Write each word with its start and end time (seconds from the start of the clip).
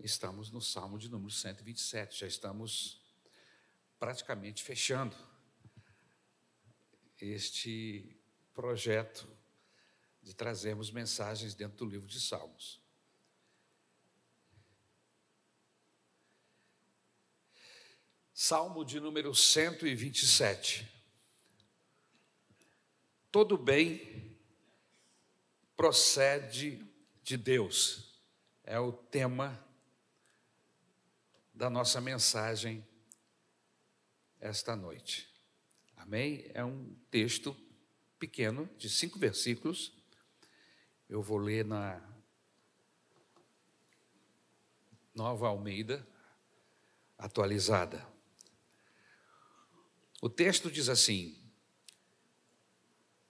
estamos 0.00 0.50
no 0.50 0.60
Salmo 0.60 0.98
de 0.98 1.08
número 1.08 1.30
127. 1.30 2.18
Já 2.18 2.26
estamos 2.26 3.00
praticamente 4.00 4.64
fechando 4.64 5.16
este 7.20 8.20
projeto 8.52 9.28
de 10.20 10.34
trazermos 10.34 10.90
mensagens 10.90 11.54
dentro 11.54 11.86
do 11.86 11.86
livro 11.86 12.08
de 12.08 12.20
Salmos. 12.20 12.79
Salmo 18.42 18.86
de 18.86 18.98
número 18.98 19.34
127. 19.34 20.90
Todo 23.30 23.58
bem 23.58 24.34
procede 25.76 26.82
de 27.22 27.36
Deus, 27.36 28.18
é 28.64 28.80
o 28.80 28.92
tema 28.92 29.62
da 31.52 31.68
nossa 31.68 32.00
mensagem 32.00 32.82
esta 34.40 34.74
noite. 34.74 35.30
Amém? 35.94 36.50
É 36.54 36.64
um 36.64 36.96
texto 37.10 37.54
pequeno, 38.18 38.66
de 38.78 38.88
cinco 38.88 39.18
versículos. 39.18 39.92
Eu 41.10 41.20
vou 41.20 41.36
ler 41.36 41.66
na 41.66 42.00
Nova 45.14 45.48
Almeida, 45.48 46.08
atualizada. 47.18 48.18
O 50.20 50.28
texto 50.28 50.70
diz 50.70 50.88
assim: 50.88 51.34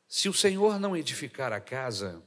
Se 0.09 0.29
o 0.29 0.35
Senhor 0.35 0.81
não 0.81 0.97
edificar 0.97 1.53
a 1.53 1.61
casa, 1.61 2.23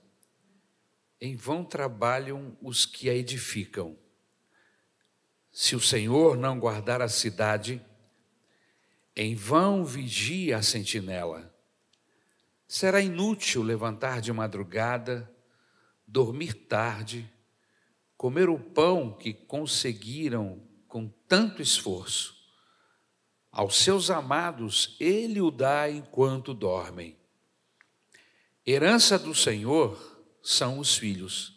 em 1.19 1.35
vão 1.35 1.65
trabalham 1.65 2.57
os 2.61 2.85
que 2.85 3.09
a 3.09 3.13
edificam. 3.13 3.97
Se 5.51 5.75
o 5.75 5.79
Senhor 5.79 6.37
não 6.37 6.59
guardar 6.59 7.01
a 7.01 7.09
cidade, 7.09 7.85
em 9.15 9.35
vão 9.35 9.85
vigia 9.85 10.57
a 10.57 10.63
sentinela. 10.63 11.53
Será 12.67 13.01
inútil 13.01 13.61
levantar 13.61 14.21
de 14.21 14.31
madrugada, 14.31 15.29
dormir 16.07 16.53
tarde, 16.53 17.31
comer 18.17 18.49
o 18.49 18.57
pão 18.57 19.13
que 19.13 19.33
conseguiram 19.33 20.65
com 20.87 21.07
tanto 21.27 21.61
esforço 21.61 22.42
aos 23.53 23.77
seus 23.77 24.09
amados, 24.09 24.97
ele 24.99 25.39
o 25.39 25.51
dá 25.51 25.87
enquanto 25.87 26.55
dormem. 26.55 27.15
Herança 28.65 29.19
do 29.19 29.35
Senhor 29.35 30.25
são 30.41 30.79
os 30.79 30.97
filhos, 30.97 31.53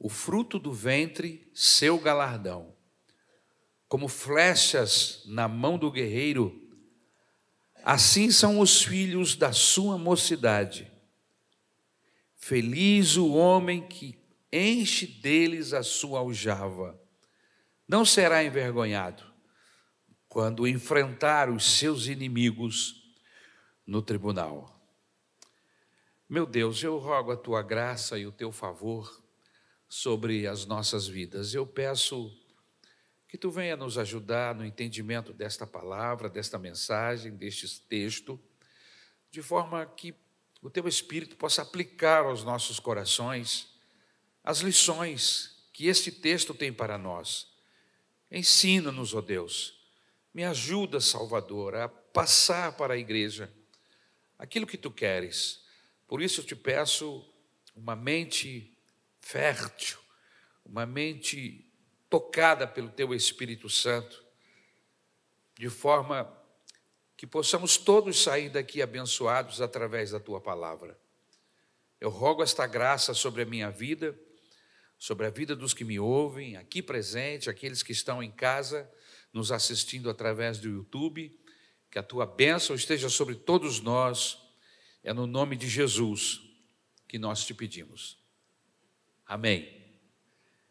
o 0.00 0.08
fruto 0.08 0.58
do 0.58 0.72
ventre, 0.72 1.48
seu 1.54 1.96
galardão. 1.96 2.74
Como 3.88 4.08
flechas 4.08 5.22
na 5.26 5.46
mão 5.46 5.78
do 5.78 5.92
guerreiro, 5.92 6.60
assim 7.84 8.32
são 8.32 8.58
os 8.58 8.82
filhos 8.82 9.36
da 9.36 9.52
sua 9.52 9.96
mocidade. 9.96 10.90
Feliz 12.34 13.16
o 13.16 13.32
homem 13.32 13.86
que 13.86 14.18
enche 14.52 15.06
deles 15.06 15.72
a 15.72 15.84
sua 15.84 16.18
aljava, 16.18 17.00
não 17.86 18.04
será 18.04 18.42
envergonhado 18.42 19.25
quando 20.36 20.68
enfrentar 20.68 21.48
os 21.48 21.64
seus 21.64 22.08
inimigos 22.08 23.02
no 23.86 24.02
tribunal. 24.02 24.70
Meu 26.28 26.44
Deus, 26.44 26.82
eu 26.82 26.98
rogo 26.98 27.32
a 27.32 27.36
tua 27.38 27.62
graça 27.62 28.18
e 28.18 28.26
o 28.26 28.30
teu 28.30 28.52
favor 28.52 29.22
sobre 29.88 30.46
as 30.46 30.66
nossas 30.66 31.08
vidas. 31.08 31.54
Eu 31.54 31.66
peço 31.66 32.30
que 33.26 33.38
tu 33.38 33.50
venha 33.50 33.78
nos 33.78 33.96
ajudar 33.96 34.54
no 34.54 34.62
entendimento 34.62 35.32
desta 35.32 35.66
palavra, 35.66 36.28
desta 36.28 36.58
mensagem, 36.58 37.34
deste 37.34 37.80
texto, 37.80 38.38
de 39.30 39.40
forma 39.40 39.86
que 39.86 40.14
o 40.60 40.68
teu 40.68 40.86
Espírito 40.86 41.34
possa 41.36 41.62
aplicar 41.62 42.26
aos 42.26 42.44
nossos 42.44 42.78
corações 42.78 43.74
as 44.44 44.58
lições 44.58 45.66
que 45.72 45.86
este 45.86 46.12
texto 46.12 46.52
tem 46.52 46.74
para 46.74 46.98
nós. 46.98 47.48
Ensina-nos, 48.30 49.14
ó 49.14 49.18
oh 49.20 49.22
Deus, 49.22 49.75
me 50.36 50.44
ajuda, 50.44 51.00
Salvador, 51.00 51.74
a 51.74 51.88
passar 51.88 52.72
para 52.72 52.92
a 52.92 52.98
igreja 52.98 53.50
aquilo 54.38 54.66
que 54.66 54.76
tu 54.76 54.90
queres. 54.90 55.64
Por 56.06 56.20
isso 56.20 56.42
eu 56.42 56.44
te 56.44 56.54
peço 56.54 57.26
uma 57.74 57.96
mente 57.96 58.76
fértil, 59.18 59.96
uma 60.62 60.84
mente 60.84 61.66
tocada 62.10 62.66
pelo 62.66 62.90
teu 62.90 63.14
Espírito 63.14 63.70
Santo, 63.70 64.22
de 65.58 65.70
forma 65.70 66.30
que 67.16 67.26
possamos 67.26 67.78
todos 67.78 68.22
sair 68.22 68.50
daqui 68.50 68.82
abençoados 68.82 69.62
através 69.62 70.10
da 70.10 70.20
tua 70.20 70.38
palavra. 70.38 71.00
Eu 71.98 72.10
rogo 72.10 72.42
esta 72.42 72.66
graça 72.66 73.14
sobre 73.14 73.40
a 73.40 73.46
minha 73.46 73.70
vida, 73.70 74.14
sobre 74.98 75.24
a 75.26 75.30
vida 75.30 75.56
dos 75.56 75.72
que 75.72 75.82
me 75.82 75.98
ouvem, 75.98 76.58
aqui 76.58 76.82
presente, 76.82 77.48
aqueles 77.48 77.82
que 77.82 77.92
estão 77.92 78.22
em 78.22 78.30
casa 78.30 78.86
nos 79.36 79.52
assistindo 79.52 80.08
através 80.08 80.58
do 80.58 80.66
YouTube. 80.66 81.38
Que 81.90 81.98
a 81.98 82.02
tua 82.02 82.24
bênção 82.24 82.74
esteja 82.74 83.10
sobre 83.10 83.34
todos 83.34 83.80
nós. 83.80 84.38
É 85.04 85.12
no 85.12 85.26
nome 85.26 85.56
de 85.56 85.68
Jesus 85.68 86.40
que 87.06 87.18
nós 87.18 87.44
te 87.44 87.52
pedimos. 87.52 88.18
Amém. 89.26 89.84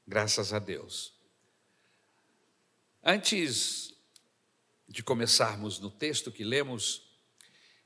Graças 0.08 0.52
a 0.52 0.58
Deus. 0.58 1.14
Antes 3.04 3.94
de 4.90 5.04
começarmos 5.04 5.80
no 5.80 5.92
texto 5.92 6.32
que 6.32 6.44
lemos, 6.44 7.04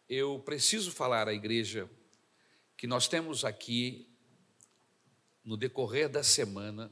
eu 0.08 0.40
preciso 0.40 0.92
falar 0.92 1.28
à 1.28 1.34
igreja 1.34 1.90
que 2.78 2.88
nós 2.88 3.10
temos 3.10 3.44
aqui, 3.44 4.08
no 5.44 5.58
decorrer 5.58 6.08
da 6.08 6.24
semana, 6.24 6.90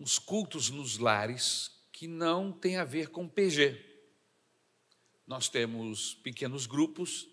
uns 0.00 0.18
cultos 0.18 0.68
nos 0.68 0.98
lares 0.98 1.75
que 1.96 2.06
não 2.06 2.52
tem 2.52 2.76
a 2.76 2.84
ver 2.84 3.08
com 3.08 3.26
PG. 3.26 3.82
Nós 5.26 5.48
temos 5.48 6.12
pequenos 6.16 6.66
grupos 6.66 7.26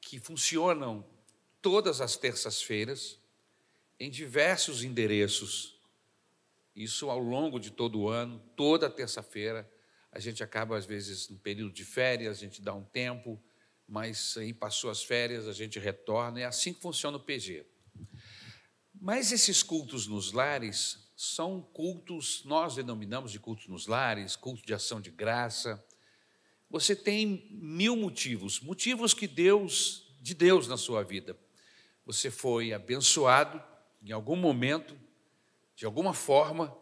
que 0.00 0.20
funcionam 0.20 1.04
todas 1.60 2.00
as 2.00 2.16
terças-feiras 2.16 3.18
em 3.98 4.08
diversos 4.08 4.84
endereços. 4.84 5.80
Isso 6.76 7.10
ao 7.10 7.18
longo 7.18 7.58
de 7.58 7.72
todo 7.72 7.98
o 7.98 8.08
ano, 8.08 8.38
toda 8.54 8.88
terça-feira, 8.88 9.68
a 10.12 10.20
gente 10.20 10.44
acaba 10.44 10.78
às 10.78 10.86
vezes 10.86 11.28
no 11.28 11.38
período 11.38 11.72
de 11.72 11.84
férias, 11.84 12.38
a 12.38 12.40
gente 12.40 12.62
dá 12.62 12.72
um 12.72 12.84
tempo, 12.84 13.42
mas 13.88 14.36
aí 14.36 14.54
passou 14.54 14.90
as 14.90 15.02
férias, 15.02 15.48
a 15.48 15.52
gente 15.52 15.80
retorna, 15.80 16.38
é 16.38 16.44
assim 16.44 16.72
que 16.72 16.80
funciona 16.80 17.16
o 17.16 17.20
PG. 17.20 17.66
Mas 18.94 19.32
esses 19.32 19.60
cultos 19.60 20.06
nos 20.06 20.30
lares, 20.30 21.01
são 21.16 21.60
cultos, 21.60 22.42
nós 22.44 22.74
denominamos 22.74 23.30
de 23.30 23.38
cultos 23.38 23.68
nos 23.68 23.86
lares, 23.86 24.36
culto 24.36 24.64
de 24.64 24.74
ação 24.74 25.00
de 25.00 25.10
graça. 25.10 25.84
Você 26.70 26.96
tem 26.96 27.46
mil 27.50 27.96
motivos, 27.96 28.60
motivos 28.60 29.12
que 29.12 29.26
Deus, 29.26 30.14
de 30.20 30.34
Deus 30.34 30.66
na 30.66 30.76
sua 30.76 31.02
vida. 31.02 31.36
Você 32.04 32.30
foi 32.30 32.72
abençoado 32.72 33.62
em 34.02 34.10
algum 34.12 34.36
momento, 34.36 34.98
de 35.76 35.86
alguma 35.86 36.12
forma, 36.12 36.76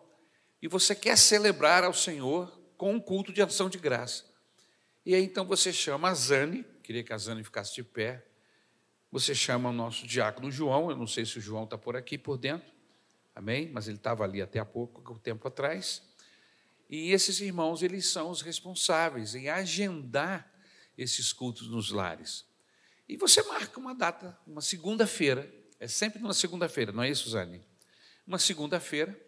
e 0.62 0.68
você 0.68 0.94
quer 0.94 1.16
celebrar 1.16 1.84
ao 1.84 1.92
Senhor 1.92 2.50
com 2.76 2.94
um 2.94 3.00
culto 3.00 3.32
de 3.32 3.42
ação 3.42 3.68
de 3.68 3.78
graça. 3.78 4.24
E 5.04 5.14
aí 5.14 5.22
então 5.22 5.44
você 5.44 5.72
chama 5.72 6.08
a 6.08 6.14
Zane, 6.14 6.64
queria 6.82 7.02
que 7.02 7.12
a 7.12 7.18
Zane 7.18 7.44
ficasse 7.44 7.74
de 7.74 7.82
pé. 7.82 8.26
Você 9.10 9.34
chama 9.34 9.70
o 9.70 9.72
nosso 9.72 10.06
diácono 10.06 10.50
João, 10.50 10.90
eu 10.90 10.96
não 10.96 11.06
sei 11.06 11.26
se 11.26 11.38
o 11.38 11.40
João 11.40 11.64
está 11.64 11.76
por 11.76 11.96
aqui, 11.96 12.16
por 12.16 12.38
dentro. 12.38 12.70
Amém? 13.34 13.70
Mas 13.70 13.88
ele 13.88 13.96
estava 13.96 14.24
ali 14.24 14.42
até 14.42 14.58
há 14.58 14.64
pouco 14.64 15.18
tempo 15.18 15.46
atrás. 15.46 16.02
E 16.88 17.12
esses 17.12 17.40
irmãos, 17.40 17.82
eles 17.82 18.06
são 18.06 18.30
os 18.30 18.42
responsáveis 18.42 19.34
em 19.34 19.48
agendar 19.48 20.52
esses 20.98 21.32
cultos 21.32 21.68
nos 21.68 21.90
lares. 21.90 22.44
E 23.08 23.16
você 23.16 23.42
marca 23.42 23.78
uma 23.78 23.94
data, 23.94 24.38
uma 24.46 24.60
segunda-feira, 24.60 25.52
é 25.78 25.88
sempre 25.88 26.20
numa 26.20 26.34
segunda-feira, 26.34 26.92
não 26.92 27.02
é 27.02 27.10
isso, 27.10 27.30
Zane? 27.30 27.64
Uma 28.26 28.38
segunda-feira, 28.38 29.18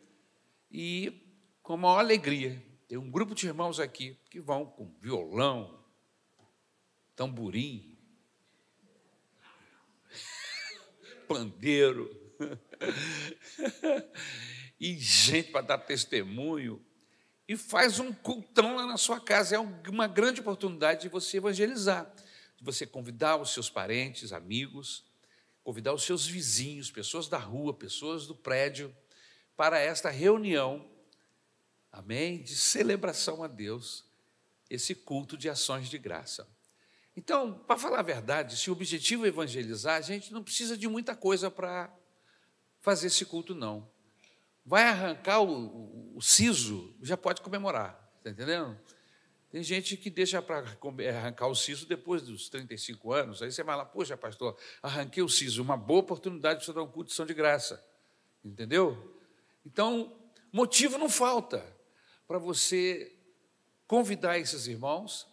e 0.71 1.27
com 1.63 1.77
maior 1.77 1.99
alegria, 1.99 2.63
tem 2.87 2.99
um 2.99 3.11
grupo 3.11 3.35
de 3.35 3.47
irmãos 3.47 3.81
aqui 3.81 4.19
que 4.29 4.39
vão 4.39 4.67
com 4.67 4.93
violão, 5.01 5.83
tamborim, 7.17 7.99
pandeiro, 11.27 12.11
e 14.81 14.95
gente 14.99 15.51
para 15.51 15.63
dar 15.63 15.79
testemunho, 15.79 16.85
e 17.47 17.57
faz 17.57 17.99
um 17.99 18.13
cultão 18.13 18.77
lá 18.77 18.87
na 18.87 18.97
sua 18.97 19.21
casa. 19.21 19.57
É 19.57 19.59
uma 19.59 20.07
grande 20.07 20.41
oportunidade 20.41 21.03
de 21.03 21.09
você 21.09 21.37
evangelizar, 21.37 22.13
de 22.57 22.65
você 22.65 22.87
convidar 22.87 23.37
os 23.37 23.53
seus 23.53 23.69
parentes, 23.69 24.33
amigos, 24.33 25.05
convidar 25.63 25.93
os 25.93 26.03
seus 26.03 26.27
vizinhos, 26.27 26.91
pessoas 26.91 27.29
da 27.29 27.39
rua, 27.39 27.75
pessoas 27.75 28.27
do 28.27 28.35
prédio, 28.35 28.95
para 29.57 29.79
esta 29.79 30.11
reunião, 30.11 30.91
amém? 31.93 32.43
De 32.43 32.57
celebração 32.57 33.43
a 33.43 33.47
Deus, 33.47 34.05
esse 34.69 34.95
culto 34.95 35.37
de 35.37 35.49
ações 35.49 35.89
de 35.89 35.99
graça. 35.99 36.49
Então, 37.15 37.53
para 37.53 37.79
falar 37.79 38.01
a 38.01 38.03
verdade, 38.03 38.57
se 38.57 38.71
o 38.71 38.73
objetivo 38.73 39.27
é 39.27 39.29
evangelizar, 39.29 39.97
a 39.97 40.01
gente 40.01 40.33
não 40.33 40.43
precisa 40.43 40.77
de 40.77 40.89
muita 40.89 41.15
coisa 41.15 41.51
para 41.51 41.95
fazer 42.83 43.07
esse 43.07 43.25
culto, 43.25 43.55
não. 43.55 43.89
Vai 44.65 44.83
arrancar 44.83 45.41
o, 45.41 45.49
o, 45.49 46.17
o 46.19 46.21
siso, 46.21 46.95
já 47.01 47.17
pode 47.17 47.41
comemorar, 47.41 48.13
está 48.19 48.31
entendendo? 48.31 48.79
Tem 49.51 49.63
gente 49.63 49.97
que 49.97 50.11
deixa 50.11 50.41
para 50.41 50.59
arrancar 50.59 51.47
o 51.47 51.55
siso 51.55 51.87
depois 51.87 52.23
dos 52.23 52.49
35 52.49 53.13
anos. 53.13 53.43
Aí 53.43 53.53
você 53.53 53.63
vai 53.63 53.77
lá, 53.77 53.85
poxa, 53.85 54.17
pastor, 54.17 54.57
arranquei 54.83 55.23
o 55.23 55.29
siso, 55.29 55.63
uma 55.63 55.77
boa 55.77 56.01
oportunidade 56.01 56.59
para 56.59 56.67
você 56.67 56.73
dar 56.73 56.83
um 56.83 56.91
culto 56.91 57.11
de 57.11 57.15
São 57.15 57.27
de 57.27 57.35
graça. 57.35 57.85
Entendeu? 58.43 59.15
Então, 59.65 60.17
motivo 60.51 60.97
não 60.97 61.09
falta 61.09 61.65
para 62.27 62.39
você 62.39 63.15
convidar 63.87 64.39
esses 64.39 64.67
irmãos 64.67 65.29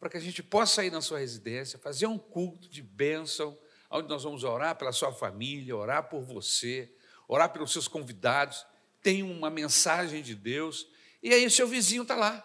para 0.00 0.08
que 0.08 0.16
a 0.16 0.20
gente 0.20 0.42
possa 0.42 0.82
ir 0.84 0.90
na 0.90 1.02
sua 1.02 1.18
residência, 1.18 1.78
fazer 1.78 2.06
um 2.06 2.18
culto 2.18 2.70
de 2.70 2.82
bênção, 2.82 3.58
onde 3.90 4.08
nós 4.08 4.24
vamos 4.24 4.44
orar 4.44 4.76
pela 4.76 4.92
sua 4.92 5.12
família, 5.12 5.76
orar 5.76 6.08
por 6.08 6.22
você, 6.22 6.92
orar 7.26 7.52
pelos 7.52 7.72
seus 7.72 7.88
convidados, 7.88 8.66
tem 9.02 9.22
uma 9.22 9.50
mensagem 9.50 10.22
de 10.22 10.34
Deus, 10.34 10.88
e 11.22 11.32
aí 11.32 11.46
o 11.46 11.50
seu 11.50 11.66
vizinho 11.66 12.02
está 12.02 12.14
lá, 12.14 12.44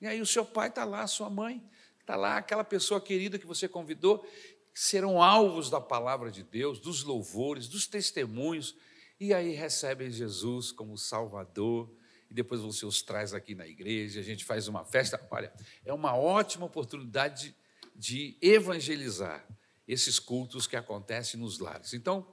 e 0.00 0.06
aí 0.06 0.20
o 0.20 0.26
seu 0.26 0.44
pai 0.44 0.68
está 0.68 0.84
lá, 0.84 1.02
a 1.02 1.06
sua 1.06 1.30
mãe 1.30 1.62
está 2.00 2.16
lá, 2.16 2.36
aquela 2.36 2.64
pessoa 2.64 3.00
querida 3.00 3.38
que 3.38 3.46
você 3.46 3.66
convidou, 3.66 4.26
serão 4.72 5.22
alvos 5.22 5.70
da 5.70 5.80
palavra 5.80 6.30
de 6.30 6.42
Deus, 6.42 6.78
dos 6.78 7.02
louvores, 7.02 7.68
dos 7.68 7.86
testemunhos, 7.86 8.76
e 9.18 9.32
aí 9.32 9.54
recebem 9.54 10.10
Jesus 10.10 10.72
como 10.72 10.98
Salvador, 10.98 11.90
e 12.30 12.34
depois 12.34 12.60
você 12.60 12.84
os 12.84 13.02
traz 13.02 13.32
aqui 13.32 13.54
na 13.54 13.66
igreja, 13.66 14.20
a 14.20 14.22
gente 14.22 14.44
faz 14.44 14.66
uma 14.66 14.84
festa. 14.84 15.24
Olha, 15.30 15.52
é 15.84 15.92
uma 15.92 16.16
ótima 16.16 16.66
oportunidade 16.66 17.54
de, 17.94 18.32
de 18.32 18.36
evangelizar 18.42 19.46
esses 19.86 20.18
cultos 20.18 20.66
que 20.66 20.76
acontecem 20.76 21.38
nos 21.38 21.58
lares. 21.58 21.92
Então, 21.92 22.26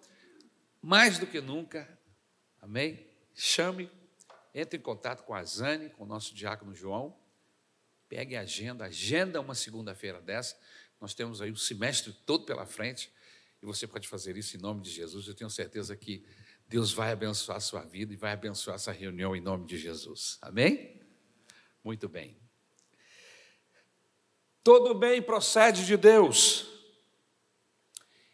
mais 0.81 1.19
do 1.19 1.27
que 1.27 1.41
nunca, 1.41 1.87
amém? 2.59 3.07
Chame, 3.35 3.89
entre 4.53 4.79
em 4.79 4.81
contato 4.81 5.23
com 5.23 5.33
a 5.33 5.43
Zane, 5.43 5.89
com 5.89 6.03
o 6.03 6.07
nosso 6.07 6.33
diácono 6.33 6.73
João, 6.73 7.17
pegue 8.09 8.35
a 8.35 8.41
agenda, 8.41 8.85
agenda 8.85 9.39
uma 9.39 9.55
segunda-feira 9.55 10.21
dessa. 10.21 10.57
Nós 10.99 11.13
temos 11.13 11.41
aí 11.41 11.51
o 11.51 11.57
semestre 11.57 12.13
todo 12.25 12.45
pela 12.45 12.65
frente 12.65 13.11
e 13.61 13.65
você 13.65 13.87
pode 13.87 14.07
fazer 14.07 14.35
isso 14.37 14.57
em 14.57 14.59
nome 14.59 14.81
de 14.81 14.89
Jesus. 14.89 15.27
Eu 15.27 15.35
tenho 15.35 15.49
certeza 15.49 15.95
que 15.95 16.25
Deus 16.67 16.91
vai 16.91 17.11
abençoar 17.11 17.57
a 17.57 17.61
sua 17.61 17.81
vida 17.81 18.13
e 18.13 18.17
vai 18.17 18.31
abençoar 18.33 18.75
essa 18.75 18.91
reunião 18.91 19.35
em 19.35 19.41
nome 19.41 19.65
de 19.65 19.77
Jesus. 19.77 20.37
Amém? 20.41 21.01
Muito 21.83 22.09
bem. 22.09 22.39
Todo 24.63 24.93
bem 24.93 25.21
procede 25.21 25.85
de 25.85 25.97
Deus. 25.97 26.80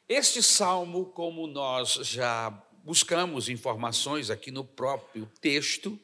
Este 0.09 0.41
salmo, 0.41 1.07
como 1.07 1.47
nós 1.47 1.95
já 1.95 2.49
buscamos 2.81 3.49
informações 3.49 4.29
aqui 4.29 4.51
no 4.51 4.63
próprio 4.63 5.29
texto, 5.41 5.99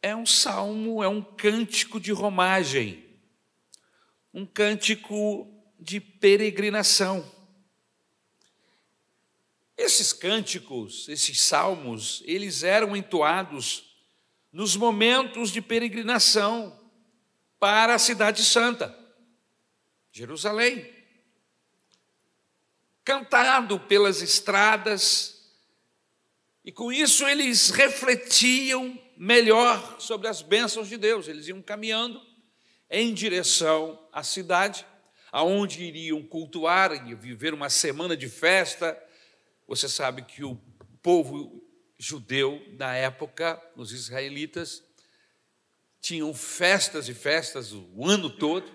é 0.00 0.16
um 0.16 0.24
salmo, 0.24 1.02
é 1.02 1.08
um 1.08 1.20
cântico 1.20 2.00
de 2.00 2.12
romagem, 2.12 3.04
um 4.32 4.46
cântico 4.46 5.46
de 5.78 6.00
peregrinação. 6.00 7.30
Esses 9.76 10.14
cânticos, 10.14 11.10
esses 11.10 11.42
salmos, 11.42 12.22
eles 12.24 12.62
eram 12.62 12.96
entoados 12.96 13.98
nos 14.50 14.76
momentos 14.76 15.50
de 15.50 15.60
peregrinação 15.60 16.74
para 17.60 17.94
a 17.94 17.98
Cidade 17.98 18.42
Santa, 18.42 18.98
Jerusalém 20.10 20.97
cantado 23.08 23.80
pelas 23.80 24.20
estradas, 24.20 25.50
e 26.62 26.70
com 26.70 26.92
isso 26.92 27.26
eles 27.26 27.70
refletiam 27.70 29.00
melhor 29.16 29.98
sobre 29.98 30.28
as 30.28 30.42
bênçãos 30.42 30.90
de 30.90 30.98
Deus. 30.98 31.26
Eles 31.26 31.48
iam 31.48 31.62
caminhando 31.62 32.20
em 32.90 33.14
direção 33.14 33.98
à 34.12 34.22
cidade, 34.22 34.84
aonde 35.32 35.84
iriam 35.84 36.22
cultuar 36.22 37.08
e 37.08 37.14
viver 37.14 37.54
uma 37.54 37.70
semana 37.70 38.14
de 38.14 38.28
festa. 38.28 38.94
Você 39.66 39.88
sabe 39.88 40.20
que 40.20 40.44
o 40.44 40.56
povo 41.02 41.66
judeu 41.98 42.62
na 42.78 42.94
época, 42.94 43.58
os 43.74 43.90
israelitas, 43.90 44.84
tinham 45.98 46.34
festas 46.34 47.08
e 47.08 47.14
festas 47.14 47.72
o 47.72 48.04
ano 48.06 48.28
todo. 48.28 48.70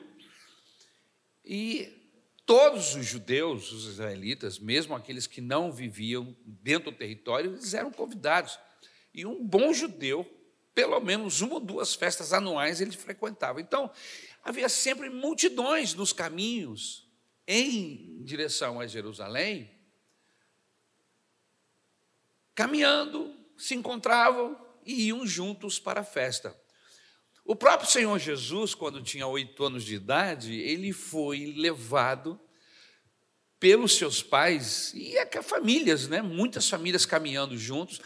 E 1.45 2.02
Todos 2.45 2.95
os 2.95 3.05
judeus, 3.05 3.71
os 3.71 3.85
israelitas, 3.85 4.59
mesmo 4.59 4.93
aqueles 4.93 5.25
que 5.25 5.39
não 5.39 5.71
viviam 5.71 6.35
dentro 6.45 6.91
do 6.91 6.97
território, 6.97 7.51
eles 7.51 7.73
eram 7.73 7.91
convidados. 7.91 8.59
E 9.13 9.25
um 9.25 9.45
bom 9.45 9.73
judeu, 9.73 10.25
pelo 10.75 10.99
menos 10.99 11.39
uma 11.41 11.55
ou 11.55 11.59
duas 11.59 11.95
festas 11.95 12.33
anuais 12.33 12.81
ele 12.81 12.91
frequentava. 12.91 13.61
Então, 13.61 13.89
havia 14.43 14.67
sempre 14.67 15.09
multidões 15.09 15.93
nos 15.93 16.11
caminhos 16.11 17.09
em 17.47 18.21
direção 18.23 18.79
a 18.79 18.87
Jerusalém, 18.87 19.71
caminhando, 22.53 23.33
se 23.57 23.73
encontravam 23.73 24.59
e 24.85 25.07
iam 25.07 25.25
juntos 25.25 25.79
para 25.79 26.01
a 26.01 26.05
festa. 26.05 26.55
O 27.45 27.55
próprio 27.55 27.89
Senhor 27.89 28.17
Jesus, 28.19 28.73
quando 28.73 29.03
tinha 29.03 29.27
oito 29.27 29.65
anos 29.65 29.83
de 29.83 29.95
idade, 29.95 30.55
ele 30.55 30.93
foi 30.93 31.53
levado 31.57 32.39
pelos 33.59 33.97
seus 33.97 34.23
pais 34.23 34.93
e 34.93 35.17
a 35.17 35.43
famílias, 35.43 36.07
né? 36.07 36.21
muitas 36.21 36.69
famílias 36.69 37.05
caminhando 37.05 37.57
juntos. 37.57 37.99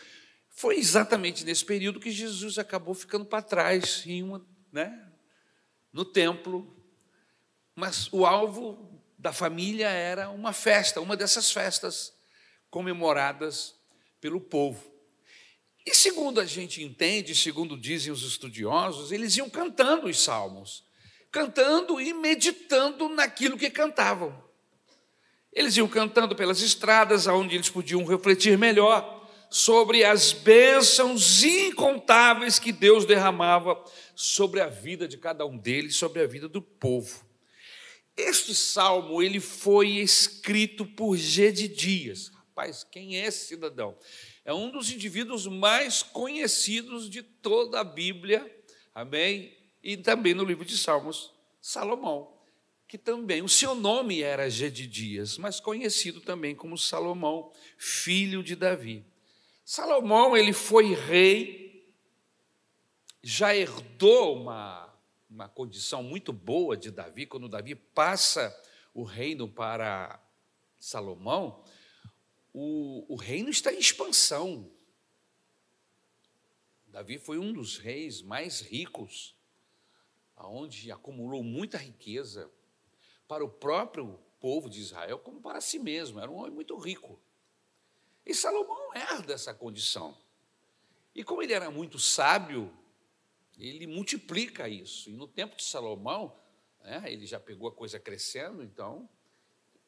Foi 0.49 0.77
exatamente 0.77 1.45
nesse 1.45 1.63
período 1.63 1.99
que 1.99 2.09
Jesus 2.09 2.57
acabou 2.57 2.95
ficando 2.95 3.25
para 3.25 3.43
trás 3.43 4.03
em 4.07 4.23
uma, 4.23 4.43
né? 4.71 5.07
no 5.93 6.03
templo. 6.03 6.75
Mas 7.75 8.11
o 8.11 8.25
alvo 8.25 9.03
da 9.19 9.31
família 9.31 9.89
era 9.89 10.29
uma 10.29 10.51
festa, 10.51 10.99
uma 10.99 11.15
dessas 11.15 11.51
festas 11.51 12.11
comemoradas 12.71 13.75
pelo 14.19 14.41
povo. 14.41 14.96
E 15.87 15.95
segundo 15.95 16.41
a 16.41 16.45
gente 16.45 16.83
entende, 16.83 17.33
segundo 17.33 17.77
dizem 17.77 18.11
os 18.11 18.21
estudiosos, 18.21 19.13
eles 19.13 19.37
iam 19.37 19.49
cantando 19.49 20.07
os 20.07 20.21
salmos, 20.21 20.83
cantando 21.31 22.01
e 22.01 22.13
meditando 22.13 23.07
naquilo 23.07 23.57
que 23.57 23.69
cantavam. 23.69 24.37
Eles 25.53 25.77
iam 25.77 25.87
cantando 25.87 26.35
pelas 26.35 26.59
estradas, 26.59 27.25
onde 27.25 27.55
eles 27.55 27.69
podiam 27.69 28.03
refletir 28.03 28.57
melhor 28.57 29.25
sobre 29.49 30.03
as 30.03 30.33
bênçãos 30.33 31.41
incontáveis 31.45 32.59
que 32.59 32.73
Deus 32.73 33.05
derramava 33.05 33.81
sobre 34.13 34.59
a 34.59 34.67
vida 34.67 35.07
de 35.07 35.17
cada 35.17 35.45
um 35.45 35.57
deles, 35.57 35.95
sobre 35.95 36.21
a 36.21 36.27
vida 36.27 36.49
do 36.49 36.61
povo. 36.61 37.25
Este 38.17 38.53
salmo 38.53 39.23
ele 39.23 39.39
foi 39.39 39.87
escrito 39.99 40.85
por 40.85 41.15
Gedidias. 41.15 42.29
Rapaz, 42.33 42.83
quem 42.83 43.15
é 43.15 43.25
esse 43.25 43.45
cidadão? 43.45 43.97
É 44.47 44.53
um 44.53 44.71
dos 44.71 44.89
indivíduos 44.89 45.45
mais 45.45 46.01
conhecidos 46.01 47.09
de 47.09 47.21
toda 47.21 47.81
a 47.81 47.83
Bíblia, 47.83 48.49
amém? 48.95 49.53
E 49.83 49.97
também 49.97 50.33
no 50.33 50.45
livro 50.45 50.63
de 50.63 50.77
Salmos, 50.77 51.33
Salomão, 51.59 52.33
que 52.87 52.97
também, 52.97 53.41
o 53.41 53.49
seu 53.49 53.75
nome 53.75 54.21
era 54.21 54.49
Gedidias, 54.49 55.37
mas 55.37 55.59
conhecido 55.59 56.21
também 56.21 56.55
como 56.55 56.77
Salomão, 56.77 57.51
filho 57.77 58.41
de 58.41 58.55
Davi. 58.55 59.05
Salomão, 59.65 60.37
ele 60.37 60.53
foi 60.53 60.93
rei, 60.93 61.93
já 63.21 63.53
herdou 63.53 64.37
uma, 64.43 64.97
uma 65.29 65.49
condição 65.49 66.01
muito 66.01 66.31
boa 66.31 66.77
de 66.77 66.89
Davi, 66.89 67.25
quando 67.25 67.49
Davi 67.49 67.75
passa 67.75 68.57
o 68.93 69.03
reino 69.03 69.45
para 69.45 70.17
Salomão, 70.79 71.61
o, 72.53 73.05
o 73.13 73.15
reino 73.15 73.49
está 73.49 73.71
em 73.71 73.79
expansão. 73.79 74.71
Davi 76.87 77.17
foi 77.19 77.37
um 77.37 77.53
dos 77.53 77.77
reis 77.77 78.21
mais 78.21 78.61
ricos, 78.61 79.35
aonde 80.35 80.91
acumulou 80.91 81.43
muita 81.43 81.77
riqueza 81.77 82.51
para 83.27 83.43
o 83.43 83.49
próprio 83.49 84.19
povo 84.39 84.69
de 84.69 84.79
Israel, 84.79 85.19
como 85.19 85.41
para 85.41 85.61
si 85.61 85.77
mesmo. 85.77 86.19
Era 86.19 86.31
um 86.31 86.35
homem 86.35 86.51
muito 86.51 86.77
rico. 86.77 87.19
E 88.25 88.33
Salomão 88.33 88.93
herda 88.95 89.33
essa 89.33 89.53
condição. 89.53 90.17
E 91.13 91.23
como 91.23 91.41
ele 91.41 91.53
era 91.53 91.71
muito 91.71 91.97
sábio, 91.97 92.71
ele 93.57 93.87
multiplica 93.87 94.69
isso. 94.69 95.09
E 95.09 95.13
no 95.13 95.27
tempo 95.27 95.55
de 95.55 95.63
Salomão, 95.63 96.37
né, 96.81 97.03
ele 97.07 97.25
já 97.25 97.39
pegou 97.39 97.69
a 97.69 97.71
coisa 97.71 97.99
crescendo, 97.99 98.63
então 98.63 99.09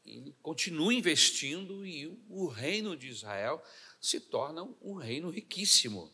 ele 0.06 0.36
continua 0.42 0.94
investindo 0.94 1.86
e 1.86 2.08
o 2.30 2.48
reino 2.48 2.96
de 2.96 3.08
Israel 3.08 3.64
se 4.02 4.20
torna 4.20 4.68
um 4.82 4.96
reino 4.96 5.30
riquíssimo. 5.30 6.12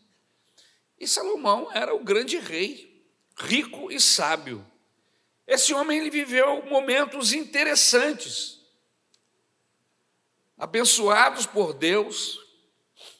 E 0.99 1.07
Salomão 1.07 1.71
era 1.71 1.93
o 1.93 2.03
grande 2.03 2.37
rei, 2.37 3.05
rico 3.37 3.91
e 3.91 3.99
sábio. 3.99 4.65
Esse 5.45 5.73
homem 5.73 5.99
ele 5.99 6.09
viveu 6.09 6.65
momentos 6.65 7.33
interessantes 7.33 8.59
abençoados 10.57 11.45
por 11.45 11.73
Deus 11.73 12.39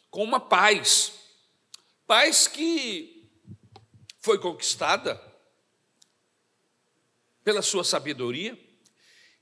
com 0.09 0.23
uma 0.23 0.39
paz, 0.39 1.13
paz 2.07 2.47
que 2.47 3.29
foi 4.19 4.39
conquistada 4.39 5.21
pela 7.43 7.61
sua 7.61 7.83
sabedoria 7.83 8.64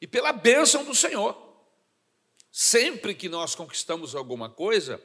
e 0.04 0.08
pela 0.08 0.34
bênção 0.34 0.84
do 0.84 0.94
Senhor. 0.94 1.34
Sempre 2.52 3.16
que 3.16 3.30
nós 3.30 3.56
conquistamos 3.56 4.14
alguma 4.14 4.50
coisa, 4.50 5.02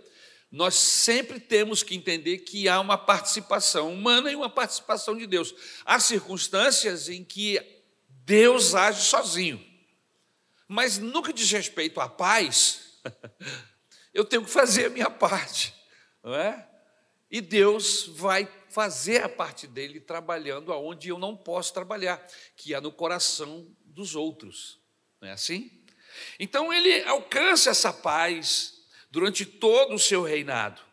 nós 0.50 0.74
sempre 0.74 1.38
temos 1.38 1.84
que 1.84 1.94
entender 1.94 2.38
que 2.38 2.68
há 2.68 2.80
uma 2.80 2.98
participação 2.98 3.94
humana 3.94 4.28
e 4.28 4.34
uma 4.34 4.50
participação 4.50 5.16
de 5.16 5.24
Deus. 5.24 5.54
Há 5.84 6.00
circunstâncias 6.00 7.08
em 7.08 7.22
que 7.22 7.64
Deus 8.24 8.74
age 8.74 9.02
sozinho. 9.02 9.64
Mas 10.66 10.98
no 10.98 11.22
que 11.22 11.32
diz 11.32 11.48
respeito 11.52 12.00
à 12.00 12.08
paz, 12.08 13.00
eu 14.12 14.24
tenho 14.24 14.44
que 14.44 14.50
fazer 14.50 14.86
a 14.86 14.90
minha 14.90 15.08
parte, 15.08 15.72
não 16.24 16.34
é? 16.34 16.68
E 17.30 17.40
Deus 17.40 18.08
vai 18.08 18.52
fazer 18.68 19.22
a 19.22 19.28
parte 19.28 19.68
dele 19.68 20.00
trabalhando 20.00 20.72
aonde 20.72 21.10
eu 21.10 21.18
não 21.20 21.36
posso 21.36 21.72
trabalhar, 21.72 22.20
que 22.56 22.74
é 22.74 22.80
no 22.80 22.90
coração 22.90 23.64
dos 23.84 24.16
outros, 24.16 24.78
não 25.20 25.28
é 25.28 25.32
assim? 25.32 25.70
Então 26.38 26.72
ele 26.72 27.02
alcança 27.04 27.70
essa 27.70 27.92
paz 27.92 28.82
durante 29.10 29.44
todo 29.44 29.94
o 29.94 29.98
seu 29.98 30.22
reinado. 30.22 30.88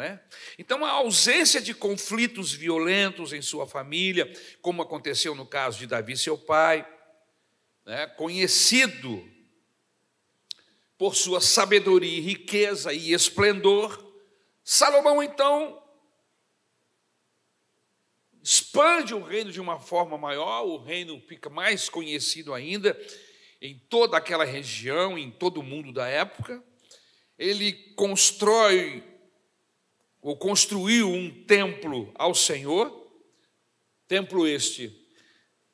É? 0.00 0.18
Então, 0.58 0.84
a 0.84 0.90
ausência 0.90 1.60
de 1.60 1.72
conflitos 1.72 2.52
violentos 2.52 3.32
em 3.32 3.40
sua 3.40 3.68
família, 3.68 4.28
como 4.60 4.82
aconteceu 4.82 5.32
no 5.32 5.46
caso 5.46 5.78
de 5.78 5.86
Davi, 5.86 6.16
seu 6.16 6.36
pai, 6.36 6.84
né, 7.84 8.08
conhecido 8.08 9.24
por 10.98 11.14
sua 11.14 11.40
sabedoria, 11.40 12.20
riqueza 12.20 12.92
e 12.92 13.12
esplendor, 13.12 14.04
Salomão 14.64 15.22
então 15.22 15.80
expande 18.42 19.14
o 19.14 19.22
reino 19.22 19.52
de 19.52 19.60
uma 19.60 19.78
forma 19.78 20.18
maior, 20.18 20.64
o 20.64 20.78
reino 20.78 21.20
fica 21.20 21.48
mais 21.48 21.88
conhecido 21.88 22.52
ainda 22.52 22.98
em 23.60 23.78
toda 23.88 24.16
aquela 24.16 24.44
região, 24.44 25.18
em 25.18 25.30
todo 25.30 25.60
o 25.60 25.62
mundo 25.62 25.92
da 25.92 26.06
época. 26.06 26.62
Ele 27.38 27.72
constrói 27.94 29.02
ou 30.20 30.36
construiu 30.36 31.08
um 31.08 31.44
templo 31.44 32.12
ao 32.14 32.34
Senhor, 32.34 32.90
templo 34.08 34.46
este 34.46 35.06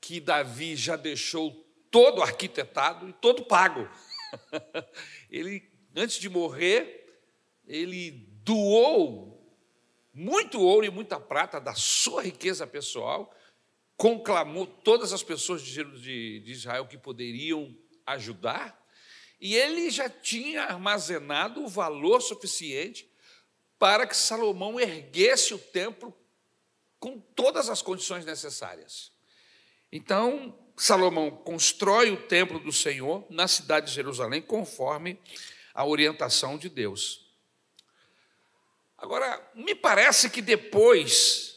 que 0.00 0.20
Davi 0.20 0.74
já 0.74 0.96
deixou 0.96 1.52
todo 1.90 2.22
arquitetado 2.22 3.08
e 3.08 3.12
todo 3.12 3.44
pago. 3.44 3.88
ele, 5.30 5.70
antes 5.94 6.18
de 6.18 6.28
morrer, 6.28 7.06
ele 7.66 8.10
doou 8.42 9.32
muito 10.12 10.60
ouro 10.60 10.84
e 10.84 10.90
muita 10.90 11.18
prata 11.18 11.60
da 11.60 11.74
sua 11.74 12.22
riqueza 12.22 12.66
pessoal, 12.66 13.34
conclamou 14.02 14.66
todas 14.66 15.12
as 15.12 15.22
pessoas 15.22 15.62
de 15.62 16.42
Israel 16.44 16.88
que 16.88 16.98
poderiam 16.98 17.72
ajudar, 18.04 18.84
e 19.40 19.54
ele 19.54 19.90
já 19.90 20.10
tinha 20.10 20.64
armazenado 20.64 21.62
o 21.62 21.68
valor 21.68 22.20
suficiente 22.20 23.08
para 23.78 24.04
que 24.04 24.16
Salomão 24.16 24.80
erguesse 24.80 25.54
o 25.54 25.58
templo 25.58 26.12
com 26.98 27.20
todas 27.20 27.68
as 27.68 27.80
condições 27.80 28.24
necessárias. 28.24 29.12
Então, 29.92 30.58
Salomão 30.76 31.30
constrói 31.30 32.10
o 32.10 32.26
templo 32.26 32.58
do 32.58 32.72
Senhor 32.72 33.24
na 33.30 33.46
cidade 33.46 33.86
de 33.86 33.92
Jerusalém, 33.92 34.42
conforme 34.42 35.16
a 35.72 35.86
orientação 35.86 36.58
de 36.58 36.68
Deus. 36.68 37.32
Agora, 38.98 39.48
me 39.54 39.76
parece 39.76 40.28
que 40.28 40.42
depois 40.42 41.51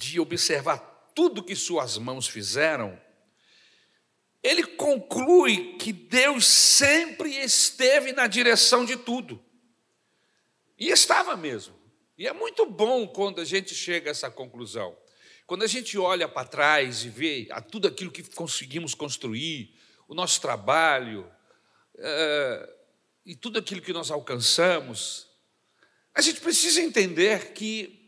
de 0.00 0.18
observar 0.18 0.78
tudo 1.14 1.42
que 1.42 1.54
suas 1.54 1.98
mãos 1.98 2.26
fizeram, 2.26 2.98
ele 4.42 4.64
conclui 4.64 5.76
que 5.76 5.92
Deus 5.92 6.46
sempre 6.46 7.36
esteve 7.36 8.12
na 8.12 8.26
direção 8.26 8.86
de 8.86 8.96
tudo. 8.96 9.44
E 10.78 10.88
estava 10.88 11.36
mesmo. 11.36 11.78
E 12.16 12.26
é 12.26 12.32
muito 12.32 12.64
bom 12.64 13.06
quando 13.06 13.42
a 13.42 13.44
gente 13.44 13.74
chega 13.74 14.08
a 14.08 14.12
essa 14.12 14.30
conclusão. 14.30 14.96
Quando 15.46 15.64
a 15.64 15.66
gente 15.66 15.98
olha 15.98 16.26
para 16.26 16.48
trás 16.48 17.04
e 17.04 17.10
vê 17.10 17.46
a 17.50 17.60
tudo 17.60 17.86
aquilo 17.86 18.10
que 18.10 18.22
conseguimos 18.22 18.94
construir, 18.94 19.74
o 20.08 20.14
nosso 20.14 20.40
trabalho, 20.40 21.30
é, 21.98 22.76
e 23.26 23.36
tudo 23.36 23.58
aquilo 23.58 23.82
que 23.82 23.92
nós 23.92 24.10
alcançamos, 24.10 25.28
a 26.14 26.22
gente 26.22 26.40
precisa 26.40 26.80
entender 26.80 27.52
que 27.52 27.99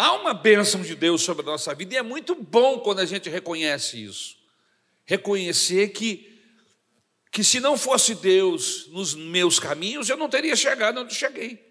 há 0.00 0.14
uma 0.14 0.32
bênção 0.32 0.80
de 0.80 0.94
Deus 0.94 1.22
sobre 1.22 1.42
a 1.42 1.50
nossa 1.50 1.74
vida, 1.74 1.94
e 1.94 1.98
é 1.98 2.02
muito 2.02 2.34
bom 2.34 2.78
quando 2.78 3.00
a 3.00 3.04
gente 3.04 3.28
reconhece 3.28 4.02
isso. 4.02 4.36
Reconhecer 5.04 5.88
que, 5.88 6.40
que 7.30 7.44
se 7.44 7.60
não 7.60 7.76
fosse 7.76 8.14
Deus 8.14 8.86
nos 8.88 9.14
meus 9.14 9.58
caminhos, 9.58 10.08
eu 10.08 10.16
não 10.16 10.28
teria 10.28 10.56
chegado 10.56 11.00
onde 11.00 11.14
cheguei. 11.14 11.70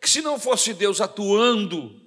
Que 0.00 0.08
se 0.08 0.22
não 0.22 0.38
fosse 0.38 0.72
Deus 0.72 1.00
atuando, 1.00 2.00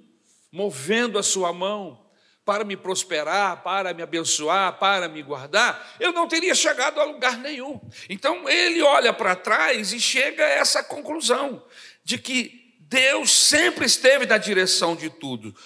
movendo 0.50 1.18
a 1.18 1.22
sua 1.22 1.52
mão, 1.52 2.02
para 2.44 2.64
me 2.64 2.76
prosperar, 2.76 3.62
para 3.62 3.92
me 3.92 4.02
abençoar, 4.02 4.78
para 4.78 5.08
me 5.08 5.22
guardar, 5.22 5.96
eu 6.00 6.12
não 6.12 6.26
teria 6.26 6.54
chegado 6.54 6.98
a 6.98 7.04
lugar 7.04 7.36
nenhum. 7.38 7.78
Então 8.08 8.48
ele 8.48 8.82
olha 8.82 9.12
para 9.12 9.36
trás 9.36 9.92
e 9.92 10.00
chega 10.00 10.44
a 10.44 10.50
essa 10.50 10.82
conclusão 10.82 11.62
de 12.02 12.18
que 12.18 12.61
Deus 12.92 13.30
sempre 13.30 13.86
esteve 13.86 14.26
na 14.26 14.38
direção 14.38 14.94
de 14.94 15.10
tudo. 15.10 15.56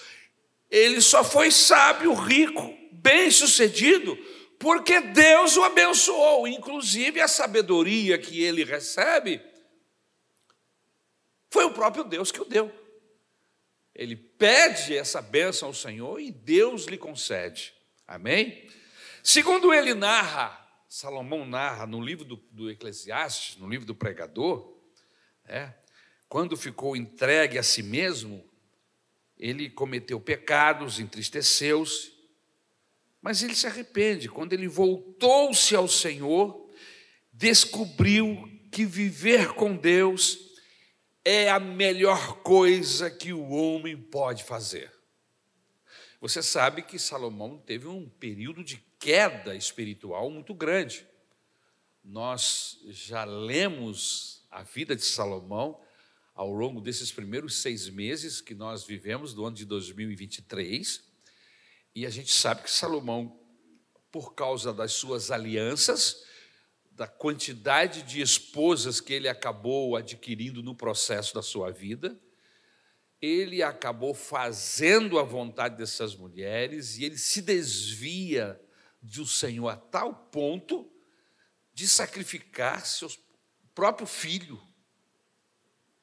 Ele 0.70 1.00
só 1.00 1.22
foi 1.22 1.50
sábio, 1.50 2.14
rico, 2.14 2.74
bem-sucedido, 2.92 4.16
porque 4.58 5.00
Deus 5.00 5.56
o 5.56 5.64
abençoou, 5.64 6.48
inclusive 6.48 7.20
a 7.20 7.28
sabedoria 7.28 8.16
que 8.16 8.42
ele 8.42 8.64
recebe 8.64 9.42
foi 11.56 11.64
o 11.64 11.72
próprio 11.72 12.04
Deus 12.04 12.30
que 12.30 12.42
o 12.42 12.44
deu. 12.44 12.70
Ele 13.94 14.14
pede 14.14 14.94
essa 14.94 15.22
bênção 15.22 15.68
ao 15.68 15.74
Senhor 15.74 16.20
e 16.20 16.30
Deus 16.30 16.84
lhe 16.84 16.98
concede. 16.98 17.72
Amém? 18.06 18.68
Segundo 19.22 19.72
ele 19.72 19.94
narra, 19.94 20.68
Salomão 20.86 21.46
narra 21.46 21.86
no 21.86 21.98
livro 21.98 22.26
do, 22.26 22.36
do 22.50 22.70
Eclesiastes, 22.70 23.56
no 23.56 23.68
livro 23.70 23.86
do 23.86 23.94
pregador, 23.94 24.76
é, 25.46 25.72
quando 26.28 26.56
ficou 26.56 26.96
entregue 26.96 27.58
a 27.58 27.62
si 27.62 27.82
mesmo, 27.82 28.44
ele 29.38 29.70
cometeu 29.70 30.20
pecados, 30.20 30.98
entristeceu-se, 30.98 32.12
mas 33.20 33.42
ele 33.42 33.54
se 33.54 33.66
arrepende. 33.66 34.28
Quando 34.28 34.52
ele 34.52 34.68
voltou-se 34.68 35.74
ao 35.74 35.88
Senhor, 35.88 36.68
descobriu 37.32 38.50
que 38.72 38.84
viver 38.84 39.54
com 39.54 39.76
Deus 39.76 40.38
é 41.24 41.50
a 41.50 41.58
melhor 41.58 42.40
coisa 42.42 43.10
que 43.10 43.32
o 43.32 43.48
homem 43.50 43.96
pode 43.96 44.44
fazer. 44.44 44.92
Você 46.20 46.42
sabe 46.42 46.82
que 46.82 46.98
Salomão 46.98 47.58
teve 47.58 47.86
um 47.86 48.08
período 48.08 48.64
de 48.64 48.78
queda 48.98 49.54
espiritual 49.54 50.30
muito 50.30 50.54
grande. 50.54 51.06
Nós 52.02 52.80
já 52.86 53.24
lemos 53.24 54.46
a 54.50 54.62
vida 54.62 54.96
de 54.96 55.04
Salomão 55.04 55.80
ao 56.36 56.52
longo 56.52 56.82
desses 56.82 57.10
primeiros 57.10 57.56
seis 57.62 57.88
meses 57.88 58.42
que 58.42 58.54
nós 58.54 58.84
vivemos 58.84 59.32
do 59.32 59.46
ano 59.46 59.56
de 59.56 59.64
2023, 59.64 61.02
e 61.94 62.04
a 62.04 62.10
gente 62.10 62.30
sabe 62.30 62.62
que 62.62 62.70
Salomão, 62.70 63.40
por 64.12 64.34
causa 64.34 64.70
das 64.70 64.92
suas 64.92 65.30
alianças, 65.30 66.26
da 66.92 67.06
quantidade 67.06 68.02
de 68.02 68.20
esposas 68.20 69.00
que 69.00 69.14
ele 69.14 69.28
acabou 69.28 69.96
adquirindo 69.96 70.62
no 70.62 70.74
processo 70.74 71.34
da 71.34 71.42
sua 71.42 71.70
vida, 71.70 72.20
ele 73.20 73.62
acabou 73.62 74.12
fazendo 74.12 75.18
a 75.18 75.22
vontade 75.22 75.78
dessas 75.78 76.14
mulheres 76.14 76.98
e 76.98 77.04
ele 77.04 77.16
se 77.16 77.40
desvia 77.40 78.60
do 79.00 79.24
Senhor 79.24 79.68
a 79.68 79.76
tal 79.76 80.14
ponto 80.14 80.92
de 81.72 81.88
sacrificar 81.88 82.84
seu 82.84 83.10
próprio 83.74 84.06
filho 84.06 84.65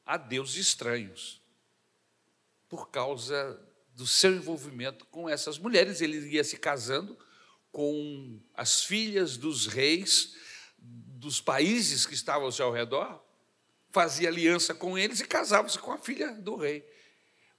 a 0.06 0.18
deuses 0.18 0.56
estranhos, 0.56 1.42
por 2.68 2.90
causa 2.90 3.60
do 3.96 4.08
seu 4.08 4.34
envolvimento 4.34 5.06
com 5.06 5.30
essas 5.30 5.58
mulheres. 5.58 6.02
Ele 6.02 6.18
ia 6.30 6.44
se 6.44 6.58
casando 6.58 7.18
com 7.72 8.40
as 8.54 8.84
filhas 8.84 9.38
dos 9.38 9.68
reis 9.68 10.36
dos 10.78 11.40
países 11.40 12.06
que 12.06 12.14
estavam 12.14 12.46
ao 12.46 12.52
seu 12.52 12.72
redor, 12.72 13.24
fazia 13.90 14.28
aliança 14.28 14.74
com 14.74 14.98
eles 14.98 15.22
e 15.22 15.26
casava-se 15.26 15.80
com 15.80 15.92
a 15.92 15.98
filha 15.98 16.34
do 16.34 16.56
rei. 16.56 16.86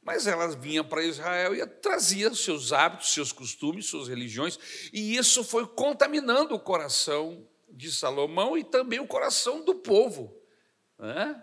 Mas 0.02 0.26
ela 0.26 0.48
vinha 0.48 0.84
para 0.84 1.02
Israel 1.02 1.54
e 1.54 1.66
trazia 1.66 2.34
seus 2.34 2.72
hábitos, 2.72 3.14
seus 3.14 3.32
costumes, 3.32 3.86
suas 3.86 4.06
religiões, 4.06 4.58
e 4.92 5.16
isso 5.16 5.42
foi 5.42 5.66
contaminando 5.66 6.54
o 6.54 6.60
coração 6.60 7.48
de 7.70 7.90
Salomão 7.90 8.58
e 8.58 8.62
também 8.62 9.00
o 9.00 9.06
coração 9.06 9.64
do 9.64 9.76
povo. 9.76 10.36
Né? 10.98 11.42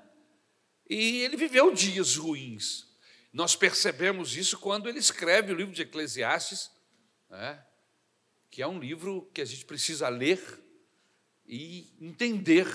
E 0.94 1.22
ele 1.22 1.38
viveu 1.38 1.74
dias 1.74 2.18
ruins. 2.18 2.86
Nós 3.32 3.56
percebemos 3.56 4.36
isso 4.36 4.58
quando 4.58 4.90
ele 4.90 5.00
escreve 5.00 5.54
o 5.54 5.56
livro 5.56 5.74
de 5.74 5.84
Eclesiastes, 5.84 6.70
né? 7.30 7.64
que 8.50 8.62
é 8.62 8.68
um 8.68 8.78
livro 8.78 9.32
que 9.34 9.40
a 9.40 9.46
gente 9.46 9.64
precisa 9.64 10.10
ler 10.10 10.44
e 11.48 11.96
entender 11.98 12.68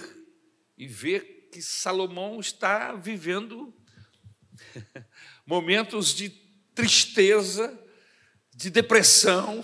e 0.79 0.87
ver 0.87 1.51
que 1.53 1.61
Salomão 1.61 2.41
está 2.41 2.95
vivendo 2.95 3.75
momentos 5.45 6.15
de 6.15 6.31
tristeza, 6.75 7.79
de 8.55 8.71
depressão, 8.71 9.63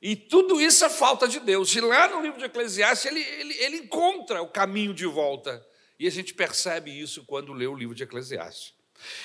e 0.00 0.14
tudo 0.14 0.60
isso 0.60 0.84
é 0.84 0.88
falta 0.88 1.26
de 1.26 1.40
Deus. 1.40 1.74
E 1.74 1.80
lá 1.80 2.06
no 2.06 2.22
livro 2.22 2.38
de 2.38 2.44
Eclesiastes 2.44 3.10
ele, 3.10 3.20
ele, 3.20 3.54
ele 3.54 3.76
encontra 3.78 4.40
o 4.42 4.48
caminho 4.48 4.94
de 4.94 5.06
volta. 5.06 5.67
E 5.98 6.06
a 6.06 6.10
gente 6.10 6.34
percebe 6.34 6.90
isso 6.90 7.24
quando 7.24 7.52
lê 7.52 7.66
o 7.66 7.74
livro 7.74 7.94
de 7.94 8.04
Eclesiastes. 8.04 8.74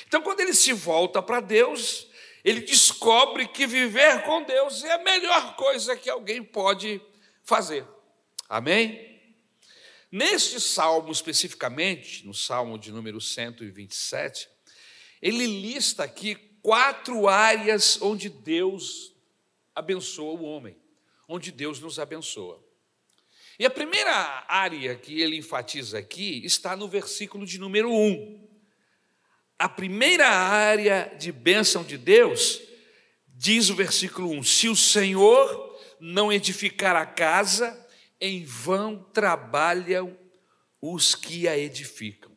Então, 0.08 0.22
quando 0.22 0.40
ele 0.40 0.54
se 0.54 0.74
volta 0.74 1.22
para 1.22 1.40
Deus, 1.40 2.08
ele 2.44 2.62
descobre 2.62 3.48
que 3.48 3.66
viver 3.68 4.24
com 4.24 4.44
Deus 4.44 4.84
é 4.84 4.94
a 4.94 5.04
melhor 5.04 5.56
coisa 5.56 5.96
que 5.96 6.10
alguém 6.10 6.44
pode 6.44 7.02
fazer. 7.44 7.86
Amém? 8.50 9.14
Neste 10.12 10.60
salmo 10.60 11.12
especificamente, 11.12 12.26
no 12.26 12.34
salmo 12.34 12.78
de 12.78 12.92
número 12.92 13.20
127, 13.20 14.48
ele 15.22 15.48
lista 15.48 16.04
aqui 16.04 16.36
quatro 16.62 17.28
áreas 17.28 18.00
onde 18.02 18.30
Deus 18.30 19.14
abençoa 19.74 20.40
o 20.40 20.44
homem, 20.44 20.78
onde 21.28 21.52
Deus 21.52 21.80
nos 21.80 21.98
abençoa. 21.98 22.63
E 23.60 23.66
a 23.66 23.70
primeira 23.70 24.46
área 24.48 24.96
que 24.96 25.22
ele 25.22 25.38
enfatiza 25.38 26.00
aqui 26.00 26.44
está 26.44 26.76
no 26.76 26.88
versículo 26.88 27.46
de 27.46 27.60
número 27.60 27.92
1. 27.92 28.50
A 29.60 29.70
primeira 29.70 30.28
área 30.28 31.14
de 31.20 31.32
bênção 31.32 31.84
de 31.84 31.98
Deus, 31.98 32.60
diz 33.28 33.70
o 33.70 33.76
versículo 33.76 34.32
1: 34.32 34.44
Se 34.44 34.70
o 34.70 34.76
Senhor 34.76 35.80
não 36.00 36.34
edificar 36.34 36.96
a 36.96 37.06
casa, 37.06 37.80
em 38.20 38.44
vão 38.44 38.98
trabalham 39.14 40.18
os 40.82 41.14
que 41.14 41.48
a 41.48 41.58
edificam. 41.58 42.32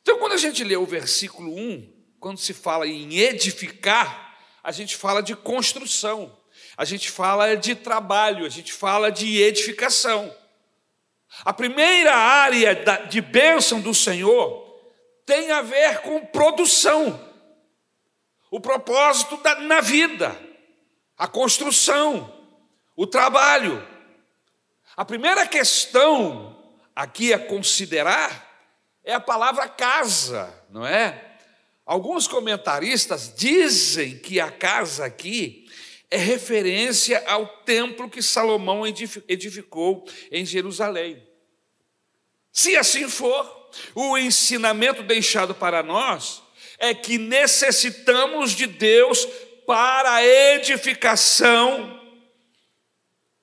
Então, 0.00 0.18
quando 0.18 0.32
a 0.32 0.36
gente 0.36 0.64
lê 0.64 0.76
o 0.76 0.84
versículo 0.84 1.56
1, 1.56 1.92
quando 2.18 2.38
se 2.38 2.52
fala 2.52 2.86
em 2.88 3.18
edificar, 3.18 4.36
a 4.62 4.72
gente 4.72 4.96
fala 4.96 5.22
de 5.22 5.36
construção 5.36 6.36
a 6.76 6.84
gente 6.84 7.10
fala 7.10 7.54
de 7.56 7.74
trabalho, 7.74 8.46
a 8.46 8.48
gente 8.48 8.72
fala 8.72 9.10
de 9.10 9.40
edificação. 9.42 10.34
A 11.44 11.52
primeira 11.52 12.14
área 12.14 12.74
de 13.08 13.20
bênção 13.20 13.80
do 13.80 13.94
Senhor 13.94 14.62
tem 15.24 15.50
a 15.50 15.62
ver 15.62 16.00
com 16.02 16.24
produção, 16.26 17.18
o 18.50 18.60
propósito 18.60 19.36
da, 19.38 19.60
na 19.60 19.80
vida, 19.80 20.38
a 21.16 21.26
construção, 21.26 22.32
o 22.96 23.06
trabalho. 23.06 23.86
A 24.94 25.04
primeira 25.04 25.46
questão 25.46 26.58
aqui 26.94 27.32
a 27.32 27.38
considerar 27.38 28.50
é 29.02 29.14
a 29.14 29.20
palavra 29.20 29.68
casa, 29.68 30.52
não 30.68 30.86
é? 30.86 31.30
Alguns 31.84 32.28
comentaristas 32.28 33.34
dizem 33.34 34.18
que 34.18 34.38
a 34.38 34.50
casa 34.50 35.06
aqui 35.06 35.61
é 36.12 36.18
referência 36.18 37.24
ao 37.26 37.46
templo 37.64 38.08
que 38.08 38.20
Salomão 38.20 38.86
edificou 38.86 40.06
em 40.30 40.44
Jerusalém. 40.44 41.26
Se 42.52 42.76
assim 42.76 43.08
for, 43.08 43.70
o 43.94 44.18
ensinamento 44.18 45.02
deixado 45.02 45.54
para 45.54 45.82
nós 45.82 46.42
é 46.78 46.92
que 46.92 47.16
necessitamos 47.16 48.50
de 48.50 48.66
Deus 48.66 49.26
para 49.66 50.16
a 50.16 50.22
edificação 50.22 51.98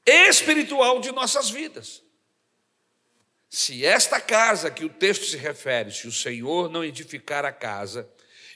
espiritual 0.05 1.01
de 1.01 1.11
nossas 1.11 1.49
vidas. 1.49 2.03
Se 3.49 3.83
esta 3.83 4.21
casa 4.21 4.69
que 4.69 4.85
o 4.85 4.89
texto 4.89 5.25
se 5.25 5.37
refere, 5.37 5.91
se 5.91 6.07
o 6.07 6.11
Senhor 6.11 6.69
não 6.69 6.83
edificar 6.83 7.45
a 7.45 7.51
casa, 7.51 8.07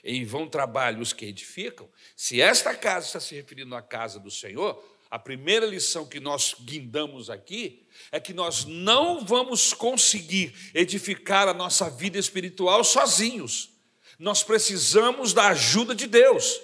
em 0.03 0.25
vão 0.25 0.47
trabalho 0.47 1.01
os 1.01 1.13
que 1.13 1.25
edificam, 1.25 1.89
se 2.15 2.41
esta 2.41 2.75
casa 2.75 3.07
está 3.07 3.19
se 3.19 3.35
referindo 3.35 3.73
à 3.75 3.81
casa 3.81 4.19
do 4.19 4.29
Senhor, 4.29 4.83
a 5.09 5.19
primeira 5.19 5.65
lição 5.65 6.07
que 6.07 6.19
nós 6.19 6.55
guindamos 6.59 7.29
aqui 7.29 7.85
é 8.11 8.19
que 8.19 8.33
nós 8.33 8.65
não 8.65 9.23
vamos 9.23 9.71
conseguir 9.71 10.55
edificar 10.73 11.47
a 11.47 11.53
nossa 11.53 11.87
vida 11.87 12.17
espiritual 12.17 12.83
sozinhos. 12.83 13.69
Nós 14.17 14.41
precisamos 14.41 15.31
da 15.31 15.49
ajuda 15.49 15.93
de 15.93 16.07
Deus. 16.07 16.59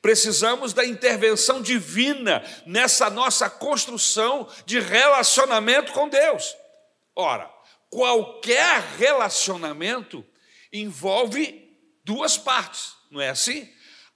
Precisamos 0.00 0.72
da 0.72 0.84
intervenção 0.84 1.60
divina 1.60 2.42
nessa 2.64 3.10
nossa 3.10 3.50
construção 3.50 4.48
de 4.64 4.80
relacionamento 4.80 5.92
com 5.92 6.08
Deus. 6.08 6.56
Ora, 7.14 7.50
qualquer 7.90 8.80
relacionamento 8.98 10.24
envolve 10.72 11.59
duas 12.10 12.36
partes, 12.36 12.94
não 13.08 13.20
é 13.20 13.28
assim? 13.28 13.68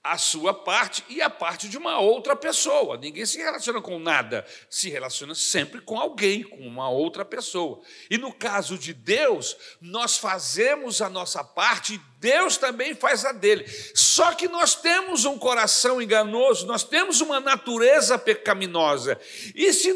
A 0.03 0.17
sua 0.17 0.53
parte 0.53 1.03
e 1.07 1.21
a 1.21 1.29
parte 1.29 1.69
de 1.69 1.77
uma 1.77 1.97
outra 1.97 2.35
pessoa. 2.35 2.97
Ninguém 2.97 3.25
se 3.25 3.37
relaciona 3.37 3.81
com 3.81 3.97
nada, 3.97 4.45
se 4.69 4.89
relaciona 4.89 5.33
sempre 5.33 5.79
com 5.81 5.97
alguém, 5.97 6.43
com 6.43 6.57
uma 6.57 6.89
outra 6.89 7.23
pessoa. 7.23 7.81
E 8.11 8.17
no 8.17 8.33
caso 8.33 8.77
de 8.77 8.93
Deus, 8.93 9.57
nós 9.81 10.17
fazemos 10.17 11.01
a 11.01 11.09
nossa 11.09 11.43
parte 11.43 11.95
e 11.95 12.01
Deus 12.19 12.57
também 12.57 12.95
faz 12.95 13.23
a 13.23 13.31
dele. 13.31 13.65
Só 13.93 14.33
que 14.33 14.47
nós 14.47 14.73
temos 14.73 15.25
um 15.25 15.37
coração 15.37 16.01
enganoso, 16.01 16.65
nós 16.65 16.83
temos 16.83 17.21
uma 17.21 17.39
natureza 17.39 18.17
pecaminosa. 18.17 19.19
E 19.53 19.71
se 19.73 19.93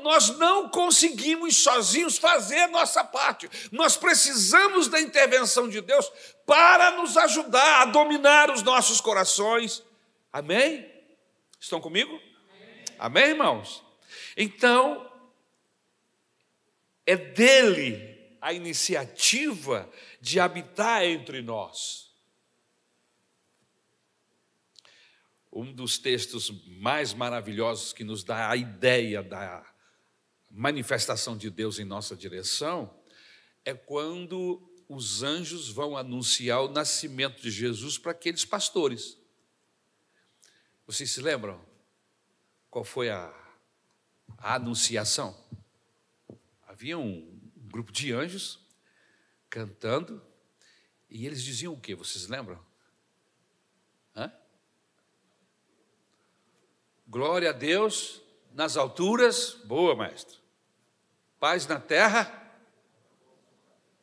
nós 0.00 0.28
não 0.38 0.68
conseguimos 0.68 1.56
sozinhos 1.56 2.18
fazer 2.18 2.60
a 2.60 2.68
nossa 2.68 3.02
parte, 3.02 3.50
nós 3.72 3.96
precisamos 3.96 4.86
da 4.86 5.00
intervenção 5.00 5.68
de 5.68 5.80
Deus 5.80 6.10
para 6.46 6.92
nos 6.92 7.16
ajudar 7.16 7.82
a 7.82 7.84
dominar 7.86 8.50
os 8.50 8.62
nossos 8.62 9.00
corações. 9.00 9.82
Amém? 10.32 10.90
Estão 11.60 11.80
comigo? 11.80 12.12
Amém, 12.12 12.84
Amém 12.98 13.24
irmãos? 13.24 13.84
Então, 14.36 15.10
é 17.06 17.16
dele 17.16 18.36
a 18.40 18.52
iniciativa 18.52 19.90
de 20.20 20.40
habitar 20.40 21.04
entre 21.04 21.42
nós. 21.42 22.10
Um 25.52 25.72
dos 25.72 25.98
textos 25.98 26.50
mais 26.66 27.12
maravilhosos 27.12 27.92
que 27.92 28.02
nos 28.02 28.24
dá 28.24 28.50
a 28.50 28.56
ideia 28.56 29.22
da 29.22 29.64
manifestação 30.50 31.36
de 31.36 31.50
Deus 31.50 31.78
em 31.78 31.84
nossa 31.84 32.16
direção 32.16 32.92
é 33.64 33.74
quando 33.74 34.71
os 34.94 35.22
anjos 35.22 35.70
vão 35.70 35.96
anunciar 35.96 36.60
o 36.60 36.68
nascimento 36.68 37.40
de 37.40 37.50
Jesus 37.50 37.96
para 37.96 38.12
aqueles 38.12 38.44
pastores. 38.44 39.16
Vocês 40.86 41.10
se 41.10 41.22
lembram 41.22 41.58
qual 42.70 42.84
foi 42.84 43.08
a, 43.08 43.32
a 44.36 44.56
anunciação? 44.56 45.34
Havia 46.66 46.98
um 46.98 47.40
grupo 47.56 47.90
de 47.90 48.12
anjos 48.12 48.58
cantando 49.48 50.22
e 51.08 51.26
eles 51.26 51.42
diziam 51.42 51.72
o 51.72 51.80
que? 51.80 51.94
Vocês 51.94 52.28
lembram? 52.28 52.62
Hã? 54.14 54.30
Glória 57.08 57.48
a 57.48 57.54
Deus 57.54 58.20
nas 58.52 58.76
alturas, 58.76 59.54
boa, 59.64 59.96
mestre. 59.96 60.36
Paz 61.40 61.66
na 61.66 61.80
terra. 61.80 62.30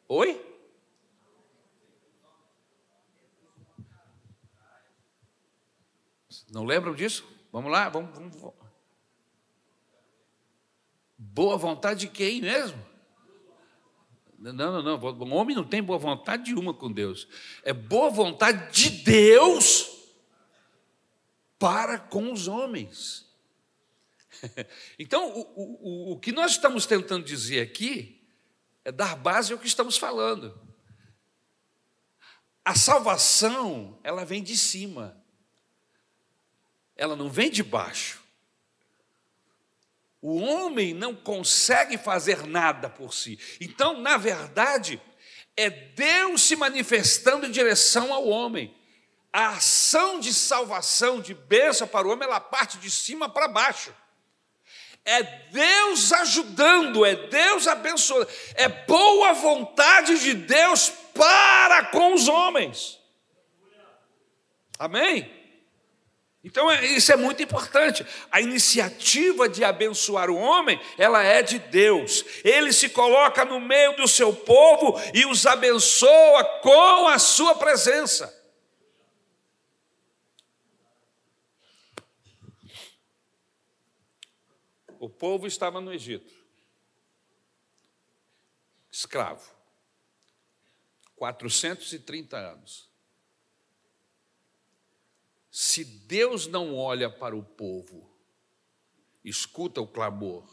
Oi? 0.07 0.48
Não 6.51 6.65
lembram 6.65 6.93
disso? 6.93 7.25
Vamos 7.51 7.71
lá, 7.71 7.89
vamos, 7.89 8.15
vamos. 8.15 8.53
Boa 11.17 11.57
vontade 11.57 12.01
de 12.01 12.07
quem 12.07 12.41
mesmo? 12.41 12.89
Não, 14.37 14.53
não, 14.53 14.81
não. 14.81 14.97
O 14.97 15.33
homem 15.33 15.55
não 15.55 15.65
tem 15.65 15.83
boa 15.83 15.99
vontade 15.99 16.53
uma 16.55 16.73
com 16.73 16.91
Deus. 16.91 17.27
É 17.63 17.73
boa 17.73 18.09
vontade 18.09 18.71
de 18.71 18.89
Deus 19.03 19.99
para 21.59 21.99
com 21.99 22.31
os 22.31 22.47
homens. 22.47 23.27
Então, 24.97 25.33
o, 25.33 25.41
o, 25.55 26.11
o 26.13 26.19
que 26.19 26.31
nós 26.31 26.51
estamos 26.51 26.85
tentando 26.85 27.25
dizer 27.25 27.61
aqui 27.61 28.25
é 28.85 28.91
dar 28.91 29.17
base 29.17 29.51
ao 29.51 29.59
que 29.59 29.67
estamos 29.67 29.97
falando. 29.97 30.57
A 32.63 32.75
salvação, 32.75 33.99
ela 34.03 34.23
vem 34.23 34.41
de 34.41 34.55
cima, 34.55 35.18
ela 36.99 37.15
não 37.15 37.29
vem 37.29 37.49
de 37.49 37.63
baixo. 37.63 38.21
O 40.21 40.37
homem 40.37 40.93
não 40.93 41.15
consegue 41.15 41.97
fazer 41.97 42.45
nada 42.45 42.89
por 42.89 43.13
si. 43.13 43.39
Então, 43.61 44.01
na 44.01 44.17
verdade, 44.17 45.01
é 45.55 45.69
Deus 45.69 46.41
se 46.41 46.57
manifestando 46.57 47.45
em 47.45 47.51
direção 47.51 48.13
ao 48.13 48.27
homem 48.27 48.75
a 49.31 49.51
ação 49.51 50.19
de 50.19 50.33
salvação, 50.33 51.21
de 51.21 51.33
bênção 51.33 51.87
para 51.87 52.05
o 52.05 52.11
homem, 52.11 52.27
ela 52.27 52.41
parte 52.41 52.77
de 52.79 52.91
cima 52.91 53.29
para 53.29 53.47
baixo. 53.47 53.95
É 55.05 55.23
Deus 55.23 56.11
ajudando, 56.11 57.05
é 57.05 57.15
Deus 57.15 57.65
abençoando, 57.65 58.27
é 58.55 58.67
boa 58.67 59.31
vontade 59.31 60.19
de 60.19 60.33
Deus 60.33 60.89
para 61.13 61.85
com 61.85 62.13
os 62.13 62.27
homens. 62.27 62.99
Amém? 64.77 65.38
Então 66.43 66.71
é, 66.71 66.85
isso 66.85 67.11
é 67.11 67.17
muito 67.17 67.43
importante. 67.43 68.05
A 68.31 68.39
iniciativa 68.39 69.49
de 69.49 69.63
abençoar 69.63 70.29
o 70.29 70.37
homem, 70.37 70.79
ela 70.97 71.21
é 71.21 71.41
de 71.43 71.59
Deus. 71.59 72.23
Ele 72.43 72.71
se 72.71 72.89
coloca 72.89 73.43
no 73.43 73.59
meio 73.59 73.95
do 73.97 74.07
seu 74.07 74.33
povo 74.33 74.99
e 75.13 75.25
os 75.25 75.45
abençoa 75.45 76.43
com 76.61 77.07
a 77.07 77.19
sua 77.19 77.55
presença. 77.55 78.37
O 84.97 85.09
povo 85.09 85.47
estava 85.47 85.79
no 85.79 85.93
Egito, 85.93 86.33
escravo, 88.91 89.49
430 91.15 92.37
anos. 92.37 92.88
Se 95.61 95.83
Deus 95.83 96.47
não 96.47 96.73
olha 96.73 97.09
para 97.09 97.35
o 97.35 97.43
povo, 97.43 98.09
escuta 99.25 99.81
o 99.81 99.87
clamor 99.87 100.47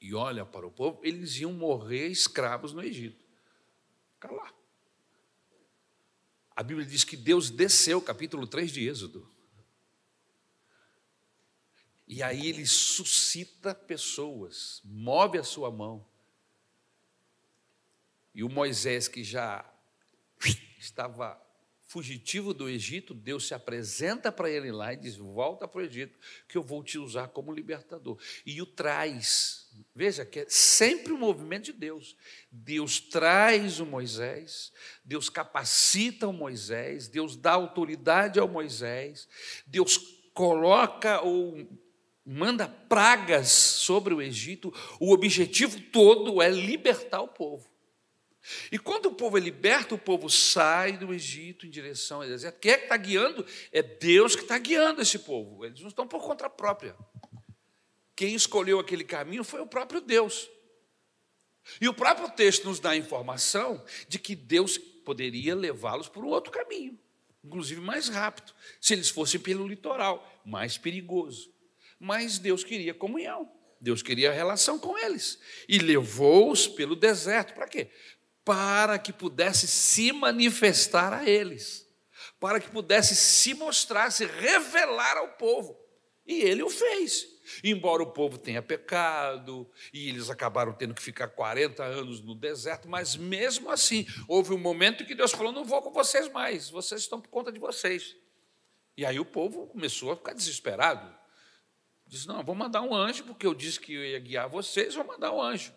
e 0.00 0.14
olha 0.14 0.46
para 0.46 0.66
o 0.66 0.70
povo, 0.70 0.98
eles 1.04 1.36
iam 1.36 1.52
morrer 1.52 2.06
escravos 2.06 2.72
no 2.72 2.82
Egito. 2.82 3.22
Lá. 4.24 4.54
A 6.52 6.62
Bíblia 6.62 6.86
diz 6.86 7.04
que 7.04 7.18
Deus 7.18 7.50
desceu, 7.50 8.00
capítulo 8.00 8.46
3 8.46 8.72
de 8.72 8.88
Êxodo. 8.88 9.30
E 12.08 12.22
aí 12.22 12.46
ele 12.46 12.64
suscita 12.64 13.74
pessoas, 13.74 14.80
move 14.82 15.36
a 15.36 15.44
sua 15.44 15.70
mão. 15.70 16.02
E 18.34 18.42
o 18.42 18.48
Moisés, 18.48 19.06
que 19.06 19.22
já 19.22 19.70
estava 20.78 21.45
fugitivo 21.96 22.52
do 22.52 22.68
Egito, 22.68 23.14
Deus 23.14 23.48
se 23.48 23.54
apresenta 23.54 24.30
para 24.30 24.50
ele 24.50 24.70
lá 24.70 24.92
e 24.92 24.98
diz: 24.98 25.16
Volta 25.16 25.66
para 25.66 25.80
o 25.80 25.84
Egito, 25.84 26.18
que 26.46 26.58
eu 26.58 26.62
vou 26.62 26.84
te 26.84 26.98
usar 26.98 27.28
como 27.28 27.50
libertador. 27.50 28.18
E 28.44 28.60
o 28.60 28.66
traz. 28.66 29.66
Veja 29.94 30.22
que 30.22 30.40
é 30.40 30.46
sempre 30.46 31.14
o 31.14 31.16
um 31.16 31.18
movimento 31.18 31.66
de 31.66 31.72
Deus. 31.72 32.14
Deus 32.52 33.00
traz 33.00 33.80
o 33.80 33.86
Moisés, 33.86 34.72
Deus 35.02 35.30
capacita 35.30 36.28
o 36.28 36.34
Moisés, 36.34 37.08
Deus 37.08 37.34
dá 37.34 37.52
autoridade 37.52 38.38
ao 38.38 38.46
Moisés, 38.46 39.26
Deus 39.66 39.96
coloca 40.34 41.22
ou 41.22 41.66
manda 42.26 42.68
pragas 42.68 43.48
sobre 43.48 44.12
o 44.12 44.20
Egito, 44.20 44.70
o 45.00 45.12
objetivo 45.12 45.80
todo 45.80 46.42
é 46.42 46.50
libertar 46.50 47.22
o 47.22 47.28
povo. 47.28 47.66
E 48.70 48.78
quando 48.78 49.06
o 49.06 49.14
povo 49.14 49.36
é 49.36 49.40
liberto, 49.40 49.94
o 49.94 49.98
povo 49.98 50.28
sai 50.28 50.96
do 50.96 51.12
Egito 51.12 51.66
em 51.66 51.70
direção 51.70 52.22
ao 52.22 52.28
deserto. 52.28 52.60
Quem 52.60 52.72
é 52.72 52.76
que 52.78 52.84
está 52.84 52.96
guiando? 52.96 53.44
É 53.72 53.82
Deus 53.82 54.36
que 54.36 54.42
está 54.42 54.58
guiando 54.58 55.02
esse 55.02 55.18
povo. 55.18 55.64
Eles 55.64 55.80
não 55.80 55.88
estão 55.88 56.06
por 56.06 56.22
conta 56.22 56.48
própria. 56.48 56.96
Quem 58.14 58.34
escolheu 58.34 58.78
aquele 58.80 59.04
caminho 59.04 59.44
foi 59.44 59.60
o 59.60 59.66
próprio 59.66 60.00
Deus. 60.00 60.48
E 61.80 61.88
o 61.88 61.94
próprio 61.94 62.30
texto 62.30 62.64
nos 62.64 62.80
dá 62.80 62.90
a 62.90 62.96
informação 62.96 63.84
de 64.08 64.18
que 64.18 64.34
Deus 64.34 64.78
poderia 64.78 65.54
levá-los 65.54 66.08
por 66.08 66.24
um 66.24 66.28
outro 66.28 66.52
caminho, 66.52 66.98
inclusive 67.44 67.80
mais 67.80 68.08
rápido, 68.08 68.52
se 68.80 68.92
eles 68.92 69.08
fossem 69.08 69.40
pelo 69.40 69.66
litoral, 69.66 70.42
mais 70.44 70.78
perigoso. 70.78 71.52
Mas 71.98 72.38
Deus 72.38 72.64
queria 72.64 72.94
comunhão, 72.94 73.50
Deus 73.80 74.02
queria 74.02 74.32
relação 74.32 74.78
com 74.78 74.96
eles 74.98 75.38
e 75.68 75.78
levou-os 75.78 76.66
pelo 76.66 76.96
deserto. 76.96 77.54
Para 77.54 77.68
quê? 77.68 77.90
Para 78.46 78.98
que 78.98 79.12
pudesse 79.12 79.66
se 79.66 80.12
manifestar 80.12 81.12
a 81.12 81.28
eles, 81.28 81.86
para 82.40 82.60
que 82.60 82.70
pudesse 82.70 83.14
se 83.14 83.52
mostrar, 83.52 84.10
se 84.10 84.24
revelar 84.24 85.18
ao 85.18 85.30
povo. 85.32 85.76
E 86.24 86.42
ele 86.42 86.62
o 86.62 86.70
fez. 86.70 87.26
Embora 87.62 88.02
o 88.02 88.12
povo 88.12 88.38
tenha 88.38 88.62
pecado 88.62 89.68
e 89.92 90.08
eles 90.08 90.30
acabaram 90.30 90.72
tendo 90.72 90.94
que 90.94 91.02
ficar 91.02 91.28
40 91.28 91.82
anos 91.82 92.20
no 92.20 92.34
deserto, 92.34 92.88
mas 92.88 93.16
mesmo 93.16 93.68
assim, 93.70 94.06
houve 94.26 94.52
um 94.52 94.58
momento 94.58 95.02
em 95.02 95.06
que 95.06 95.14
Deus 95.14 95.32
falou: 95.32 95.52
Não 95.52 95.64
vou 95.64 95.82
com 95.82 95.92
vocês 95.92 96.30
mais, 96.32 96.70
vocês 96.70 97.02
estão 97.02 97.20
por 97.20 97.28
conta 97.28 97.52
de 97.52 97.58
vocês. 97.58 98.16
E 98.96 99.04
aí 99.04 99.20
o 99.20 99.24
povo 99.24 99.66
começou 99.66 100.12
a 100.12 100.16
ficar 100.16 100.32
desesperado. 100.32 101.12
Disse: 102.06 102.28
Não, 102.28 102.44
vou 102.44 102.54
mandar 102.54 102.82
um 102.82 102.94
anjo, 102.94 103.24
porque 103.24 103.46
eu 103.46 103.54
disse 103.54 103.80
que 103.80 103.92
eu 103.92 104.04
ia 104.04 104.20
guiar 104.20 104.48
vocês, 104.48 104.94
vou 104.94 105.04
mandar 105.04 105.32
um 105.32 105.42
anjo. 105.42 105.72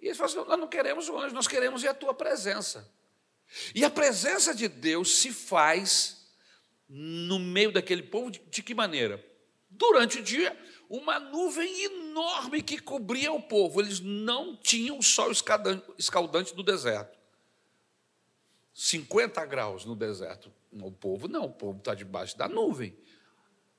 E 0.00 0.06
eles 0.06 0.16
falaram 0.16 0.40
assim: 0.40 0.50
Nós 0.50 0.60
não 0.60 0.68
queremos 0.68 1.08
o 1.08 1.18
anjo, 1.18 1.34
nós 1.34 1.48
queremos 1.48 1.82
ir 1.82 1.88
a 1.88 1.94
tua 1.94 2.14
presença. 2.14 2.90
E 3.74 3.84
a 3.84 3.90
presença 3.90 4.54
de 4.54 4.68
Deus 4.68 5.16
se 5.16 5.32
faz 5.32 6.26
no 6.88 7.38
meio 7.38 7.72
daquele 7.72 8.02
povo 8.02 8.30
de, 8.30 8.38
de 8.38 8.62
que 8.62 8.74
maneira? 8.74 9.24
Durante 9.70 10.18
o 10.18 10.22
dia, 10.22 10.56
uma 10.88 11.18
nuvem 11.18 11.84
enorme 11.84 12.62
que 12.62 12.78
cobria 12.78 13.32
o 13.32 13.42
povo. 13.42 13.80
Eles 13.80 14.00
não 14.00 14.56
tinham 14.56 15.02
sol 15.02 15.30
escaldante 15.98 16.54
do 16.54 16.62
deserto. 16.62 17.16
50 18.72 19.44
graus 19.46 19.84
no 19.84 19.96
deserto. 19.96 20.52
O 20.72 20.92
povo 20.92 21.28
não, 21.28 21.46
o 21.46 21.52
povo 21.52 21.78
está 21.78 21.94
debaixo 21.94 22.36
da 22.36 22.48
nuvem. 22.48 22.96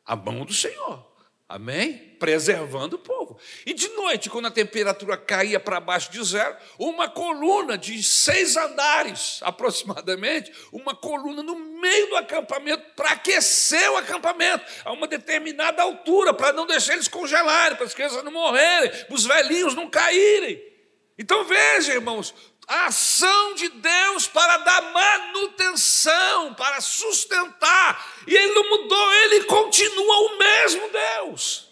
A 0.05 0.15
mão 0.15 0.43
do 0.45 0.53
Senhor. 0.53 1.16
Amém? 1.49 2.15
Preservando 2.19 2.97
o 2.97 2.99
povo. 2.99 3.39
E 3.65 3.73
de 3.73 3.87
noite, 3.89 4.29
quando 4.29 4.47
a 4.47 4.51
temperatura 4.51 5.15
caía 5.15 5.59
para 5.61 5.79
baixo 5.79 6.11
de 6.11 6.21
zero, 6.21 6.57
uma 6.77 7.07
coluna 7.07 7.77
de 7.77 8.03
seis 8.03 8.57
andares, 8.57 9.39
aproximadamente, 9.43 10.51
uma 10.73 10.93
coluna 10.93 11.41
no 11.41 11.55
meio 11.55 12.09
do 12.09 12.17
acampamento, 12.17 12.83
para 12.97 13.11
aquecer 13.11 13.89
o 13.91 13.97
acampamento, 13.97 14.65
a 14.83 14.91
uma 14.91 15.07
determinada 15.07 15.81
altura, 15.81 16.33
para 16.33 16.51
não 16.51 16.67
deixar 16.67 16.95
eles 16.95 17.07
congelarem, 17.07 17.77
para 17.77 17.85
as 17.85 17.93
crianças 17.93 18.23
não 18.25 18.31
morrerem, 18.31 18.89
para 19.05 19.15
os 19.15 19.25
velhinhos 19.25 19.73
não 19.73 19.89
caírem. 19.89 20.76
Então 21.17 21.43
veja, 21.45 21.93
irmãos, 21.93 22.33
a 22.67 22.87
ação 22.87 23.55
de 23.55 23.69
Deus 23.69 24.27
para 24.27 24.57
dar 24.57 24.81
manutenção, 24.91 26.53
para 26.53 26.81
sustentar, 26.81 28.21
e 28.27 28.35
Ele 28.35 28.53
não 28.53 28.69
mudou, 28.69 29.13
Ele 29.13 29.43
continua 29.45 30.19
o 30.19 30.37
mesmo 30.37 30.89
Deus. 30.89 31.67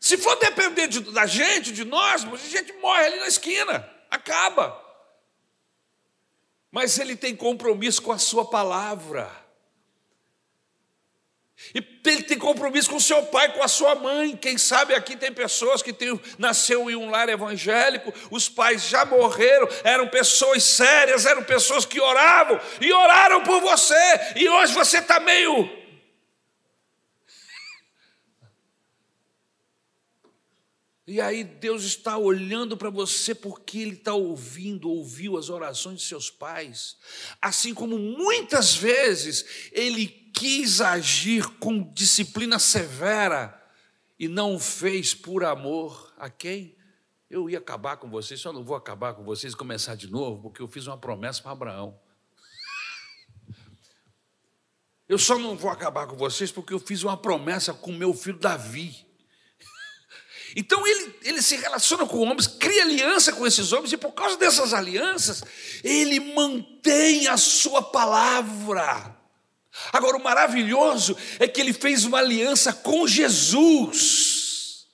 Se 0.00 0.18
for 0.18 0.34
depender 0.36 0.88
de, 0.88 1.00
da 1.12 1.26
gente, 1.26 1.70
de 1.70 1.84
nós, 1.84 2.24
a 2.24 2.36
gente 2.36 2.72
morre 2.74 3.04
ali 3.04 3.20
na 3.20 3.28
esquina, 3.28 3.88
acaba. 4.10 4.76
Mas 6.72 6.98
Ele 6.98 7.14
tem 7.14 7.36
compromisso 7.36 8.02
com 8.02 8.10
a 8.10 8.18
Sua 8.18 8.44
palavra. 8.44 9.41
E 11.74 11.78
ele 12.04 12.22
tem 12.22 12.38
compromisso 12.38 12.90
com 12.90 12.98
seu 12.98 13.22
pai, 13.26 13.52
com 13.52 13.62
a 13.62 13.68
sua 13.68 13.94
mãe. 13.94 14.36
Quem 14.36 14.58
sabe 14.58 14.94
aqui 14.94 15.16
tem 15.16 15.32
pessoas 15.32 15.82
que 15.82 15.92
tem, 15.92 16.20
nasceu 16.38 16.90
em 16.90 16.96
um 16.96 17.10
lar 17.10 17.28
evangélico, 17.28 18.12
os 18.30 18.48
pais 18.48 18.88
já 18.88 19.04
morreram, 19.04 19.68
eram 19.84 20.08
pessoas 20.08 20.64
sérias, 20.64 21.24
eram 21.24 21.44
pessoas 21.44 21.86
que 21.86 22.00
oravam 22.00 22.60
e 22.80 22.92
oraram 22.92 23.42
por 23.42 23.60
você, 23.60 23.94
e 24.36 24.48
hoje 24.48 24.74
você 24.74 24.98
está 24.98 25.20
meio. 25.20 25.70
E 31.04 31.20
aí 31.20 31.42
Deus 31.42 31.82
está 31.82 32.16
olhando 32.16 32.76
para 32.76 32.88
você 32.88 33.34
porque 33.34 33.78
Ele 33.80 33.94
está 33.94 34.14
ouvindo, 34.14 34.88
ouviu 34.88 35.36
as 35.36 35.50
orações 35.50 36.00
de 36.00 36.06
seus 36.06 36.30
pais, 36.30 36.96
assim 37.40 37.74
como 37.74 37.98
muitas 37.98 38.74
vezes 38.76 39.68
Ele 39.72 40.21
quis 40.32 40.80
agir 40.80 41.46
com 41.58 41.92
disciplina 41.92 42.58
severa 42.58 43.60
e 44.18 44.28
não 44.28 44.58
fez 44.58 45.14
por 45.14 45.44
amor 45.44 46.12
a 46.16 46.30
quem? 46.30 46.76
Eu 47.28 47.48
ia 47.48 47.58
acabar 47.58 47.96
com 47.96 48.10
vocês, 48.10 48.40
só 48.40 48.52
não 48.52 48.64
vou 48.64 48.76
acabar 48.76 49.14
com 49.14 49.24
vocês 49.24 49.52
e 49.52 49.56
começar 49.56 49.94
de 49.94 50.10
novo, 50.10 50.42
porque 50.42 50.60
eu 50.60 50.68
fiz 50.68 50.86
uma 50.86 50.98
promessa 50.98 51.42
para 51.42 51.52
Abraão. 51.52 51.98
Eu 55.08 55.18
só 55.18 55.38
não 55.38 55.56
vou 55.56 55.70
acabar 55.70 56.06
com 56.06 56.16
vocês 56.16 56.50
porque 56.50 56.72
eu 56.72 56.78
fiz 56.78 57.02
uma 57.02 57.16
promessa 57.16 57.74
com 57.74 57.92
meu 57.92 58.14
filho 58.14 58.38
Davi. 58.38 59.06
Então 60.54 60.86
ele, 60.86 61.14
ele 61.22 61.40
se 61.40 61.56
relaciona 61.56 62.06
com 62.06 62.18
homens, 62.18 62.46
cria 62.46 62.82
aliança 62.82 63.32
com 63.32 63.46
esses 63.46 63.72
homens, 63.72 63.90
e 63.90 63.96
por 63.96 64.12
causa 64.12 64.36
dessas 64.36 64.74
alianças, 64.74 65.42
ele 65.82 66.20
mantém 66.20 67.26
a 67.26 67.38
sua 67.38 67.80
palavra. 67.80 69.21
Agora, 69.92 70.16
o 70.16 70.22
maravilhoso 70.22 71.16
é 71.38 71.46
que 71.46 71.60
ele 71.60 71.72
fez 71.72 72.04
uma 72.04 72.18
aliança 72.18 72.72
com 72.72 73.06
Jesus. 73.06 74.86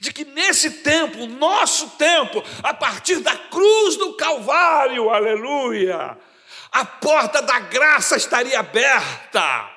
De 0.00 0.12
que 0.12 0.24
nesse 0.24 0.68
tempo, 0.82 1.26
nosso 1.26 1.90
tempo, 1.90 2.42
a 2.62 2.74
partir 2.74 3.20
da 3.20 3.36
cruz 3.36 3.96
do 3.96 4.14
Calvário, 4.14 5.10
aleluia, 5.10 6.18
a 6.72 6.84
porta 6.84 7.40
da 7.40 7.60
graça 7.60 8.16
estaria 8.16 8.58
aberta 8.58 9.71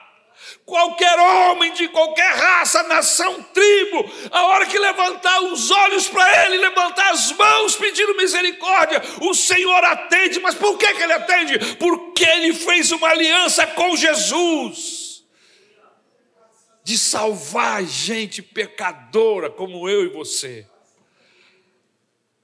Qualquer 0.65 1.19
homem 1.19 1.71
de 1.73 1.87
qualquer 1.89 2.33
raça, 2.35 2.81
nação, 2.83 3.43
tribo, 3.53 4.11
a 4.31 4.45
hora 4.47 4.65
que 4.65 4.79
levantar 4.79 5.39
os 5.41 5.69
olhos 5.69 6.07
para 6.07 6.45
Ele, 6.45 6.57
levantar 6.57 7.11
as 7.11 7.31
mãos 7.33 7.75
pedindo 7.75 8.17
misericórdia, 8.17 8.99
o 9.21 9.35
Senhor 9.35 9.83
atende. 9.83 10.39
Mas 10.39 10.55
por 10.55 10.75
que, 10.75 10.91
que 10.91 11.03
Ele 11.03 11.13
atende? 11.13 11.75
Porque 11.75 12.25
Ele 12.25 12.53
fez 12.53 12.91
uma 12.91 13.09
aliança 13.09 13.67
com 13.67 13.95
Jesus 13.95 15.05
de 16.83 16.97
salvar 16.99 17.83
gente 17.83 18.43
pecadora 18.43 19.49
como 19.49 19.89
eu 19.89 20.05
e 20.05 20.09
você. 20.09 20.67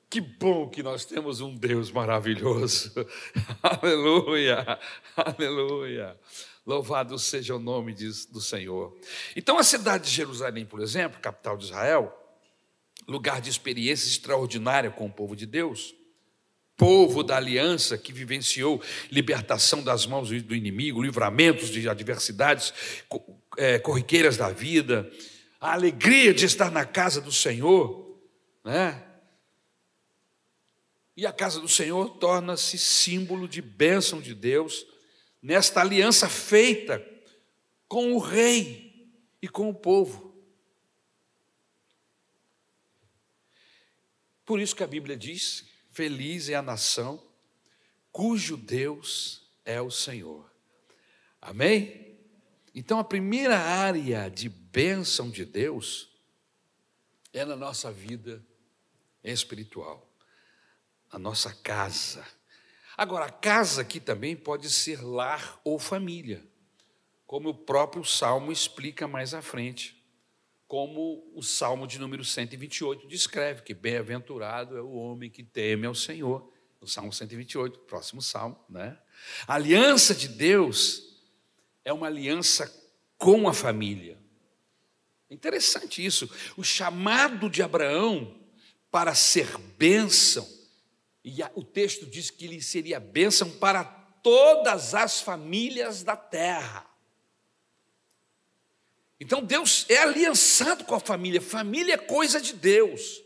Que 0.10 0.20
bom 0.20 0.68
que 0.68 0.84
nós 0.84 1.06
temos 1.06 1.42
um 1.42 1.56
Deus 1.56 1.92
maravilhoso. 1.92 2.92
aleluia, 3.64 4.80
aleluia. 5.16 6.20
Louvado 6.66 7.18
seja 7.18 7.56
o 7.56 7.60
nome 7.60 7.94
do 7.94 8.40
Senhor. 8.40 8.96
Então, 9.36 9.58
a 9.58 9.64
cidade 9.64 10.06
de 10.06 10.16
Jerusalém, 10.16 10.66
por 10.66 10.80
exemplo, 10.80 11.20
capital 11.20 11.58
de 11.58 11.66
Israel, 11.66 12.16
lugar 13.08 13.42
de 13.42 13.50
experiência 13.50 14.08
extraordinária 14.08 14.92
com 14.92 15.08
o 15.08 15.12
povo 15.12 15.36
de 15.36 15.46
Deus, 15.48 15.96
povo 16.78 17.24
da 17.24 17.38
aliança 17.38 17.98
que 17.98 18.14
vivenciou 18.14 18.82
libertação 19.12 19.84
das 19.84 20.06
mãos 20.06 20.30
do 20.30 20.56
inimigo, 20.56 21.02
livramentos 21.02 21.70
de 21.70 21.88
adversidades 21.90 22.74
é, 23.58 23.80
corriqueiras 23.80 24.38
da 24.38 24.50
vida, 24.50 25.12
a 25.60 25.74
alegria 25.74 26.34
de 26.34 26.46
estar 26.46 26.72
na 26.72 26.86
casa 26.86 27.22
do 27.22 27.32
Senhor, 27.32 28.20
né? 28.64 29.04
E 31.16 31.26
a 31.26 31.32
casa 31.32 31.60
do 31.60 31.68
Senhor 31.68 32.18
torna-se 32.18 32.78
símbolo 32.78 33.48
de 33.48 33.62
bênção 33.62 34.22
de 34.22 34.34
Deus 34.34 34.86
nesta 35.42 35.82
aliança 35.82 36.30
feita 36.30 37.06
com 37.88 38.14
o 38.14 38.20
rei 38.20 39.12
e 39.42 39.48
com 39.48 39.70
o 39.70 39.74
povo. 39.74 40.32
Por 44.46 44.60
isso 44.60 44.76
que 44.76 44.84
a 44.84 44.88
Bíblia 44.88 45.18
diz: 45.18 45.66
Feliz 45.90 46.50
é 46.50 46.56
a 46.56 46.62
nação 46.62 47.22
cujo 48.12 48.58
Deus 48.58 49.50
é 49.66 49.82
o 49.82 49.90
Senhor. 49.90 50.50
Amém? 51.42 52.18
Então, 52.74 53.00
a 53.00 53.04
primeira 53.04 53.58
área 53.58 54.30
de 54.30 54.48
bênção 54.48 55.30
de 55.30 55.46
Deus 55.46 56.10
é 57.34 57.44
na 57.44 57.56
nossa 57.56 57.92
vida 57.92 58.46
espiritual, 59.24 60.10
a 61.10 61.20
nossa 61.20 61.54
casa 61.54 62.26
Agora, 62.98 63.26
a 63.26 63.32
casa 63.32 63.82
aqui 63.82 64.00
também 64.00 64.36
pode 64.36 64.70
ser 64.70 65.02
lar 65.02 65.60
ou 65.64 65.80
família, 65.80 66.44
como 67.26 67.50
o 67.50 67.54
próprio 67.54 68.04
Salmo 68.04 68.52
explica 68.52 69.08
mais 69.08 69.34
à 69.34 69.42
frente, 69.42 70.02
como 70.68 71.30
o 71.34 71.42
Salmo 71.42 71.88
de 71.88 72.00
número 72.00 72.24
128 72.24 73.08
descreve, 73.08 73.62
que 73.62 73.74
bem-aventurado 73.74 74.78
é 74.78 74.82
o 74.82 74.94
homem 74.94 75.30
que 75.30 75.44
teme 75.44 75.86
ao 75.86 75.96
Senhor. 75.96 76.52
O 76.80 76.88
Salmo 76.88 77.14
128, 77.14 77.80
próximo 77.82 78.22
Salmo, 78.22 78.58
né? 78.70 78.98
A 79.48 79.56
aliança 79.56 80.16
de 80.16 80.28
Deus 80.28 81.22
é 81.86 81.94
uma 81.94 82.08
aliança 82.08 82.74
com 83.18 83.48
a 83.48 83.54
família. 83.54 84.18
Interessante 85.30 86.04
isso. 86.04 86.30
O 86.58 86.64
chamado 86.64 87.50
de 87.50 87.62
Abraão 87.62 88.36
para 88.90 89.16
ser 89.16 89.58
bênção 89.78 90.61
e 91.24 91.38
o 91.56 91.64
texto 91.64 92.06
diz 92.06 92.30
que 92.30 92.46
ele 92.46 92.62
seria 92.62 93.00
bênção 93.00 93.50
para 93.50 93.84
todas 93.84 94.96
as 94.96 95.22
famílias 95.22 96.04
da 96.04 96.16
terra. 96.16 96.86
Então 99.20 99.44
Deus 99.44 99.86
é 99.88 99.98
aliançado 99.98 100.84
com 100.84 100.96
a 100.96 101.00
família, 101.00 101.40
família 101.40 101.94
é 101.94 101.98
coisa 101.98 102.42
de 102.42 102.54
Deus. 102.54 103.22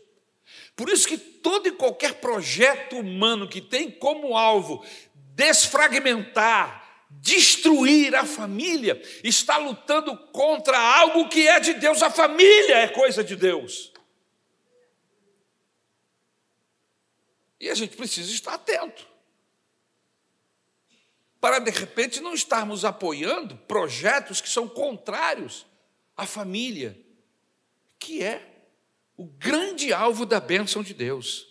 Por 0.74 0.90
isso 0.90 1.08
que 1.08 1.16
todo 1.16 1.68
e 1.68 1.72
qualquer 1.72 2.20
projeto 2.20 2.98
humano 2.98 3.48
que 3.48 3.62
tem 3.62 3.90
como 3.90 4.36
alvo 4.36 4.84
desfragmentar, 5.34 7.06
destruir 7.10 8.14
a 8.14 8.26
família, 8.26 9.00
está 9.24 9.56
lutando 9.56 10.16
contra 10.32 10.78
algo 10.78 11.30
que 11.30 11.48
é 11.48 11.58
de 11.60 11.74
Deus, 11.74 12.02
a 12.02 12.10
família 12.10 12.76
é 12.76 12.88
coisa 12.88 13.24
de 13.24 13.36
Deus. 13.36 13.90
E 17.58 17.70
a 17.70 17.74
gente 17.74 17.96
precisa 17.96 18.30
estar 18.30 18.54
atento. 18.54 19.06
Para 21.40 21.58
de 21.58 21.70
repente 21.70 22.20
não 22.20 22.34
estarmos 22.34 22.84
apoiando 22.84 23.56
projetos 23.56 24.40
que 24.40 24.48
são 24.48 24.68
contrários 24.68 25.66
à 26.16 26.26
família, 26.26 26.98
que 27.98 28.22
é 28.22 28.68
o 29.16 29.24
grande 29.24 29.92
alvo 29.92 30.26
da 30.26 30.40
bênção 30.40 30.82
de 30.82 30.92
Deus. 30.92 31.46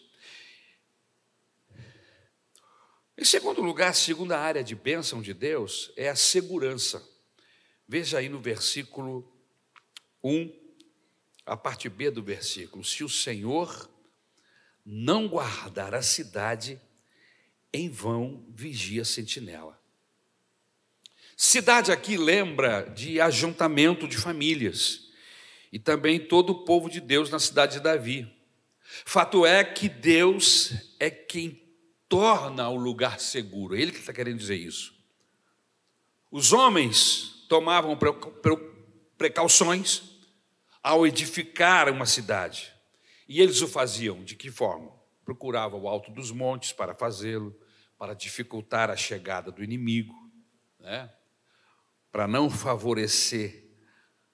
Em 3.18 3.24
segundo 3.24 3.62
lugar, 3.62 3.92
a 3.92 3.94
segunda 3.94 4.38
área 4.38 4.64
de 4.64 4.76
bênção 4.76 5.22
de 5.22 5.34
Deus 5.34 5.92
é 5.96 6.10
a 6.10 6.16
segurança. 6.16 7.02
Veja 7.88 8.18
aí 8.18 8.28
no 8.28 8.40
versículo 8.40 9.32
1, 10.24 10.52
a 11.46 11.56
parte 11.56 11.88
B 11.88 12.12
do 12.12 12.22
versículo: 12.22 12.84
Se 12.84 13.04
o 13.04 13.10
Senhor 13.10 13.90
não 14.86 15.28
guardar 15.28 15.96
a 15.96 16.02
cidade, 16.02 16.80
em 17.74 17.90
vão 17.90 18.46
vigia 18.50 19.02
a 19.02 19.06
sentinela. 19.06 19.80
Cidade 21.36 21.92
aqui 21.92 22.16
lembra 22.16 22.84
de 22.84 23.20
ajuntamento 23.20 24.08
de 24.08 24.18
famílias 24.18 25.10
e 25.72 25.80
também 25.80 26.20
todo 26.20 26.52
o 26.52 26.64
povo 26.64 26.90
de 26.90 27.02
Deus 27.02 27.30
na 27.30 27.40
cidade 27.40 27.74
de 27.74 27.80
Davi. 27.82 28.32
Fato 29.04 29.46
é 29.46 29.64
que 29.64 29.90
Deus 29.90 30.72
é 31.00 31.10
quem 31.10 31.62
torna 32.08 32.70
o 32.70 32.78
lugar 32.78 33.20
seguro, 33.20 33.76
ele 33.76 33.92
que 33.92 34.00
está 34.00 34.14
querendo 34.14 34.38
dizer 34.38 34.56
isso. 34.56 34.94
Os 36.32 36.54
homens 36.54 37.46
tomavam 37.50 37.98
precauções 39.18 40.04
ao 40.82 41.06
edificar 41.08 41.90
uma 41.90 42.06
cidade. 42.06 42.75
E 43.28 43.42
eles 43.42 43.62
o 43.62 43.68
faziam 43.68 44.24
de 44.24 44.36
que 44.36 44.52
forma? 44.52 44.92
Procuravam 45.24 45.82
o 45.82 45.88
alto 45.88 46.12
dos 46.12 46.32
montes 46.32 46.72
para 46.72 46.94
fazê-lo, 46.94 47.56
para 47.98 48.14
dificultar 48.14 48.90
a 48.90 48.96
chegada 48.96 49.52
do 49.52 49.64
inimigo, 49.64 50.14
né? 50.80 51.12
para 52.12 52.28
não 52.28 52.50
favorecer 52.50 53.66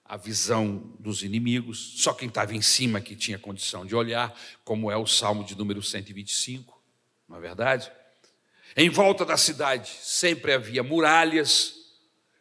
a 0.04 0.16
visão 0.16 0.94
dos 1.00 1.22
inimigos. 1.22 1.94
Só 1.96 2.12
quem 2.12 2.28
estava 2.28 2.54
em 2.54 2.62
cima 2.62 3.00
que 3.00 3.16
tinha 3.16 3.38
condição 3.38 3.86
de 3.86 3.96
olhar, 3.96 4.38
como 4.64 4.90
é 4.90 4.96
o 4.96 5.06
Salmo 5.06 5.42
de 5.42 5.56
número 5.56 5.82
125, 5.82 6.82
não 7.28 7.38
é 7.38 7.40
verdade? 7.40 7.90
Em 8.76 8.88
volta 8.88 9.24
da 9.24 9.36
cidade 9.36 9.88
sempre 9.88 10.52
havia 10.52 10.82
muralhas. 10.82 11.74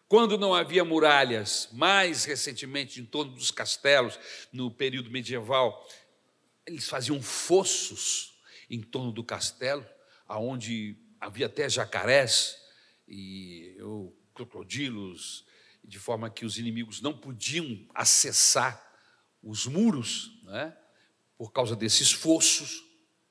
Quando 0.07 0.37
não 0.37 0.53
havia 0.53 0.83
muralhas, 0.83 1.69
mais 1.71 2.25
recentemente 2.25 2.99
em 2.99 3.05
torno 3.05 3.31
dos 3.33 3.49
castelos, 3.51 4.19
no 4.51 4.69
período 4.69 5.09
medieval, 5.09 5.87
eles 6.65 6.87
faziam 6.87 7.21
fossos 7.21 8.39
em 8.69 8.81
torno 8.81 9.11
do 9.11 9.23
castelo, 9.23 9.85
aonde 10.27 10.97
havia 11.19 11.45
até 11.45 11.69
jacarés 11.69 12.57
e 13.07 13.77
ou, 13.81 14.17
crocodilos, 14.33 15.45
de 15.83 15.99
forma 15.99 16.29
que 16.29 16.45
os 16.45 16.57
inimigos 16.57 17.01
não 17.01 17.17
podiam 17.17 17.85
acessar 17.93 18.81
os 19.43 19.65
muros, 19.65 20.39
né, 20.43 20.75
por 21.37 21.51
causa 21.51 21.75
desses 21.75 22.11
fossos 22.11 22.83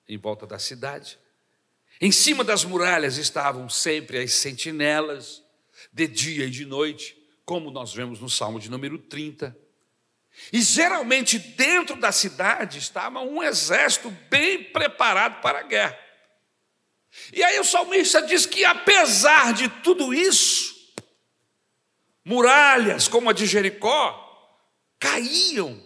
em 0.08 0.18
volta 0.18 0.46
da 0.46 0.58
cidade. 0.58 1.18
Em 2.00 2.10
cima 2.10 2.42
das 2.42 2.64
muralhas 2.64 3.16
estavam 3.16 3.68
sempre 3.68 4.18
as 4.18 4.32
sentinelas, 4.32 5.42
de 5.92 6.06
dia 6.06 6.46
e 6.46 6.50
de 6.50 6.64
noite, 6.64 7.16
como 7.44 7.70
nós 7.70 7.94
vemos 7.94 8.20
no 8.20 8.28
Salmo 8.28 8.60
de 8.60 8.70
número 8.70 8.98
30. 8.98 9.56
E 10.52 10.60
geralmente 10.60 11.38
dentro 11.38 11.96
da 11.96 12.10
cidade 12.10 12.78
estava 12.78 13.20
um 13.20 13.42
exército 13.42 14.10
bem 14.28 14.64
preparado 14.64 15.40
para 15.40 15.60
a 15.60 15.62
guerra. 15.62 15.98
E 17.32 17.42
aí 17.42 17.58
o 17.58 17.64
salmista 17.64 18.22
diz 18.22 18.46
que 18.46 18.64
apesar 18.64 19.52
de 19.52 19.68
tudo 19.68 20.14
isso, 20.14 20.74
muralhas 22.24 23.08
como 23.08 23.30
a 23.30 23.32
de 23.32 23.46
Jericó 23.46 24.26
caíam 24.98 25.80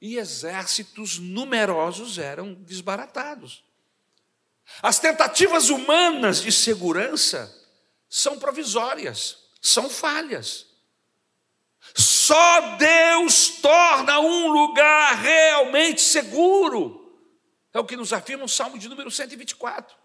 e 0.00 0.18
exércitos 0.18 1.18
numerosos 1.18 2.18
eram 2.18 2.54
desbaratados. 2.54 3.64
As 4.82 4.98
tentativas 4.98 5.70
humanas 5.70 6.42
de 6.42 6.50
segurança 6.50 7.52
são 8.08 8.38
provisórias, 8.38 9.38
são 9.60 9.88
falhas. 9.88 10.66
Só 11.94 12.76
Deus 12.76 13.50
torna 13.60 14.18
um 14.18 14.48
lugar 14.48 15.14
realmente 15.14 16.00
seguro. 16.00 17.00
É 17.72 17.78
o 17.78 17.84
que 17.84 17.96
nos 17.96 18.12
afirma 18.12 18.44
o 18.44 18.48
Salmo 18.48 18.76
de 18.76 18.88
número 18.88 19.10
124. 19.10 19.96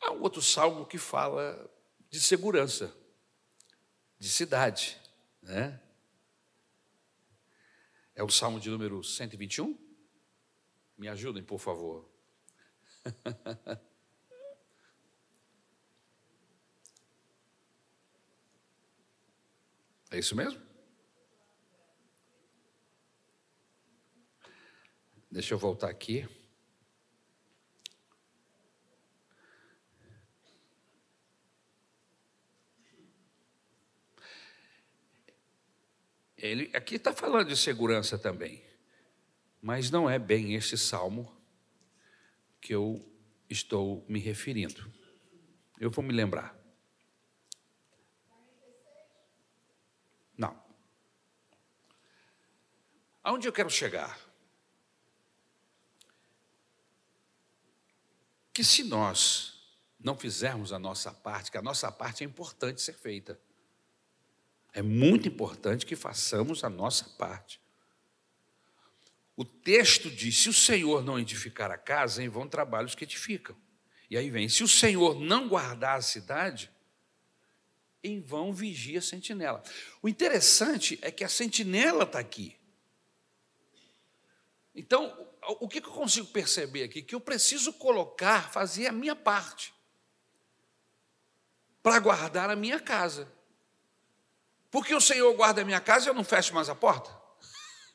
Há 0.00 0.12
um 0.12 0.22
outro 0.22 0.40
salmo 0.40 0.86
que 0.86 0.98
fala 0.98 1.70
de 2.08 2.20
segurança, 2.20 2.94
de 4.18 4.28
cidade, 4.28 4.98
né? 5.42 5.80
É 8.14 8.22
o 8.22 8.30
salmo 8.30 8.58
de 8.58 8.70
número 8.70 9.04
121? 9.04 9.78
Me 10.96 11.08
ajudem, 11.08 11.42
por 11.42 11.58
favor. 11.58 12.08
É 20.10 20.18
isso 20.18 20.34
mesmo? 20.34 20.60
Deixa 25.30 25.54
eu 25.54 25.58
voltar 25.58 25.88
aqui. 25.88 26.28
Ele 36.36 36.70
aqui 36.74 36.96
está 36.96 37.12
falando 37.12 37.48
de 37.48 37.56
segurança 37.56 38.18
também, 38.18 38.64
mas 39.60 39.90
não 39.90 40.08
é 40.08 40.18
bem 40.18 40.54
esse 40.54 40.76
salmo 40.76 41.30
que 42.60 42.74
eu 42.74 43.06
estou 43.48 44.04
me 44.08 44.18
referindo. 44.18 44.90
Eu 45.78 45.90
vou 45.90 46.02
me 46.02 46.12
lembrar. 46.12 46.58
Não. 50.36 50.58
Aonde 53.30 53.46
eu 53.46 53.52
quero 53.52 53.70
chegar? 53.70 54.18
Que 58.52 58.64
se 58.64 58.82
nós 58.82 59.54
não 60.00 60.16
fizermos 60.16 60.72
a 60.72 60.80
nossa 60.80 61.12
parte, 61.12 61.48
que 61.48 61.56
a 61.56 61.62
nossa 61.62 61.92
parte 61.92 62.24
é 62.24 62.26
importante 62.26 62.82
ser 62.82 62.94
feita. 62.94 63.40
É 64.72 64.82
muito 64.82 65.28
importante 65.28 65.86
que 65.86 65.94
façamos 65.94 66.64
a 66.64 66.68
nossa 66.68 67.04
parte. 67.10 67.60
O 69.36 69.44
texto 69.44 70.10
diz: 70.10 70.36
se 70.36 70.48
o 70.48 70.52
Senhor 70.52 71.04
não 71.04 71.16
edificar 71.16 71.70
a 71.70 71.78
casa, 71.78 72.24
em 72.24 72.28
vão 72.28 72.48
trabalhos 72.48 72.96
que 72.96 73.04
edificam. 73.04 73.56
E 74.10 74.16
aí 74.16 74.28
vem: 74.28 74.48
se 74.48 74.64
o 74.64 74.68
Senhor 74.68 75.20
não 75.20 75.48
guardar 75.48 75.96
a 75.96 76.02
cidade, 76.02 76.68
em 78.02 78.20
vão 78.20 78.52
vigia 78.52 78.98
a 78.98 79.02
sentinela. 79.02 79.62
O 80.02 80.08
interessante 80.08 80.98
é 81.00 81.12
que 81.12 81.22
a 81.22 81.28
sentinela 81.28 82.02
está 82.02 82.18
aqui. 82.18 82.58
Então, 84.74 85.28
o 85.60 85.68
que 85.68 85.78
eu 85.78 85.90
consigo 85.90 86.28
perceber 86.28 86.84
aqui? 86.84 87.02
Que 87.02 87.14
eu 87.14 87.20
preciso 87.20 87.72
colocar, 87.72 88.50
fazer 88.50 88.86
a 88.86 88.92
minha 88.92 89.16
parte 89.16 89.74
para 91.82 91.98
guardar 91.98 92.50
a 92.50 92.56
minha 92.56 92.78
casa. 92.78 93.30
Porque 94.70 94.94
o 94.94 95.00
Senhor 95.00 95.34
guarda 95.34 95.62
a 95.62 95.64
minha 95.64 95.80
casa 95.80 96.08
eu 96.08 96.14
não 96.14 96.22
fecho 96.22 96.54
mais 96.54 96.68
a 96.68 96.74
porta? 96.74 97.10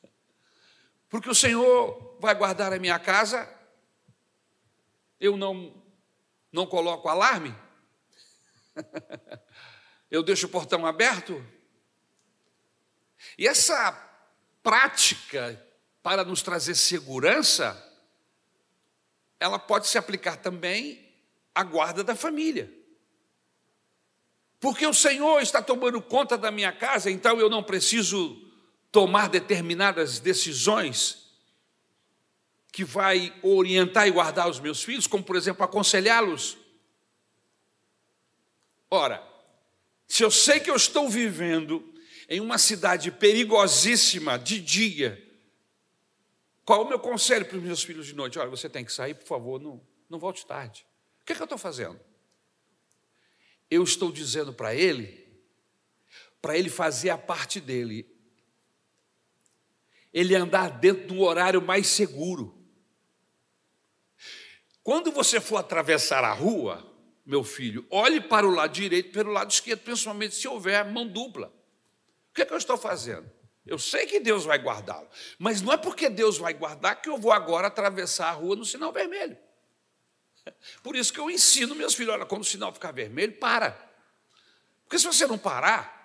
Porque 1.08 1.30
o 1.30 1.34
Senhor 1.34 2.18
vai 2.20 2.34
guardar 2.34 2.72
a 2.72 2.78
minha 2.78 2.98
casa, 2.98 3.48
eu 5.18 5.36
não, 5.36 5.82
não 6.52 6.66
coloco 6.66 7.08
alarme? 7.08 7.54
Eu 10.08 10.22
deixo 10.22 10.46
o 10.46 10.50
portão 10.50 10.86
aberto? 10.86 11.44
E 13.36 13.46
essa 13.48 13.92
prática 14.62 15.65
para 16.06 16.22
nos 16.22 16.40
trazer 16.40 16.76
segurança, 16.76 17.84
ela 19.40 19.58
pode 19.58 19.88
se 19.88 19.98
aplicar 19.98 20.36
também 20.36 21.04
à 21.52 21.64
guarda 21.64 22.04
da 22.04 22.14
família. 22.14 22.72
Porque 24.60 24.86
o 24.86 24.94
Senhor 24.94 25.40
está 25.42 25.60
tomando 25.60 26.00
conta 26.00 26.38
da 26.38 26.52
minha 26.52 26.70
casa, 26.70 27.10
então 27.10 27.40
eu 27.40 27.50
não 27.50 27.60
preciso 27.60 28.40
tomar 28.92 29.28
determinadas 29.28 30.20
decisões 30.20 31.26
que 32.70 32.84
vai 32.84 33.34
orientar 33.42 34.06
e 34.06 34.12
guardar 34.12 34.48
os 34.48 34.60
meus 34.60 34.84
filhos, 34.84 35.08
como 35.08 35.24
por 35.24 35.34
exemplo 35.34 35.64
aconselhá-los. 35.64 36.56
Ora, 38.88 39.20
se 40.06 40.22
eu 40.22 40.30
sei 40.30 40.60
que 40.60 40.70
eu 40.70 40.76
estou 40.76 41.08
vivendo 41.08 41.92
em 42.28 42.38
uma 42.38 42.58
cidade 42.58 43.10
perigosíssima 43.10 44.38
de 44.38 44.60
dia, 44.60 45.25
qual 46.66 46.82
é 46.82 46.84
o 46.84 46.88
meu 46.88 46.98
conselho 46.98 47.46
para 47.46 47.56
os 47.56 47.62
meus 47.62 47.82
filhos 47.82 48.06
de 48.06 48.14
noite? 48.14 48.38
Olha, 48.38 48.50
você 48.50 48.68
tem 48.68 48.84
que 48.84 48.92
sair, 48.92 49.14
por 49.14 49.26
favor, 49.26 49.58
não, 49.58 49.80
não 50.10 50.18
volte 50.18 50.44
tarde. 50.44 50.86
O 51.22 51.24
que, 51.24 51.32
é 51.32 51.36
que 51.36 51.40
eu 51.40 51.46
estou 51.46 51.58
fazendo? 51.58 51.98
eu 53.70 53.82
estou 53.82 54.12
dizendo 54.12 54.52
para 54.52 54.74
ele, 54.74 55.26
para 56.40 56.56
ele 56.56 56.70
fazer 56.70 57.10
a 57.10 57.18
parte 57.18 57.60
dele, 57.60 58.06
ele 60.12 60.34
andar 60.34 60.70
dentro 60.70 61.08
de 61.08 61.12
um 61.12 61.22
horário 61.22 61.60
mais 61.60 61.88
seguro. 61.88 62.56
Quando 64.82 65.10
você 65.10 65.40
for 65.40 65.56
atravessar 65.56 66.24
a 66.24 66.32
rua, 66.32 66.86
meu 67.24 67.42
filho, 67.42 67.84
olhe 67.90 68.20
para 68.20 68.46
o 68.46 68.50
lado 68.50 68.72
direito 68.72 69.08
e 69.08 69.12
para 69.12 69.28
o 69.28 69.32
lado 69.32 69.50
esquerdo, 69.50 69.80
principalmente 69.80 70.34
se 70.36 70.46
houver 70.46 70.84
mão 70.84 71.06
dupla. 71.08 71.52
O 72.30 72.34
que, 72.34 72.42
é 72.42 72.46
que 72.46 72.52
eu 72.52 72.58
estou 72.58 72.78
fazendo? 72.78 73.28
Eu 73.66 73.78
sei 73.78 74.06
que 74.06 74.20
Deus 74.20 74.44
vai 74.44 74.58
guardá-lo, 74.58 75.08
mas 75.38 75.60
não 75.60 75.72
é 75.72 75.76
porque 75.76 76.08
Deus 76.08 76.38
vai 76.38 76.54
guardar 76.54 77.02
que 77.02 77.08
eu 77.08 77.18
vou 77.18 77.32
agora 77.32 77.66
atravessar 77.66 78.28
a 78.28 78.32
rua 78.32 78.54
no 78.54 78.64
sinal 78.64 78.92
vermelho. 78.92 79.36
Por 80.84 80.94
isso 80.94 81.12
que 81.12 81.18
eu 81.18 81.28
ensino 81.28 81.74
meus 81.74 81.94
filhos: 81.94 82.14
olha, 82.14 82.24
quando 82.24 82.42
o 82.42 82.44
sinal 82.44 82.72
ficar 82.72 82.92
vermelho, 82.92 83.32
para. 83.38 83.72
Porque 84.84 85.00
se 85.00 85.06
você 85.06 85.26
não 85.26 85.36
parar, 85.36 85.96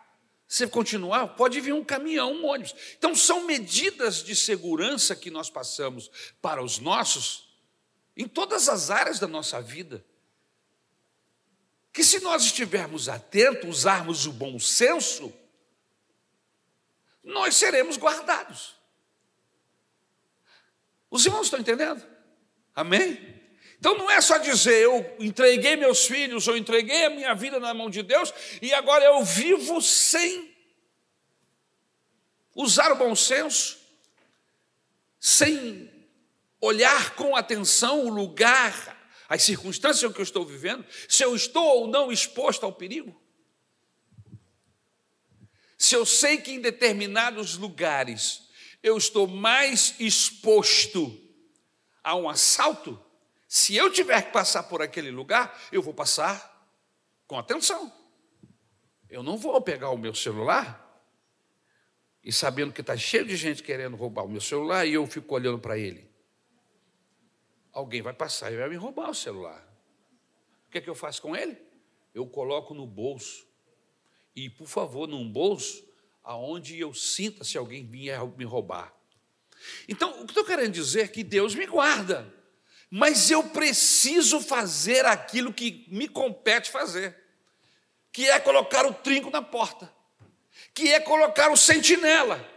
você 0.47 0.67
continuar, 0.67 1.27
pode 1.35 1.61
vir 1.61 1.73
um 1.73 1.83
caminhão, 1.83 2.33
um 2.33 2.45
ônibus. 2.45 2.75
Então, 2.97 3.15
são 3.15 3.45
medidas 3.45 4.23
de 4.23 4.35
segurança 4.35 5.15
que 5.15 5.29
nós 5.29 5.49
passamos 5.49 6.09
para 6.41 6.63
os 6.63 6.79
nossos, 6.79 7.47
em 8.17 8.27
todas 8.27 8.67
as 8.67 8.89
áreas 8.89 9.19
da 9.19 9.27
nossa 9.27 9.61
vida. 9.61 10.03
Que 11.93 12.03
se 12.03 12.19
nós 12.21 12.43
estivermos 12.43 13.07
atentos, 13.07 13.69
usarmos 13.69 14.25
o 14.25 14.31
bom 14.33 14.59
senso, 14.59 15.31
nós 17.23 17.55
seremos 17.55 17.97
guardados. 17.97 18.75
Os 21.09 21.25
irmãos 21.25 21.43
estão 21.43 21.59
entendendo? 21.59 22.05
Amém? 22.75 23.41
Então 23.77 23.97
não 23.97 24.09
é 24.09 24.21
só 24.21 24.37
dizer 24.37 24.83
eu 24.83 25.15
entreguei 25.19 25.75
meus 25.75 26.05
filhos, 26.05 26.47
eu 26.47 26.55
entreguei 26.55 27.05
a 27.05 27.09
minha 27.09 27.33
vida 27.33 27.59
na 27.59 27.73
mão 27.73 27.89
de 27.89 28.01
Deus 28.01 28.33
e 28.61 28.73
agora 28.73 29.03
eu 29.03 29.23
vivo 29.23 29.81
sem 29.81 30.55
usar 32.55 32.91
o 32.91 32.95
bom 32.95 33.15
senso, 33.15 33.79
sem 35.19 35.91
olhar 36.59 37.15
com 37.15 37.35
atenção 37.35 38.05
o 38.05 38.09
lugar, 38.09 38.97
as 39.27 39.43
circunstâncias 39.43 40.09
em 40.09 40.13
que 40.13 40.19
eu 40.19 40.23
estou 40.23 40.45
vivendo, 40.45 40.85
se 41.07 41.23
eu 41.23 41.35
estou 41.35 41.65
ou 41.79 41.87
não 41.87 42.11
exposto 42.11 42.65
ao 42.65 42.73
perigo. 42.73 43.20
Se 45.81 45.95
eu 45.95 46.05
sei 46.05 46.37
que 46.37 46.51
em 46.51 46.61
determinados 46.61 47.57
lugares 47.57 48.47
eu 48.83 48.95
estou 48.95 49.25
mais 49.25 49.99
exposto 49.99 51.19
a 52.03 52.15
um 52.15 52.29
assalto, 52.29 53.03
se 53.47 53.75
eu 53.75 53.91
tiver 53.91 54.21
que 54.21 54.31
passar 54.31 54.61
por 54.61 54.83
aquele 54.83 55.09
lugar, 55.09 55.59
eu 55.71 55.81
vou 55.81 55.91
passar 55.91 56.71
com 57.25 57.35
atenção. 57.35 57.91
Eu 59.09 59.23
não 59.23 59.39
vou 59.39 59.59
pegar 59.59 59.89
o 59.89 59.97
meu 59.97 60.13
celular 60.13 61.03
e 62.23 62.31
sabendo 62.31 62.71
que 62.71 62.81
está 62.81 62.95
cheio 62.95 63.25
de 63.25 63.35
gente 63.35 63.63
querendo 63.63 63.97
roubar 63.97 64.25
o 64.25 64.29
meu 64.29 64.39
celular 64.39 64.85
e 64.85 64.93
eu 64.93 65.07
fico 65.07 65.33
olhando 65.33 65.57
para 65.57 65.79
ele. 65.79 66.07
Alguém 67.73 68.03
vai 68.03 68.13
passar 68.13 68.53
e 68.53 68.55
vai 68.55 68.69
me 68.69 68.75
roubar 68.75 69.09
o 69.09 69.15
celular. 69.15 69.67
O 70.67 70.69
que 70.69 70.77
é 70.77 70.81
que 70.81 70.89
eu 70.91 70.95
faço 70.95 71.23
com 71.23 71.35
ele? 71.35 71.57
Eu 72.13 72.27
coloco 72.27 72.71
no 72.75 72.85
bolso 72.85 73.49
e, 74.35 74.49
por 74.49 74.67
favor, 74.67 75.07
num 75.07 75.29
bolso 75.29 75.83
aonde 76.23 76.79
eu 76.79 76.93
sinta 76.93 77.43
se 77.43 77.57
alguém 77.57 77.85
vier 77.85 78.19
me 78.37 78.45
roubar. 78.45 78.93
Então, 79.87 80.21
o 80.21 80.25
que 80.25 80.31
estou 80.31 80.45
querendo 80.45 80.71
dizer 80.71 81.01
é 81.01 81.07
que 81.07 81.23
Deus 81.23 81.55
me 81.55 81.65
guarda, 81.65 82.31
mas 82.89 83.29
eu 83.29 83.43
preciso 83.43 84.39
fazer 84.39 85.05
aquilo 85.05 85.53
que 85.53 85.85
me 85.89 86.07
compete 86.07 86.69
fazer, 86.69 87.15
que 88.11 88.29
é 88.29 88.39
colocar 88.39 88.85
o 88.85 88.93
trinco 88.93 89.29
na 89.29 89.41
porta, 89.41 89.91
que 90.73 90.89
é 90.89 90.99
colocar 90.99 91.51
o 91.51 91.57
sentinela. 91.57 92.49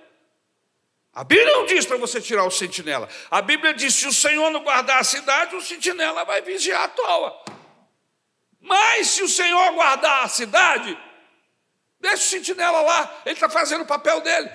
A 1.12 1.22
Bíblia 1.22 1.52
não 1.52 1.66
diz 1.66 1.86
para 1.86 1.96
você 1.96 2.20
tirar 2.20 2.44
o 2.44 2.50
sentinela. 2.50 3.08
A 3.30 3.40
Bíblia 3.40 3.72
diz: 3.72 3.94
se 3.94 4.06
o 4.06 4.12
Senhor 4.12 4.50
não 4.50 4.64
guardar 4.64 4.98
a 4.98 5.04
cidade, 5.04 5.54
o 5.54 5.60
sentinela 5.60 6.24
vai 6.24 6.42
vigiar 6.42 6.82
à 6.82 6.88
toa. 6.88 7.44
Mas 8.60 9.08
se 9.08 9.22
o 9.22 9.28
Senhor 9.28 9.72
guardar 9.74 10.24
a 10.24 10.28
cidade, 10.28 10.98
Deixa 12.04 12.22
o 12.22 12.28
sentinela 12.28 12.82
lá, 12.82 13.22
ele 13.24 13.32
está 13.32 13.48
fazendo 13.48 13.80
o 13.80 13.86
papel 13.86 14.20
dele. 14.20 14.50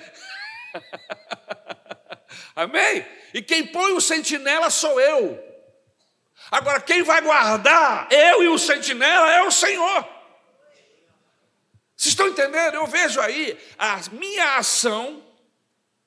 Amém? 2.54 3.04
E 3.34 3.42
quem 3.42 3.66
põe 3.66 3.92
o 3.92 4.00
sentinela 4.00 4.70
sou 4.70 5.00
eu. 5.00 5.36
Agora, 6.48 6.80
quem 6.80 7.02
vai 7.02 7.20
guardar 7.20 8.06
eu 8.12 8.44
e 8.44 8.48
o 8.48 8.56
sentinela 8.56 9.32
é 9.32 9.42
o 9.42 9.50
Senhor. 9.50 10.08
Vocês 11.96 12.12
estão 12.12 12.28
entendendo? 12.28 12.74
Eu 12.74 12.86
vejo 12.86 13.20
aí 13.20 13.58
a 13.76 13.98
minha 14.12 14.56
ação 14.56 15.20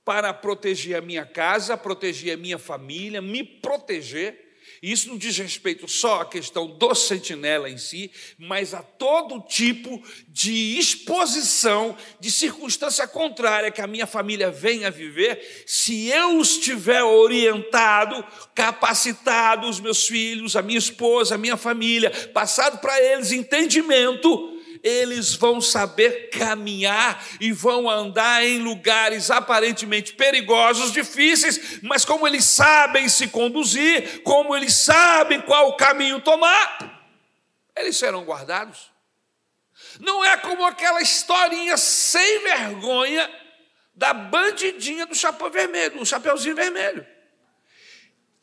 para 0.05 0.33
proteger 0.33 0.95
a 0.95 1.01
minha 1.01 1.25
casa, 1.25 1.75
proteger 1.75 2.35
a 2.35 2.37
minha 2.37 2.57
família, 2.57 3.21
me 3.21 3.43
proteger 3.43 4.42
e 4.83 4.91
isso 4.91 5.07
não 5.07 5.17
diz 5.17 5.37
respeito 5.37 5.87
só 5.87 6.19
à 6.19 6.25
questão 6.25 6.67
do 6.67 6.93
sentinela 6.93 7.69
em 7.69 7.77
si, 7.77 8.11
mas 8.37 8.73
a 8.73 8.83
todo 8.83 9.39
tipo 9.39 10.03
de 10.27 10.77
exposição, 10.77 11.95
de 12.19 12.29
circunstância 12.29 13.07
contrária 13.07 13.71
que 13.71 13.79
a 13.79 13.87
minha 13.87 14.05
família 14.05 14.51
venha 14.51 14.91
viver, 14.91 15.63
se 15.65 16.09
eu 16.09 16.41
estiver 16.41 17.01
orientado, 17.01 18.25
capacitado, 18.53 19.69
os 19.69 19.79
meus 19.79 20.05
filhos, 20.05 20.57
a 20.57 20.61
minha 20.61 20.79
esposa, 20.79 21.35
a 21.35 21.37
minha 21.37 21.55
família, 21.55 22.11
passado 22.33 22.79
para 22.79 23.01
eles 23.01 23.31
entendimento, 23.31 24.52
eles 24.83 25.33
vão 25.33 25.61
saber 25.61 26.29
caminhar 26.29 27.25
e 27.39 27.53
vão 27.53 27.89
andar 27.89 28.45
em 28.45 28.59
lugares 28.59 29.31
aparentemente 29.31 30.13
perigosos, 30.13 30.91
difíceis, 30.91 31.81
mas 31.81 32.03
como 32.03 32.27
eles 32.27 32.43
sabem 32.43 33.07
se 33.07 33.29
conduzir, 33.29 34.21
como 34.23 34.53
eles 34.53 34.73
sabem 34.73 35.41
qual 35.41 35.77
caminho 35.77 36.19
tomar, 36.19 37.01
eles 37.77 37.95
serão 37.95 38.25
guardados. 38.25 38.91
Não 40.01 40.23
é 40.23 40.35
como 40.35 40.65
aquela 40.65 41.01
historinha 41.01 41.77
sem 41.77 42.43
vergonha 42.43 43.31
da 43.95 44.13
bandidinha 44.13 45.05
do 45.05 45.15
chapéu 45.15 45.49
vermelho, 45.49 45.99
do 45.99 46.05
chapéuzinho 46.05 46.55
vermelho 46.55 47.12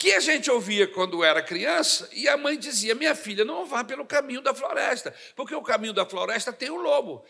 que 0.01 0.13
a 0.13 0.21
gente 0.21 0.51
ouvia 0.51 0.89
quando 0.89 1.23
era 1.23 1.43
criança, 1.43 2.09
e 2.11 2.27
a 2.27 2.35
mãe 2.35 2.59
dizia: 2.59 2.95
Minha 2.95 3.15
filha, 3.15 3.45
não 3.45 3.67
vá 3.67 3.85
pelo 3.85 4.07
caminho 4.07 4.41
da 4.41 4.55
floresta, 4.55 5.15
porque 5.37 5.55
o 5.55 5.63
caminho 5.63 5.93
da 5.93 6.07
floresta 6.07 6.55
tem 6.55 6.71
o 6.71 6.77
lobo. 6.77 7.23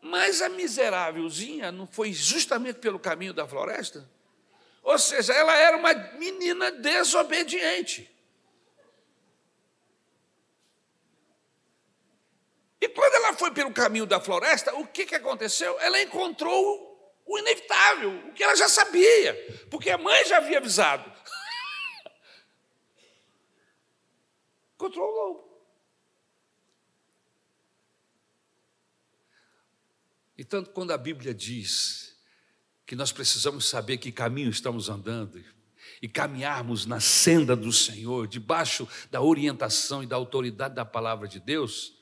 Mas 0.00 0.40
a 0.40 0.48
miserávelzinha 0.48 1.72
não 1.72 1.84
foi 1.84 2.12
justamente 2.12 2.78
pelo 2.78 3.00
caminho 3.00 3.34
da 3.34 3.44
floresta? 3.48 4.08
Ou 4.84 4.96
seja, 5.00 5.32
ela 5.32 5.52
era 5.56 5.76
uma 5.76 5.92
menina 6.16 6.70
desobediente. 6.70 8.08
E 12.80 12.88
quando 12.88 13.14
ela 13.14 13.32
foi 13.32 13.50
pelo 13.50 13.72
caminho 13.72 14.06
da 14.06 14.20
floresta, 14.20 14.72
o 14.76 14.86
que, 14.86 15.06
que 15.06 15.16
aconteceu? 15.16 15.76
Ela 15.80 16.00
encontrou 16.00 17.12
o 17.26 17.36
inevitável, 17.36 18.12
o 18.28 18.32
que 18.32 18.44
ela 18.44 18.54
já 18.54 18.68
sabia, 18.68 19.34
porque 19.68 19.90
a 19.90 19.98
mãe 19.98 20.24
já 20.24 20.36
havia 20.36 20.58
avisado. 20.58 21.15
Encontrou 24.76 25.08
o 25.08 25.10
lobo. 25.10 25.46
E 30.38 30.44
tanto 30.44 30.70
quando 30.70 30.92
a 30.92 30.98
Bíblia 30.98 31.34
diz 31.34 32.14
que 32.84 32.94
nós 32.94 33.10
precisamos 33.10 33.64
saber 33.64 33.96
que 33.96 34.12
caminho 34.12 34.50
estamos 34.50 34.88
andando 34.88 35.42
e 36.00 36.06
caminharmos 36.06 36.84
na 36.84 37.00
senda 37.00 37.56
do 37.56 37.72
Senhor, 37.72 38.28
debaixo 38.28 38.86
da 39.10 39.20
orientação 39.22 40.02
e 40.02 40.06
da 40.06 40.14
autoridade 40.14 40.74
da 40.74 40.84
palavra 40.84 41.26
de 41.26 41.40
Deus, 41.40 41.94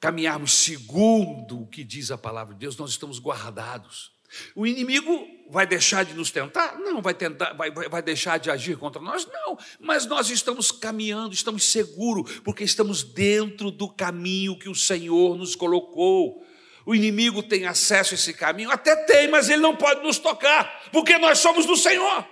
caminharmos 0.00 0.52
segundo 0.52 1.62
o 1.62 1.66
que 1.66 1.84
diz 1.84 2.10
a 2.10 2.16
palavra 2.16 2.54
de 2.54 2.60
Deus, 2.60 2.78
nós 2.78 2.90
estamos 2.90 3.18
guardados. 3.18 4.18
O 4.54 4.66
inimigo 4.66 5.28
vai 5.48 5.66
deixar 5.66 6.04
de 6.04 6.14
nos 6.14 6.30
tentar? 6.30 6.78
Não. 6.78 7.02
Vai, 7.02 7.14
tentar, 7.14 7.52
vai, 7.54 7.70
vai 7.70 8.02
deixar 8.02 8.38
de 8.38 8.50
agir 8.50 8.76
contra 8.76 9.02
nós? 9.02 9.26
Não. 9.26 9.58
Mas 9.80 10.06
nós 10.06 10.30
estamos 10.30 10.70
caminhando, 10.70 11.34
estamos 11.34 11.64
seguros, 11.64 12.38
porque 12.40 12.62
estamos 12.62 13.02
dentro 13.02 13.70
do 13.70 13.88
caminho 13.88 14.58
que 14.58 14.68
o 14.68 14.74
Senhor 14.74 15.36
nos 15.36 15.54
colocou. 15.54 16.44
O 16.86 16.94
inimigo 16.94 17.42
tem 17.42 17.66
acesso 17.66 18.14
a 18.14 18.16
esse 18.16 18.32
caminho? 18.32 18.70
Até 18.70 18.96
tem, 19.04 19.28
mas 19.28 19.48
ele 19.48 19.60
não 19.60 19.76
pode 19.76 20.02
nos 20.02 20.18
tocar, 20.18 20.88
porque 20.90 21.18
nós 21.18 21.38
somos 21.38 21.66
do 21.66 21.76
Senhor. 21.76 22.26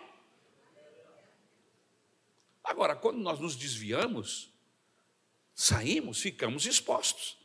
Agora, 2.64 2.94
quando 2.94 3.18
nós 3.18 3.40
nos 3.40 3.56
desviamos, 3.56 4.52
saímos, 5.54 6.20
ficamos 6.20 6.66
expostos. 6.66 7.36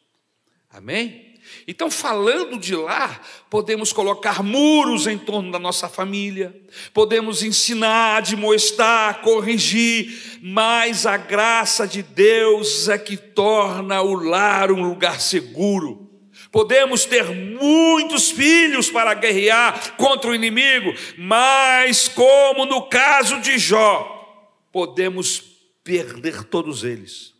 Amém? 0.69 1.32
Então, 1.67 1.89
falando 1.89 2.57
de 2.57 2.75
lá, 2.75 3.21
podemos 3.49 3.93
colocar 3.93 4.43
muros 4.43 5.07
em 5.07 5.17
torno 5.17 5.51
da 5.51 5.59
nossa 5.59 5.87
família, 5.87 6.55
podemos 6.93 7.43
ensinar, 7.43 8.17
admoestar, 8.17 9.21
corrigir, 9.21 10.39
mas 10.41 11.05
a 11.05 11.17
graça 11.17 11.87
de 11.87 12.03
Deus 12.03 12.89
é 12.89 12.97
que 12.97 13.15
torna 13.15 14.01
o 14.01 14.13
lar 14.13 14.71
um 14.71 14.81
lugar 14.81 15.21
seguro. 15.21 16.09
Podemos 16.51 17.05
ter 17.05 17.25
muitos 17.25 18.29
filhos 18.29 18.89
para 18.89 19.13
guerrear 19.13 19.95
contra 19.95 20.29
o 20.29 20.35
inimigo, 20.35 20.93
mas, 21.17 22.07
como 22.07 22.65
no 22.65 22.83
caso 22.83 23.39
de 23.39 23.57
Jó, 23.57 24.67
podemos 24.71 25.41
perder 25.83 26.43
todos 26.43 26.83
eles 26.83 27.32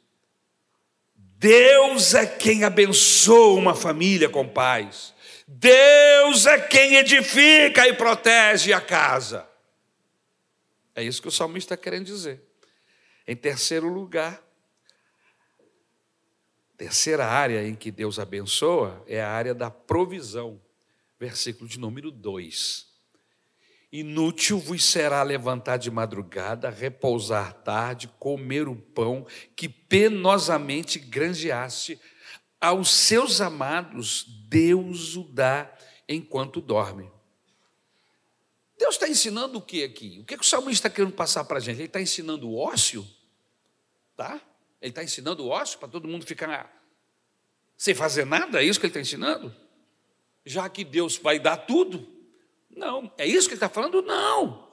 Deus 1.44 2.14
é 2.14 2.26
quem 2.26 2.64
abençoa 2.64 3.60
uma 3.60 3.76
família 3.76 4.30
com 4.30 4.48
paz. 4.48 5.14
Deus 5.46 6.46
é 6.46 6.58
quem 6.58 6.96
edifica 6.96 7.86
e 7.86 7.92
protege 7.92 8.72
a 8.72 8.80
casa. 8.80 9.46
É 10.96 11.04
isso 11.04 11.22
que 11.22 11.28
o 11.28 11.32
salmista 11.32 11.74
está 11.74 11.84
querendo 11.84 12.06
dizer. 12.06 12.42
Em 13.28 13.36
terceiro 13.36 13.90
lugar, 13.90 14.42
terceira 16.78 17.26
área 17.26 17.68
em 17.68 17.76
que 17.76 17.92
Deus 17.92 18.20
abençoa 18.20 19.04
é 19.06 19.22
a 19.22 19.30
área 19.30 19.54
da 19.54 19.70
provisão. 19.70 20.62
Versículo 21.20 21.68
de 21.68 21.78
número 21.78 22.10
2. 22.10 22.88
Inútil 23.96 24.58
vos 24.58 24.84
será 24.84 25.22
levantar 25.22 25.78
de 25.78 25.92
madrugada, 25.92 26.68
repousar 26.72 27.54
tarde, 27.54 28.08
comer 28.18 28.68
o 28.68 28.76
pão 28.76 29.24
que 29.56 29.70
penosamente 29.70 30.98
granjeaste. 30.98 32.02
Aos 32.60 32.90
seus 32.90 33.40
amados, 33.40 34.26
Deus 34.50 35.16
o 35.16 35.24
dá 35.24 35.72
enquanto 36.10 36.60
dorme. 36.60 37.08
Deus 38.80 38.96
está 38.96 39.08
ensinando 39.08 39.60
o 39.60 39.62
que 39.62 39.84
aqui? 39.84 40.22
O 40.22 40.26
que, 40.26 40.38
que 40.38 40.44
o 40.44 40.48
salmista 40.48 40.88
está 40.88 40.90
querendo 40.90 41.14
passar 41.14 41.44
para 41.44 41.58
a 41.58 41.62
gente? 41.62 41.78
Ele 41.78 41.86
está 41.86 42.02
ensinando 42.02 42.50
o 42.50 42.58
ócio? 42.58 43.08
Tá? 44.18 44.42
Ele 44.82 44.90
está 44.90 45.04
ensinando 45.04 45.44
o 45.44 45.50
ócio 45.50 45.78
para 45.78 45.88
todo 45.88 46.08
mundo 46.08 46.26
ficar 46.26 46.84
sem 47.78 47.94
fazer 47.94 48.26
nada? 48.26 48.60
É 48.60 48.66
isso 48.66 48.80
que 48.80 48.88
ele 48.88 48.90
está 48.90 49.02
ensinando? 49.02 49.56
Já 50.44 50.68
que 50.68 50.84
Deus 50.84 51.16
vai 51.16 51.38
dar 51.38 51.58
tudo? 51.58 52.13
Não. 52.76 53.12
É 53.18 53.26
isso 53.26 53.48
que 53.48 53.54
ele 53.54 53.58
está 53.58 53.70
falando? 53.70 54.02
Não. 54.02 54.72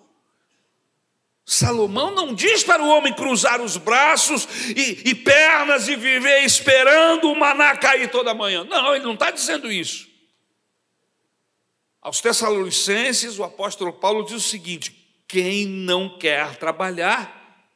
Salomão 1.45 2.13
não 2.13 2.33
diz 2.33 2.63
para 2.63 2.83
o 2.83 2.89
homem 2.89 3.13
cruzar 3.13 3.61
os 3.61 3.77
braços 3.77 4.47
e, 4.69 5.11
e 5.11 5.15
pernas 5.17 5.89
e 5.89 5.97
viver 5.97 6.45
esperando 6.45 7.31
o 7.31 7.35
maná 7.35 7.77
cair 7.77 8.09
toda 8.09 8.33
manhã. 8.33 8.63
Não, 8.63 8.95
ele 8.95 9.05
não 9.05 9.15
está 9.15 9.31
dizendo 9.33 9.71
isso. 9.71 10.09
Aos 12.01 12.21
Tessalonicenses, 12.21 13.39
o 13.39 13.45
apóstolo 13.45 13.93
Paulo 13.93 14.25
diz 14.25 14.35
o 14.35 14.49
seguinte: 14.49 14.93
quem 15.27 15.67
não 15.67 16.19
quer 16.19 16.57
trabalhar, 16.57 17.69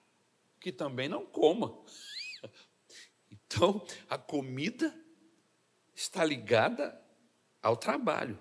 que 0.60 0.72
também 0.72 1.08
não 1.08 1.24
coma. 1.24 1.76
Então, 3.56 3.86
a 4.10 4.18
comida 4.18 4.92
está 5.94 6.24
ligada 6.24 7.00
ao 7.62 7.76
trabalho. 7.76 8.36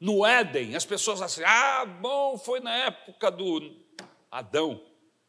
No 0.00 0.24
Éden, 0.24 0.76
as 0.76 0.84
pessoas 0.84 1.20
assim, 1.20 1.42
ah, 1.44 1.84
bom, 1.84 2.38
foi 2.38 2.60
na 2.60 2.74
época 2.74 3.30
do 3.30 3.76
Adão. 4.30 4.80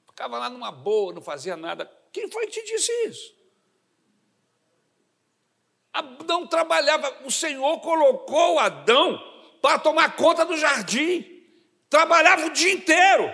Ficava 0.05 0.37
lá 0.37 0.49
numa 0.49 0.71
boa, 0.71 1.13
não 1.13 1.21
fazia 1.21 1.57
nada. 1.57 1.91
Quem 2.11 2.29
foi 2.29 2.45
que 2.47 2.61
te 2.61 2.65
disse 2.65 2.91
isso? 3.07 3.39
Adão 5.91 6.45
trabalhava, 6.45 7.25
o 7.25 7.31
Senhor 7.31 7.79
colocou 7.79 8.59
Adão 8.59 9.19
para 9.61 9.79
tomar 9.79 10.15
conta 10.15 10.45
do 10.45 10.55
jardim. 10.55 11.25
Trabalhava 11.89 12.45
o 12.45 12.51
dia 12.51 12.71
inteiro. 12.71 13.33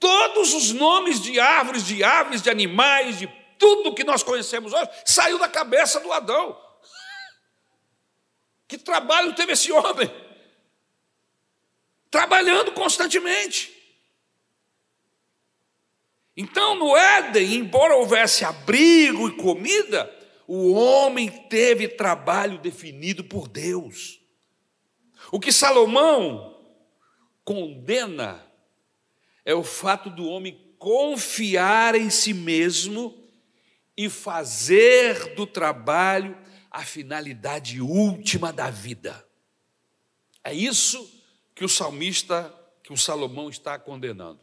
Todos 0.00 0.54
os 0.54 0.72
nomes 0.72 1.20
de 1.20 1.38
árvores, 1.38 1.86
de 1.86 2.02
aves, 2.02 2.42
de 2.42 2.50
animais, 2.50 3.18
de 3.18 3.28
tudo 3.58 3.94
que 3.94 4.02
nós 4.02 4.22
conhecemos 4.22 4.72
hoje, 4.72 4.90
saiu 5.04 5.38
da 5.38 5.48
cabeça 5.48 6.00
do 6.00 6.12
Adão. 6.12 6.58
Que 8.66 8.78
trabalho 8.78 9.34
teve 9.34 9.52
esse 9.52 9.70
homem? 9.70 10.10
Trabalhando 12.12 12.72
constantemente. 12.72 13.72
Então, 16.36 16.74
no 16.74 16.94
Éden, 16.94 17.54
embora 17.54 17.96
houvesse 17.96 18.44
abrigo 18.44 19.30
e 19.30 19.36
comida, 19.36 20.14
o 20.46 20.74
homem 20.74 21.30
teve 21.48 21.88
trabalho 21.88 22.58
definido 22.58 23.24
por 23.24 23.48
Deus. 23.48 24.20
O 25.30 25.40
que 25.40 25.50
Salomão 25.50 26.62
condena 27.46 28.46
é 29.42 29.54
o 29.54 29.64
fato 29.64 30.10
do 30.10 30.26
homem 30.26 30.76
confiar 30.78 31.94
em 31.94 32.10
si 32.10 32.34
mesmo 32.34 33.26
e 33.96 34.10
fazer 34.10 35.34
do 35.34 35.46
trabalho 35.46 36.36
a 36.70 36.84
finalidade 36.84 37.80
última 37.80 38.52
da 38.52 38.68
vida. 38.68 39.26
É 40.44 40.52
isso 40.52 41.21
que 41.54 41.64
o 41.64 41.68
salmista, 41.68 42.52
que 42.82 42.92
o 42.92 42.96
Salomão 42.96 43.48
está 43.48 43.78
condenando. 43.78 44.40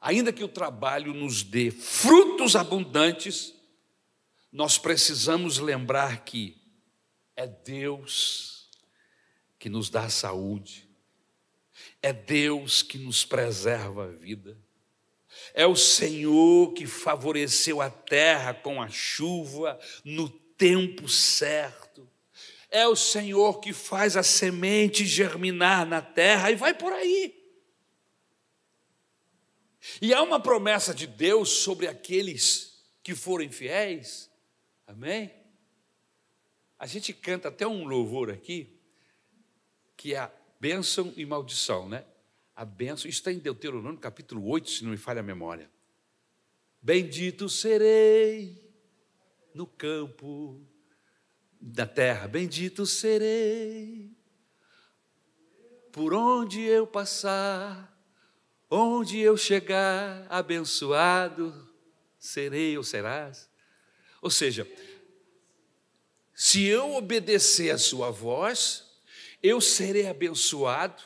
Ainda 0.00 0.32
que 0.32 0.42
o 0.42 0.48
trabalho 0.48 1.12
nos 1.12 1.42
dê 1.42 1.70
frutos 1.70 2.56
abundantes, 2.56 3.54
nós 4.50 4.78
precisamos 4.78 5.58
lembrar 5.58 6.24
que 6.24 6.56
é 7.36 7.46
Deus 7.46 8.68
que 9.58 9.68
nos 9.68 9.90
dá 9.90 10.08
saúde, 10.08 10.88
é 12.02 12.12
Deus 12.12 12.82
que 12.82 12.98
nos 12.98 13.24
preserva 13.24 14.04
a 14.04 14.08
vida, 14.08 14.56
é 15.52 15.66
o 15.66 15.76
Senhor 15.76 16.72
que 16.72 16.86
favoreceu 16.86 17.80
a 17.80 17.90
terra 17.90 18.54
com 18.54 18.80
a 18.82 18.88
chuva 18.88 19.78
no 20.04 20.28
tempo 20.28 21.08
certo, 21.08 21.79
é 22.70 22.86
o 22.86 22.94
Senhor 22.94 23.60
que 23.60 23.72
faz 23.72 24.16
a 24.16 24.22
semente 24.22 25.04
germinar 25.04 25.86
na 25.86 26.00
terra 26.00 26.50
e 26.50 26.54
vai 26.54 26.72
por 26.72 26.92
aí. 26.92 27.36
E 30.00 30.14
há 30.14 30.22
uma 30.22 30.40
promessa 30.40 30.94
de 30.94 31.06
Deus 31.06 31.48
sobre 31.48 31.88
aqueles 31.88 32.80
que 33.02 33.14
forem 33.14 33.50
fiéis, 33.50 34.30
amém? 34.86 35.32
A 36.78 36.86
gente 36.86 37.12
canta 37.12 37.48
até 37.48 37.66
um 37.66 37.84
louvor 37.84 38.30
aqui, 38.30 38.78
que 39.96 40.14
é 40.14 40.18
a 40.18 40.32
bênção 40.60 41.12
e 41.16 41.26
maldição, 41.26 41.88
né? 41.88 42.04
A 42.54 42.64
bênção, 42.64 43.08
isso 43.08 43.20
está 43.20 43.32
em 43.32 43.38
Deuteronômio 43.38 43.98
capítulo 43.98 44.46
8, 44.46 44.70
se 44.70 44.84
não 44.84 44.90
me 44.90 44.96
falha 44.96 45.20
a 45.20 45.24
memória. 45.24 45.70
Bendito 46.80 47.48
serei 47.48 48.70
no 49.54 49.66
campo 49.66 50.60
da 51.60 51.86
terra, 51.86 52.26
bendito 52.26 52.86
serei 52.86 54.10
por 55.92 56.14
onde 56.14 56.62
eu 56.62 56.86
passar, 56.86 57.92
onde 58.70 59.18
eu 59.18 59.36
chegar, 59.36 60.26
abençoado 60.30 61.68
serei 62.18 62.76
ou 62.76 62.84
serás. 62.84 63.50
Ou 64.22 64.30
seja, 64.30 64.70
se 66.34 66.64
eu 66.64 66.94
obedecer 66.94 67.70
a 67.70 67.78
sua 67.78 68.10
voz, 68.10 68.86
eu 69.42 69.60
serei 69.60 70.06
abençoado 70.06 71.02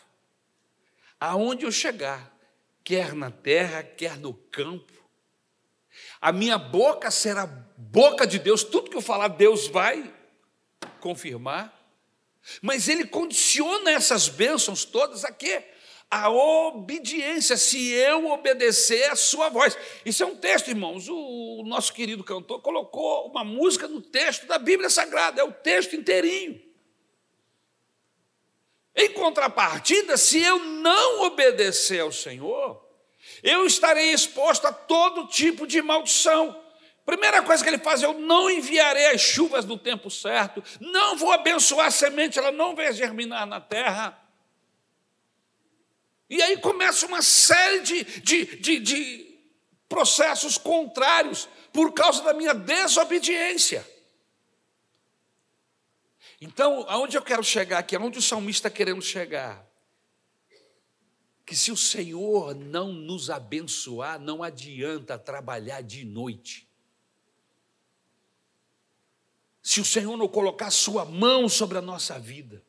aonde 1.18 1.64
eu 1.64 1.72
chegar, 1.72 2.36
quer 2.82 3.14
na 3.14 3.30
terra, 3.30 3.82
quer 3.82 4.18
no 4.18 4.34
campo. 4.34 4.92
A 6.20 6.32
minha 6.32 6.59
boca 6.59 7.11
será 7.11 7.46
boca 7.46 8.26
de 8.26 8.38
Deus, 8.38 8.62
tudo 8.64 8.90
que 8.90 8.96
eu 8.96 9.02
falar, 9.02 9.28
Deus 9.28 9.68
vai 9.68 10.12
confirmar. 11.05 11.70
Mas 12.62 12.88
ele 12.88 13.07
condiciona 13.07 13.90
essas 13.90 14.26
bênçãos 14.30 14.86
todas 14.86 15.22
a 15.22 15.30
quê? 15.30 15.62
A 16.11 16.30
obediência, 16.30 17.57
se 17.59 17.90
eu 17.90 18.30
obedecer 18.30 19.11
a 19.11 19.16
sua 19.16 19.50
voz. 19.50 19.76
Isso 20.05 20.22
é 20.22 20.26
um 20.26 20.36
texto, 20.36 20.68
irmãos. 20.68 21.09
O 21.09 21.62
nosso 21.66 21.92
querido 21.92 22.24
cantor 22.24 22.62
colocou 22.62 23.28
uma 23.28 23.44
música 23.44 23.86
no 23.86 24.00
texto 24.00 24.46
da 24.46 24.59
Bíblia 24.59 24.88
Sagrada, 24.88 25.40
é 25.40 25.44
o 25.44 25.52
texto 25.52 25.94
inteirinho. 25.94 26.62
Em 28.96 29.11
contrapartida, 29.11 30.16
se 30.16 30.40
eu 30.40 30.59
não 30.59 31.24
obedecer 31.24 32.00
ao 32.00 32.12
Senhor, 32.12 32.82
eu 33.42 33.66
estarei 33.66 34.12
exposto 34.12 34.66
a 34.66 34.72
todo 34.72 35.26
tipo 35.26 35.66
de 35.66 35.82
maldição. 35.82 36.63
Primeira 37.05 37.42
coisa 37.42 37.62
que 37.62 37.68
ele 37.68 37.78
faz, 37.78 38.02
eu 38.02 38.14
não 38.14 38.50
enviarei 38.50 39.07
as 39.07 39.20
chuvas 39.20 39.64
no 39.66 39.78
tempo 39.78 40.11
certo, 40.11 40.64
não 40.80 41.16
vou 41.16 41.32
abençoar 41.32 41.88
a 41.88 41.90
semente, 41.90 42.38
ela 42.38 42.50
não 42.50 42.74
vai 42.74 42.92
germinar 42.92 43.46
na 43.46 43.61
terra. 43.61 44.18
E 46.30 46.40
aí 46.42 46.57
começa 46.57 47.07
uma 47.07 47.20
série 47.20 47.80
de, 47.80 48.05
de, 48.20 48.57
de, 48.57 48.80
de 48.80 49.38
processos 49.86 50.57
contrários 50.57 51.46
por 51.72 51.92
causa 51.92 52.22
da 52.22 52.32
minha 52.32 52.55
desobediência. 52.55 53.86
Então, 56.40 56.84
aonde 56.88 57.16
eu 57.16 57.22
quero 57.22 57.44
chegar 57.44 57.78
aqui, 57.78 57.94
aonde 57.94 58.18
o 58.18 58.22
salmista 58.22 58.68
está 58.68 58.76
querendo 58.76 59.02
chegar? 59.02 59.66
Que 61.44 61.55
se 61.55 61.70
o 61.70 61.76
Senhor 61.76 62.55
não 62.55 62.92
nos 62.92 63.28
abençoar, 63.28 64.18
não 64.18 64.42
adianta 64.42 65.18
trabalhar 65.18 65.82
de 65.82 66.05
noite. 66.05 66.66
Se 69.64 69.80
o 69.80 69.84
Senhor 69.84 70.16
não 70.16 70.28
colocar 70.28 70.70
sua 70.70 71.04
mão 71.04 71.48
sobre 71.48 71.78
a 71.78 71.82
nossa 71.82 72.20
vida, 72.20 72.62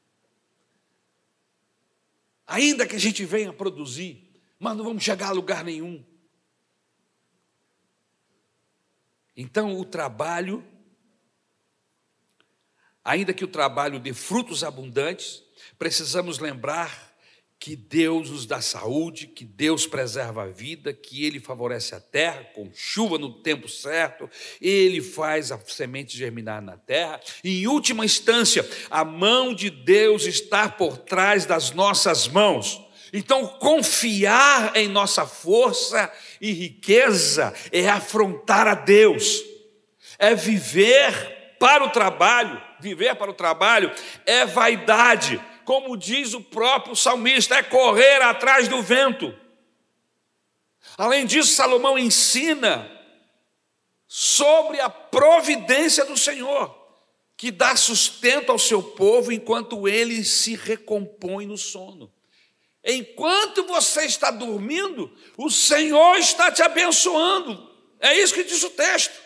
ainda 2.47 2.87
que 2.87 2.95
a 2.95 2.99
gente 2.99 3.23
venha 3.23 3.53
produzir, 3.53 4.41
mas 4.57 4.75
não 4.75 4.83
vamos 4.83 5.03
chegar 5.03 5.27
a 5.27 5.33
lugar 5.33 5.63
nenhum. 5.63 6.03
Então, 9.35 9.77
o 9.77 9.85
trabalho 9.85 10.65
Ainda 13.05 13.35
que 13.35 13.45
o 13.45 13.47
trabalho 13.47 13.99
dê 13.99 14.15
frutos 14.15 14.63
abundantes, 14.63 15.43
precisamos 15.77 16.39
lembrar 16.39 17.14
que 17.65 17.75
Deus 17.75 18.29
nos 18.29 18.45
dá 18.45 18.61
saúde, 18.61 19.25
que 19.25 19.43
Deus 19.43 19.87
preserva 19.87 20.43
a 20.43 20.45
vida, 20.45 20.93
que 20.93 21.25
Ele 21.25 21.39
favorece 21.39 21.95
a 21.95 21.99
terra 21.99 22.43
com 22.53 22.69
chuva 22.71 23.17
no 23.17 23.41
tempo 23.41 23.67
certo, 23.67 24.29
Ele 24.61 25.01
faz 25.01 25.51
a 25.51 25.59
semente 25.65 26.15
germinar 26.15 26.61
na 26.61 26.77
terra. 26.77 27.19
E, 27.43 27.63
em 27.63 27.67
última 27.67 28.05
instância, 28.05 28.63
a 28.87 29.03
mão 29.03 29.51
de 29.51 29.71
Deus 29.71 30.27
está 30.27 30.69
por 30.69 30.95
trás 30.95 31.47
das 31.47 31.71
nossas 31.71 32.27
mãos. 32.27 32.79
Então, 33.11 33.47
confiar 33.47 34.75
em 34.75 34.87
nossa 34.87 35.25
força 35.25 36.13
e 36.39 36.51
riqueza 36.51 37.51
é 37.71 37.89
afrontar 37.89 38.67
a 38.67 38.75
Deus, 38.75 39.41
é 40.19 40.35
viver 40.35 41.55
para 41.59 41.83
o 41.83 41.89
trabalho 41.89 42.61
viver 42.79 43.15
para 43.15 43.31
o 43.31 43.33
trabalho 43.33 43.91
é 44.25 44.45
vaidade, 44.45 45.41
como 45.65 45.97
diz 45.97 46.33
o 46.33 46.41
próprio 46.41 46.95
salmista, 46.95 47.55
é 47.55 47.63
correr 47.63 48.21
atrás 48.21 48.67
do 48.67 48.81
vento. 48.81 49.37
Além 50.97 51.25
disso, 51.25 51.53
Salomão 51.53 51.99
ensina 51.99 52.89
sobre 54.07 54.79
a 54.79 54.89
providência 54.89 56.05
do 56.05 56.15
Senhor, 56.15 56.73
que 57.35 57.51
dá 57.51 57.75
sustento 57.75 58.51
ao 58.51 58.59
seu 58.59 58.81
povo 58.81 59.31
enquanto 59.31 59.87
ele 59.87 60.23
se 60.23 60.55
recompõe 60.55 61.45
no 61.45 61.57
sono. 61.57 62.13
Enquanto 62.83 63.65
você 63.65 64.05
está 64.05 64.29
dormindo, 64.29 65.11
o 65.35 65.49
Senhor 65.49 66.17
está 66.17 66.51
te 66.51 66.61
abençoando. 66.61 67.69
É 67.99 68.15
isso 68.17 68.33
que 68.33 68.43
diz 68.43 68.63
o 68.63 68.69
texto. 68.69 69.24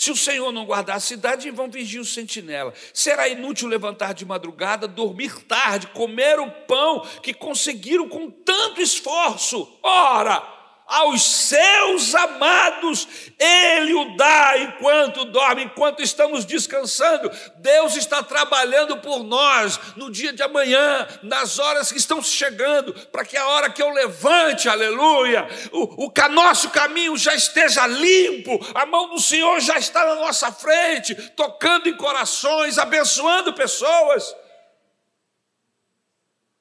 Se 0.00 0.10
o 0.10 0.16
Senhor 0.16 0.50
não 0.50 0.64
guardar 0.64 0.96
a 0.96 1.00
cidade, 1.00 1.50
vão 1.50 1.70
vigiar 1.70 2.00
o 2.00 2.06
sentinela. 2.06 2.72
Será 2.94 3.28
inútil 3.28 3.68
levantar 3.68 4.14
de 4.14 4.24
madrugada, 4.24 4.88
dormir 4.88 5.42
tarde, 5.42 5.88
comer 5.88 6.40
o 6.40 6.50
pão 6.50 7.06
que 7.22 7.34
conseguiram 7.34 8.08
com 8.08 8.30
tanto 8.30 8.80
esforço. 8.80 9.70
Ora, 9.82 10.59
aos 10.90 11.22
seus 11.22 12.16
amados, 12.16 13.06
Ele 13.38 13.94
o 13.94 14.16
dá 14.16 14.58
enquanto 14.58 15.24
dorme, 15.24 15.62
enquanto 15.62 16.02
estamos 16.02 16.44
descansando. 16.44 17.30
Deus 17.58 17.94
está 17.94 18.24
trabalhando 18.24 18.96
por 18.96 19.22
nós 19.22 19.78
no 19.94 20.10
dia 20.10 20.32
de 20.32 20.42
amanhã, 20.42 21.06
nas 21.22 21.60
horas 21.60 21.92
que 21.92 21.98
estão 21.98 22.20
chegando, 22.20 22.92
para 23.06 23.24
que 23.24 23.36
a 23.36 23.46
hora 23.46 23.70
que 23.70 23.80
eu 23.80 23.90
levante, 23.90 24.68
aleluia, 24.68 25.46
o, 25.70 26.06
o 26.06 26.28
nosso 26.30 26.70
caminho 26.70 27.16
já 27.16 27.34
esteja 27.36 27.86
limpo, 27.86 28.58
a 28.74 28.84
mão 28.84 29.10
do 29.10 29.20
Senhor 29.20 29.60
já 29.60 29.78
está 29.78 30.04
na 30.04 30.16
nossa 30.16 30.50
frente, 30.50 31.14
tocando 31.36 31.88
em 31.88 31.96
corações, 31.96 32.78
abençoando 32.78 33.54
pessoas. 33.54 34.34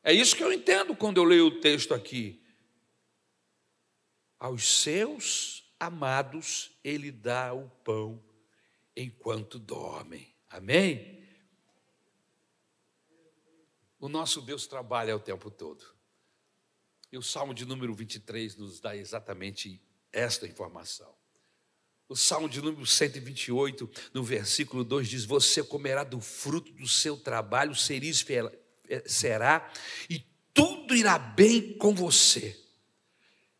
É 0.03 0.13
isso 0.13 0.35
que 0.35 0.43
eu 0.43 0.53
entendo 0.53 0.95
quando 0.95 1.17
eu 1.17 1.23
leio 1.23 1.47
o 1.47 1.59
texto 1.59 1.95
aqui 1.95 2.39
aos 4.39 4.81
seus 4.81 5.73
amados 5.79 6.71
ele 6.83 7.11
dá 7.11 7.53
o 7.53 7.69
pão 7.83 8.23
enquanto 8.95 9.59
dormem. 9.59 10.33
Amém? 10.49 11.23
O 13.99 14.07
nosso 14.07 14.41
Deus 14.41 14.65
trabalha 14.65 15.15
o 15.15 15.19
tempo 15.19 15.51
todo. 15.51 15.85
E 17.11 17.17
o 17.17 17.21
Salmo 17.21 17.53
de 17.53 17.65
número 17.65 17.93
23 17.93 18.55
nos 18.55 18.79
dá 18.79 18.95
exatamente 18.95 19.81
esta 20.11 20.47
informação. 20.47 21.13
O 22.07 22.15
Salmo 22.15 22.49
de 22.49 22.61
número 22.61 22.85
128, 22.85 23.89
no 24.13 24.23
versículo 24.23 24.83
2, 24.83 25.07
diz: 25.07 25.25
Você 25.25 25.63
comerá 25.63 26.03
do 26.03 26.19
fruto 26.19 26.71
do 26.71 26.87
seu 26.87 27.17
trabalho, 27.17 27.73
será, 29.05 29.71
e 30.09 30.19
tudo 30.53 30.95
irá 30.95 31.19
bem 31.19 31.77
com 31.77 31.93
você. 31.93 32.68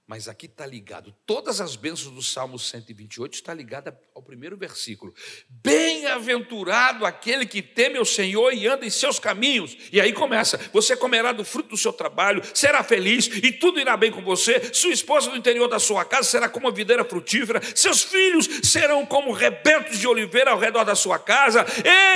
Mas 0.09 0.27
aqui 0.27 0.47
está 0.47 0.65
ligado, 0.65 1.13
todas 1.23 1.61
as 1.61 1.75
bênçãos 1.75 2.15
do 2.15 2.23
Salmo 2.23 2.57
128 2.57 3.31
está 3.31 3.53
ligada 3.53 3.95
ao 4.15 4.23
primeiro 4.23 4.57
versículo. 4.57 5.13
Bem-aventurado 5.47 7.05
aquele 7.05 7.45
que 7.45 7.61
teme 7.61 7.99
o 7.99 8.03
Senhor 8.03 8.51
e 8.51 8.65
anda 8.65 8.87
em 8.87 8.89
seus 8.89 9.19
caminhos. 9.19 9.77
E 9.93 10.01
aí 10.01 10.11
começa: 10.11 10.57
você 10.73 10.97
comerá 10.97 11.31
do 11.31 11.45
fruto 11.45 11.69
do 11.69 11.77
seu 11.77 11.93
trabalho, 11.93 12.41
será 12.55 12.81
feliz 12.81 13.27
e 13.27 13.51
tudo 13.51 13.79
irá 13.79 13.95
bem 13.95 14.11
com 14.11 14.23
você. 14.23 14.73
Sua 14.73 14.91
esposa 14.91 15.29
no 15.29 15.37
interior 15.37 15.67
da 15.67 15.77
sua 15.77 16.03
casa 16.03 16.27
será 16.27 16.49
como 16.49 16.65
uma 16.65 16.73
videira 16.73 17.05
frutífera, 17.05 17.61
seus 17.75 18.01
filhos 18.01 18.49
serão 18.63 19.05
como 19.05 19.31
rebentos 19.31 19.99
de 19.99 20.07
oliveira 20.07 20.49
ao 20.49 20.57
redor 20.57 20.85
da 20.85 20.95
sua 20.95 21.19
casa. 21.19 21.63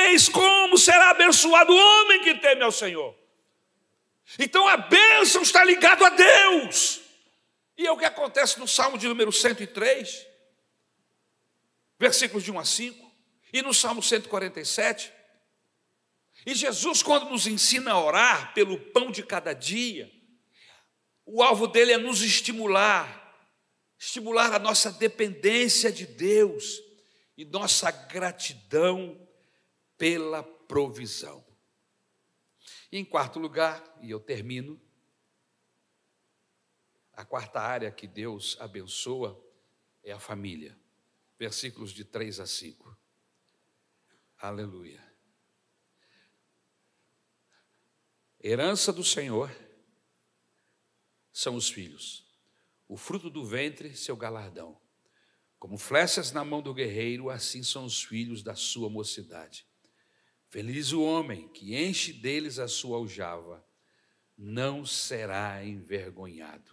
Eis 0.10 0.28
como 0.28 0.80
será 0.80 1.12
abençoado 1.12 1.72
o 1.72 1.78
homem 1.78 2.22
que 2.22 2.34
teme 2.40 2.64
ao 2.64 2.72
Senhor. 2.72 3.16
Então 4.40 4.68
a 4.68 4.78
bênção 4.78 5.44
está 5.44 5.64
ligada 5.64 6.08
a 6.08 6.10
Deus. 6.10 7.03
E 7.78 7.88
é 7.88 7.92
o 7.92 7.98
que 7.98 8.06
acontece 8.06 8.60
no 8.60 8.68
Salmo 8.68 8.98
de 8.98 9.08
número 9.08 9.32
103, 9.32 10.28
versículos 12.00 12.44
de 12.44 12.52
1 12.52 12.60
a 12.60 12.66
5, 12.66 13.12
e 13.52 13.62
no 13.62 13.74
Salmo 13.74 14.02
147. 14.02 15.12
E 16.46 16.54
Jesus, 16.54 17.02
quando 17.02 17.30
nos 17.30 17.48
ensina 17.48 17.92
a 17.92 18.04
orar 18.04 18.54
pelo 18.54 18.78
pão 18.92 19.12
de 19.12 19.24
cada 19.24 19.54
dia, 19.54 20.12
o 21.26 21.42
alvo 21.42 21.68
dele 21.68 21.94
é 21.94 21.98
nos 21.98 22.22
estimular, 22.22 23.22
estimular 23.98 24.54
a 24.54 24.60
nossa 24.60 24.92
dependência 24.92 25.92
de 25.92 26.06
Deus 26.06 26.82
e 27.38 27.46
nossa 27.46 27.90
gratidão 27.90 29.28
pela 29.98 30.44
provisão. 30.44 31.44
E 32.92 32.98
em 32.98 33.06
quarto 33.06 33.40
lugar, 33.40 33.82
e 34.02 34.12
eu 34.12 34.20
termino, 34.20 34.80
a 37.14 37.24
quarta 37.24 37.60
área 37.60 37.92
que 37.92 38.08
Deus 38.08 38.58
abençoa 38.60 39.40
é 40.04 40.12
a 40.12 40.20
família. 40.20 40.78
Versículos 41.38 41.92
de 41.92 42.04
3 42.04 42.40
a 42.40 42.48
5. 42.48 42.98
Aleluia. 44.40 45.02
Herança 48.44 48.92
do 48.92 49.04
Senhor 49.04 49.50
são 51.32 51.56
os 51.56 51.70
filhos, 51.70 52.26
o 52.88 52.98
fruto 52.98 53.30
do 53.30 53.46
ventre, 53.46 53.96
seu 53.96 54.18
galardão. 54.18 54.80
Como 55.58 55.78
flechas 55.78 56.32
na 56.32 56.44
mão 56.44 56.62
do 56.62 56.74
guerreiro, 56.74 57.30
assim 57.30 57.64
são 57.64 57.86
os 57.86 58.04
filhos 58.04 58.44
da 58.44 58.54
sua 58.54 58.90
mocidade. 58.90 59.66
Feliz 60.50 60.92
o 60.92 61.02
homem 61.02 61.48
que 61.50 61.76
enche 61.76 62.12
deles 62.12 62.60
a 62.60 62.68
sua 62.68 62.98
aljava, 62.98 63.66
não 64.38 64.86
será 64.86 65.64
envergonhado 65.64 66.73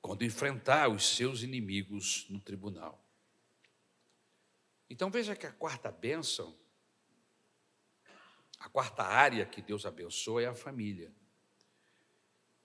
quando 0.00 0.24
enfrentar 0.24 0.88
os 0.88 1.16
seus 1.16 1.42
inimigos 1.42 2.26
no 2.28 2.40
tribunal. 2.40 3.04
Então 4.88 5.10
veja 5.10 5.36
que 5.36 5.46
a 5.46 5.52
quarta 5.52 5.90
bênção, 5.90 6.56
a 8.58 8.68
quarta 8.68 9.02
área 9.02 9.44
que 9.44 9.60
Deus 9.60 9.84
abençoa 9.84 10.42
é 10.42 10.46
a 10.46 10.54
família. 10.54 11.12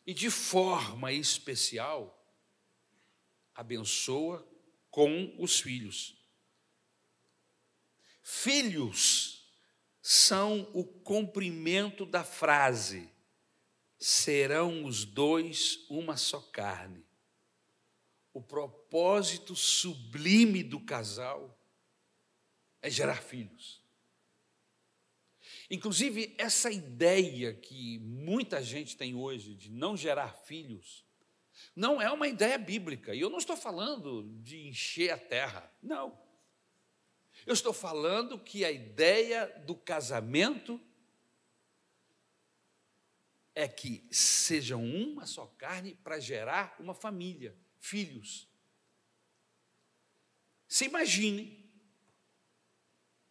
E 0.05 0.13
de 0.13 0.29
forma 0.29 1.11
especial, 1.11 2.19
abençoa 3.53 4.47
com 4.89 5.35
os 5.37 5.59
filhos. 5.59 6.15
Filhos 8.21 9.53
são 10.01 10.69
o 10.73 10.85
cumprimento 10.85 12.05
da 12.05 12.23
frase: 12.23 13.09
serão 13.97 14.85
os 14.85 15.03
dois 15.03 15.85
uma 15.89 16.15
só 16.15 16.39
carne 16.39 17.05
o 18.33 18.41
propósito 18.41 19.55
sublime 19.55 20.63
do 20.63 20.79
casal 20.79 21.55
é 22.81 22.89
gerar 22.89 23.21
filhos. 23.21 23.81
Inclusive, 25.69 26.33
essa 26.37 26.71
ideia 26.71 27.53
que 27.53 27.99
muita 27.99 28.61
gente 28.61 28.97
tem 28.97 29.13
hoje 29.13 29.53
de 29.53 29.69
não 29.69 29.95
gerar 29.95 30.33
filhos, 30.33 31.05
não 31.75 32.01
é 32.01 32.11
uma 32.11 32.27
ideia 32.27 32.57
bíblica. 32.57 33.13
E 33.13 33.19
eu 33.19 33.29
não 33.29 33.37
estou 33.37 33.55
falando 33.55 34.23
de 34.41 34.67
encher 34.67 35.11
a 35.11 35.17
terra, 35.17 35.71
não. 35.81 36.19
Eu 37.45 37.53
estou 37.53 37.73
falando 37.73 38.39
que 38.39 38.65
a 38.65 38.71
ideia 38.71 39.47
do 39.65 39.75
casamento 39.75 40.81
é 43.55 43.67
que 43.67 44.07
sejam 44.11 44.83
uma 44.83 45.27
só 45.27 45.45
carne 45.45 45.95
para 45.95 46.19
gerar 46.19 46.75
uma 46.79 46.95
família 46.95 47.55
filhos. 47.83 48.47
Se 50.69 50.85
imagine 50.85 51.69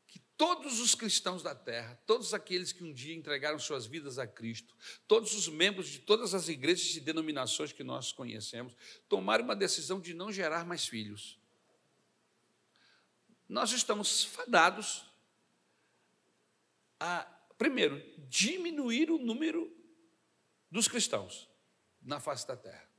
que 0.07 0.19
todos 0.37 0.79
os 0.79 0.95
cristãos 0.95 1.43
da 1.43 1.55
terra, 1.55 1.99
todos 2.07 2.35
aqueles 2.35 2.71
que 2.71 2.85
um 2.85 2.93
dia 2.93 3.15
entregaram 3.15 3.59
suas 3.59 3.87
vidas 3.87 4.19
a 4.19 4.27
Cristo, 4.27 4.77
todos 5.09 5.35
os 5.35 5.49
membros 5.49 5.89
de 5.89 6.01
todas 6.01 6.35
as 6.35 6.49
igrejas 6.49 6.95
e 6.95 7.01
denominações 7.01 7.73
que 7.73 7.83
nós 7.83 8.13
conhecemos, 8.13 8.77
tomaram 9.09 9.45
uma 9.45 9.57
decisão 9.57 9.99
de 9.99 10.13
não 10.13 10.31
gerar 10.31 10.67
mais 10.67 10.87
filhos. 10.87 11.41
Nós 13.49 13.73
estamos 13.73 14.25
fadados 14.25 15.07
a, 17.01 17.25
primeiro, 17.57 18.03
diminuir 18.29 19.11
o 19.11 19.19
número 19.19 19.75
dos 20.71 20.89
cristãos 20.89 21.49
na 22.03 22.21
face 22.21 22.47
da 22.47 22.57
terra. 22.57 22.92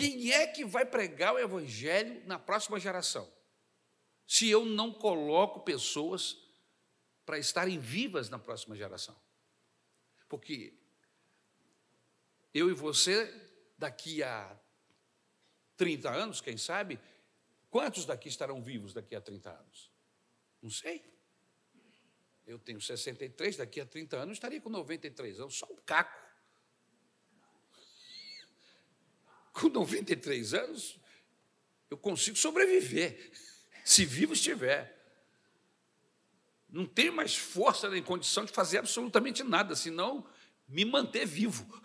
Quem 0.00 0.32
é 0.32 0.46
que 0.46 0.64
vai 0.64 0.86
pregar 0.86 1.34
o 1.34 1.38
Evangelho 1.38 2.26
na 2.26 2.38
próxima 2.38 2.80
geração? 2.80 3.30
Se 4.26 4.48
eu 4.48 4.64
não 4.64 4.94
coloco 4.94 5.60
pessoas 5.60 6.38
para 7.26 7.38
estarem 7.38 7.78
vivas 7.78 8.30
na 8.30 8.38
próxima 8.38 8.74
geração. 8.74 9.14
Porque 10.26 10.74
eu 12.52 12.70
e 12.70 12.72
você, 12.74 13.32
daqui 13.76 14.22
a 14.22 14.58
30 15.76 16.10
anos, 16.10 16.40
quem 16.40 16.56
sabe, 16.56 16.98
quantos 17.68 18.06
daqui 18.06 18.28
estarão 18.28 18.62
vivos 18.62 18.94
daqui 18.94 19.14
a 19.14 19.20
30 19.20 19.50
anos? 19.50 19.92
Não 20.62 20.70
sei. 20.70 21.04
Eu 22.46 22.58
tenho 22.58 22.80
63, 22.80 23.58
daqui 23.58 23.80
a 23.80 23.86
30 23.86 24.16
anos 24.16 24.38
estaria 24.38 24.60
com 24.62 24.70
93 24.70 25.40
anos, 25.40 25.56
só 25.56 25.66
um 25.70 25.76
caco. 25.76 26.19
Com 29.52 29.68
93 29.68 30.54
anos, 30.54 30.98
eu 31.90 31.98
consigo 31.98 32.36
sobreviver, 32.36 33.32
se 33.84 34.04
vivo 34.04 34.32
estiver. 34.32 34.96
Não 36.68 36.86
tenho 36.86 37.12
mais 37.12 37.36
força 37.36 37.88
nem 37.88 38.02
condição 38.02 38.44
de 38.44 38.52
fazer 38.52 38.78
absolutamente 38.78 39.42
nada, 39.42 39.74
senão 39.74 40.24
me 40.68 40.84
manter 40.84 41.26
vivo. 41.26 41.66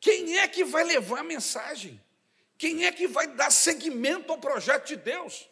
Quem 0.00 0.38
é 0.38 0.48
que 0.48 0.64
vai 0.64 0.84
levar 0.84 1.20
a 1.20 1.24
mensagem? 1.24 2.00
Quem 2.56 2.86
é 2.86 2.92
que 2.92 3.08
vai 3.08 3.26
dar 3.26 3.50
seguimento 3.50 4.32
ao 4.32 4.38
projeto 4.38 4.86
de 4.86 4.96
Deus? 4.96 5.48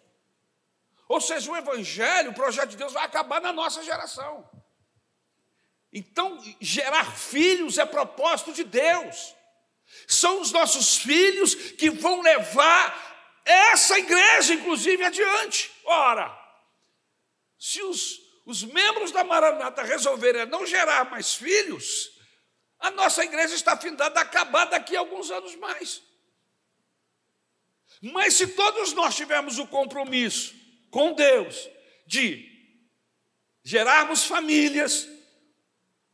Ou 1.08 1.20
seja, 1.20 1.50
o 1.50 1.56
Evangelho, 1.56 2.30
o 2.30 2.34
projeto 2.34 2.70
de 2.70 2.76
Deus 2.76 2.92
vai 2.92 3.04
acabar 3.04 3.40
na 3.40 3.52
nossa 3.52 3.82
geração. 3.82 4.48
Então, 5.92 6.38
gerar 6.60 7.16
filhos 7.16 7.78
é 7.78 7.86
propósito 7.86 8.52
de 8.52 8.64
Deus. 8.64 9.34
São 10.06 10.40
os 10.40 10.52
nossos 10.52 10.98
filhos 10.98 11.54
que 11.54 11.90
vão 11.90 12.20
levar 12.20 13.40
essa 13.44 13.98
igreja, 13.98 14.54
inclusive, 14.54 15.02
adiante. 15.02 15.70
Ora, 15.84 16.36
se 17.58 17.82
os, 17.82 18.20
os 18.44 18.62
membros 18.64 19.10
da 19.10 19.24
Maranata 19.24 19.82
resolverem 19.82 20.44
não 20.46 20.66
gerar 20.66 21.10
mais 21.10 21.34
filhos, 21.34 22.10
a 22.78 22.90
nossa 22.90 23.24
igreja 23.24 23.54
está 23.54 23.76
findada 23.76 24.20
a 24.20 24.22
acabar 24.22 24.66
daqui 24.66 24.94
a 24.94 25.00
alguns 25.00 25.30
anos 25.30 25.56
mais. 25.56 26.02
Mas 28.00 28.34
se 28.34 28.46
todos 28.48 28.92
nós 28.92 29.16
tivermos 29.16 29.58
o 29.58 29.66
compromisso 29.66 30.54
com 30.90 31.12
Deus 31.14 31.68
de 32.06 32.46
gerarmos 33.64 34.24
famílias, 34.24 35.08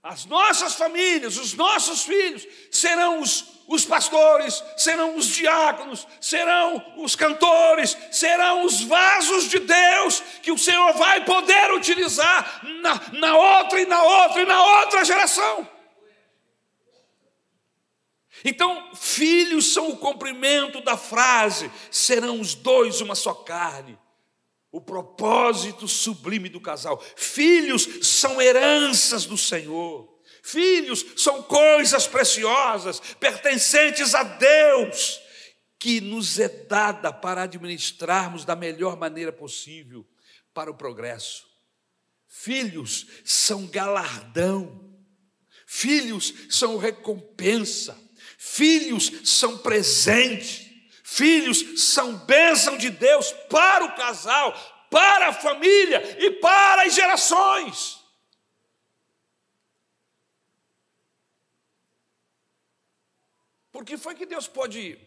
as 0.05 0.26
nossas 0.26 0.74
famílias, 0.74 1.38
os 1.38 1.55
nossos 1.55 2.02
filhos 2.02 2.46
serão 2.70 3.20
os, 3.20 3.42
os 3.66 3.86
pastores, 3.86 4.62
serão 4.76 5.16
os 5.16 5.24
diáconos, 5.28 6.07
serão 6.20 6.84
os 6.98 7.16
cantores, 7.16 7.96
serão 8.12 8.66
os 8.66 8.82
vasos 8.82 9.48
de 9.48 9.61
Deus 9.61 10.22
que 10.42 10.52
o 10.52 10.59
Senhor 10.59 10.92
vai 10.92 11.24
poder 11.24 11.72
utilizar 11.72 12.61
na, 12.82 13.00
na 13.18 13.34
outra 13.34 13.80
e 13.80 13.86
na 13.86 14.02
outra 14.02 14.42
e 14.42 14.44
na 14.44 14.62
outra 14.82 15.05
geração. 15.07 15.66
Então, 18.44 18.90
filhos 18.94 19.72
são 19.72 19.88
o 19.88 19.96
cumprimento 19.96 20.82
da 20.82 20.98
frase: 20.98 21.70
serão 21.90 22.40
os 22.40 22.55
dois 22.55 23.00
uma 23.00 23.14
só 23.14 23.32
carne. 23.32 23.98
O 24.74 24.80
propósito 24.80 25.86
sublime 25.86 26.48
do 26.48 26.60
casal. 26.60 27.00
Filhos 27.14 27.88
são 28.02 28.42
heranças 28.42 29.24
do 29.24 29.38
Senhor. 29.38 30.12
Filhos 30.42 31.06
são 31.16 31.44
coisas 31.44 32.08
preciosas, 32.08 32.98
pertencentes 33.20 34.16
a 34.16 34.24
Deus, 34.24 35.20
que 35.78 36.00
nos 36.00 36.40
é 36.40 36.48
dada 36.48 37.12
para 37.12 37.44
administrarmos 37.44 38.44
da 38.44 38.56
melhor 38.56 38.96
maneira 38.96 39.32
possível 39.32 40.04
para 40.52 40.72
o 40.72 40.76
progresso. 40.76 41.46
Filhos 42.26 43.06
são 43.24 43.68
galardão. 43.68 44.92
Filhos 45.68 46.34
são 46.50 46.78
recompensa. 46.78 47.96
Filhos 48.36 49.20
são 49.22 49.56
presente, 49.56 50.63
filhos 51.14 51.80
são 51.80 52.16
bênção 52.18 52.76
de 52.76 52.90
Deus 52.90 53.30
para 53.48 53.84
o 53.84 53.94
casal, 53.94 54.52
para 54.90 55.28
a 55.28 55.32
família 55.32 56.00
e 56.20 56.32
para 56.32 56.82
as 56.82 56.94
gerações. 56.94 58.00
Por 63.70 63.84
que 63.84 63.96
foi 63.96 64.14
que 64.14 64.26
Deus 64.26 64.46
pode 64.46 64.98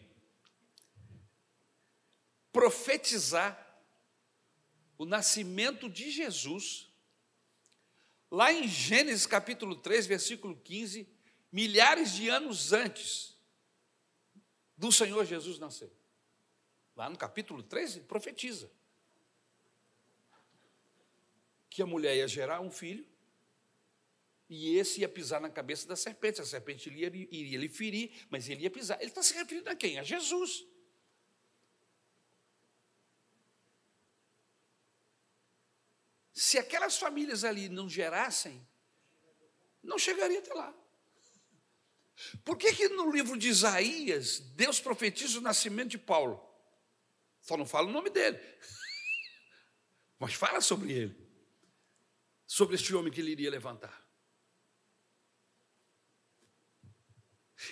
profetizar 2.52 3.66
o 4.96 5.04
nascimento 5.04 5.88
de 5.88 6.10
Jesus, 6.10 6.88
lá 8.30 8.52
em 8.52 8.66
Gênesis 8.66 9.26
capítulo 9.26 9.76
3, 9.76 10.06
versículo 10.06 10.56
15, 10.56 11.08
milhares 11.52 12.12
de 12.12 12.28
anos 12.28 12.72
antes 12.72 13.38
do 14.76 14.92
Senhor 14.92 15.24
Jesus 15.24 15.58
nascer. 15.58 15.97
Lá 16.98 17.08
no 17.08 17.16
capítulo 17.16 17.62
13, 17.62 18.00
profetiza 18.00 18.68
que 21.70 21.80
a 21.80 21.86
mulher 21.86 22.16
ia 22.16 22.26
gerar 22.26 22.60
um 22.60 22.72
filho 22.72 23.06
e 24.50 24.76
esse 24.76 25.02
ia 25.02 25.08
pisar 25.08 25.40
na 25.40 25.48
cabeça 25.48 25.86
da 25.86 25.94
serpente. 25.94 26.40
A 26.40 26.44
serpente 26.44 26.88
iria, 26.90 27.06
iria 27.06 27.56
lhe 27.56 27.68
ferir, 27.68 28.26
mas 28.28 28.48
ele 28.48 28.64
ia 28.64 28.70
pisar. 28.70 28.98
Ele 29.00 29.10
está 29.10 29.22
se 29.22 29.32
referindo 29.34 29.70
a 29.70 29.76
quem? 29.76 29.96
A 30.00 30.02
Jesus. 30.02 30.66
Se 36.32 36.58
aquelas 36.58 36.98
famílias 36.98 37.44
ali 37.44 37.68
não 37.68 37.88
gerassem, 37.88 38.66
não 39.84 40.00
chegaria 40.00 40.40
até 40.40 40.52
lá. 40.52 40.74
Por 42.44 42.58
que, 42.58 42.74
que 42.74 42.88
no 42.88 43.08
livro 43.12 43.38
de 43.38 43.46
Isaías 43.46 44.40
Deus 44.40 44.80
profetiza 44.80 45.38
o 45.38 45.42
nascimento 45.42 45.90
de 45.90 45.98
Paulo? 45.98 46.47
Só 47.48 47.56
não 47.56 47.64
fala 47.64 47.88
o 47.88 47.90
nome 47.90 48.10
dele, 48.10 48.38
mas 50.20 50.34
fala 50.34 50.60
sobre 50.60 50.92
ele, 50.92 51.16
sobre 52.46 52.74
este 52.74 52.94
homem 52.94 53.10
que 53.10 53.22
ele 53.22 53.30
iria 53.30 53.50
levantar. 53.50 54.06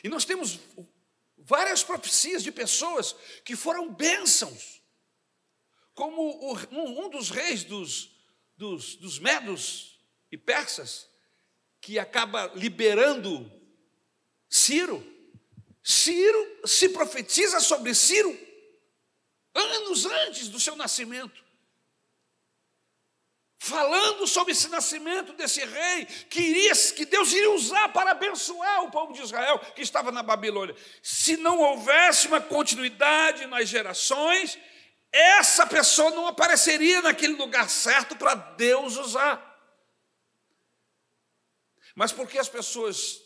E 0.02 0.08
nós 0.08 0.24
temos 0.24 0.58
várias 1.36 1.84
profecias 1.84 2.42
de 2.42 2.50
pessoas 2.50 3.12
que 3.44 3.54
foram 3.54 3.92
bênçãos, 3.92 4.82
como 5.92 6.54
um 6.72 7.10
dos 7.10 7.28
reis 7.28 7.62
dos, 7.62 8.16
dos, 8.56 8.96
dos 8.96 9.18
medos 9.18 10.00
e 10.32 10.38
persas, 10.38 11.06
que 11.82 11.98
acaba 11.98 12.46
liberando 12.54 13.52
Ciro. 14.48 15.04
Ciro 15.82 16.66
se 16.66 16.88
profetiza 16.88 17.60
sobre 17.60 17.94
Ciro 17.94 18.45
anos 19.56 20.06
antes 20.06 20.48
do 20.48 20.60
seu 20.60 20.76
nascimento. 20.76 21.44
Falando 23.58 24.26
sobre 24.26 24.52
esse 24.52 24.68
nascimento 24.68 25.32
desse 25.32 25.64
rei 25.64 26.04
que, 26.04 26.40
iria, 26.40 26.72
que 26.94 27.04
Deus 27.04 27.32
iria 27.32 27.50
usar 27.50 27.88
para 27.88 28.12
abençoar 28.12 28.84
o 28.84 28.90
povo 28.90 29.12
de 29.12 29.22
Israel 29.22 29.58
que 29.74 29.82
estava 29.82 30.12
na 30.12 30.22
Babilônia. 30.22 30.76
Se 31.02 31.36
não 31.36 31.58
houvesse 31.58 32.28
uma 32.28 32.40
continuidade 32.40 33.46
nas 33.46 33.68
gerações, 33.68 34.56
essa 35.10 35.66
pessoa 35.66 36.10
não 36.10 36.26
apareceria 36.26 37.02
naquele 37.02 37.32
lugar 37.32 37.68
certo 37.68 38.14
para 38.14 38.34
Deus 38.34 38.96
usar. 38.96 39.42
Mas 41.94 42.12
porque 42.12 42.38
as 42.38 42.48
pessoas 42.48 43.20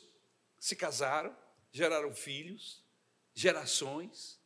se 0.59 0.77
casaram, 0.77 1.37
geraram 1.73 2.15
filhos, 2.15 2.85
gerações. 3.35 4.40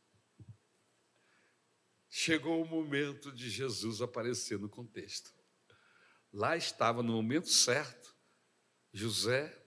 Chegou 2.17 2.63
o 2.63 2.65
momento 2.65 3.33
de 3.33 3.51
Jesus 3.51 4.01
aparecer 4.01 4.57
no 4.57 4.69
contexto. 4.69 5.35
Lá 6.33 6.57
estava 6.57 7.03
no 7.03 7.13
momento 7.13 7.49
certo 7.49 8.15
José 8.93 9.61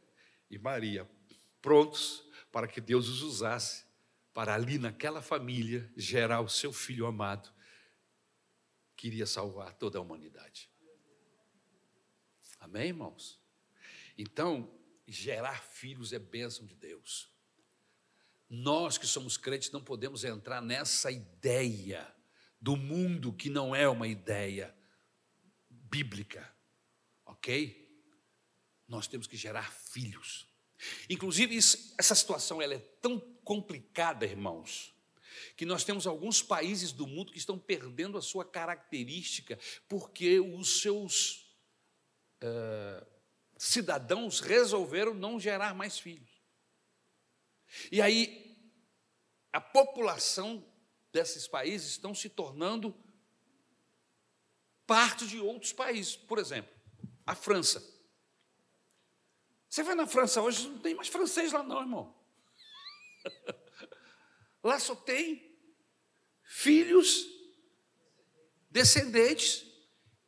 e 0.49 0.57
Maria, 0.57 1.05
prontos 1.61 2.23
para 2.49 2.65
que 2.65 2.79
Deus 2.79 3.09
os 3.09 3.21
usasse 3.21 3.83
para 4.33 4.55
ali 4.55 4.77
naquela 4.77 5.21
família 5.21 5.91
gerar 5.97 6.39
o 6.39 6.47
seu 6.47 6.71
filho 6.71 7.05
amado, 7.05 7.53
que 8.95 9.07
iria 9.07 9.25
salvar 9.25 9.73
toda 9.73 9.99
a 9.99 10.01
humanidade. 10.01 10.71
Amém, 12.61 12.87
irmãos? 12.87 13.41
Então, 14.17 14.73
gerar 15.05 15.61
filhos 15.61 16.13
é 16.13 16.17
bênção 16.17 16.65
de 16.65 16.75
Deus. 16.75 17.29
Nós 18.49 18.97
que 18.97 19.05
somos 19.05 19.35
crentes 19.35 19.69
não 19.69 19.83
podemos 19.83 20.23
entrar 20.23 20.61
nessa 20.61 21.11
ideia 21.11 22.15
do 22.59 22.75
mundo 22.75 23.33
que 23.33 23.49
não 23.49 23.75
é 23.75 23.87
uma 23.87 24.07
ideia 24.07 24.75
bíblica, 25.69 26.51
ok? 27.25 27.85
Nós 28.87 29.07
temos 29.07 29.27
que 29.27 29.37
gerar 29.37 29.71
filhos. 29.71 30.47
Inclusive, 31.09 31.55
isso, 31.55 31.93
essa 31.97 32.15
situação 32.15 32.61
ela 32.61 32.73
é 32.73 32.79
tão 33.01 33.19
complicada, 33.43 34.25
irmãos, 34.25 34.93
que 35.55 35.65
nós 35.65 35.83
temos 35.83 36.05
alguns 36.05 36.41
países 36.41 36.91
do 36.91 37.07
mundo 37.07 37.31
que 37.31 37.37
estão 37.37 37.57
perdendo 37.57 38.17
a 38.17 38.21
sua 38.21 38.45
característica 38.45 39.57
porque 39.87 40.39
os 40.39 40.81
seus. 40.81 41.45
Uh, 42.43 43.17
cidadãos 43.57 44.39
resolveram 44.39 45.13
não 45.13 45.39
gerar 45.39 45.73
mais 45.73 45.97
filhos. 45.97 46.29
E 47.91 48.01
aí, 48.01 48.55
a 49.51 49.59
população 49.59 50.63
desses 51.11 51.47
países 51.47 51.91
estão 51.91 52.13
se 52.13 52.29
tornando 52.29 52.95
parte 54.85 55.27
de 55.27 55.39
outros 55.39 55.73
países. 55.73 56.15
Por 56.15 56.39
exemplo, 56.39 56.73
a 57.25 57.35
França. 57.35 57.83
Você 59.69 59.83
vai 59.83 59.95
na 59.95 60.07
França 60.07 60.41
hoje, 60.41 60.67
não 60.67 60.79
tem 60.79 60.95
mais 60.95 61.09
francês 61.09 61.51
lá, 61.51 61.61
não, 61.61 61.81
irmão. 61.81 62.15
Lá 64.63 64.79
só 64.79 64.95
tem 64.95 65.55
filhos 66.43 67.25
descendentes 68.69 69.65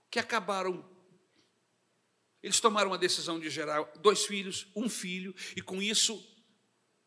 que 0.09 0.19
acabaram. 0.19 0.87
Eles 2.41 2.59
tomaram 2.59 2.93
a 2.93 2.97
decisão 2.97 3.39
de 3.39 3.49
gerar 3.49 3.83
dois 3.97 4.25
filhos, 4.25 4.67
um 4.75 4.87
filho, 4.87 5.35
e 5.55 5.61
com 5.61 5.81
isso, 5.81 6.25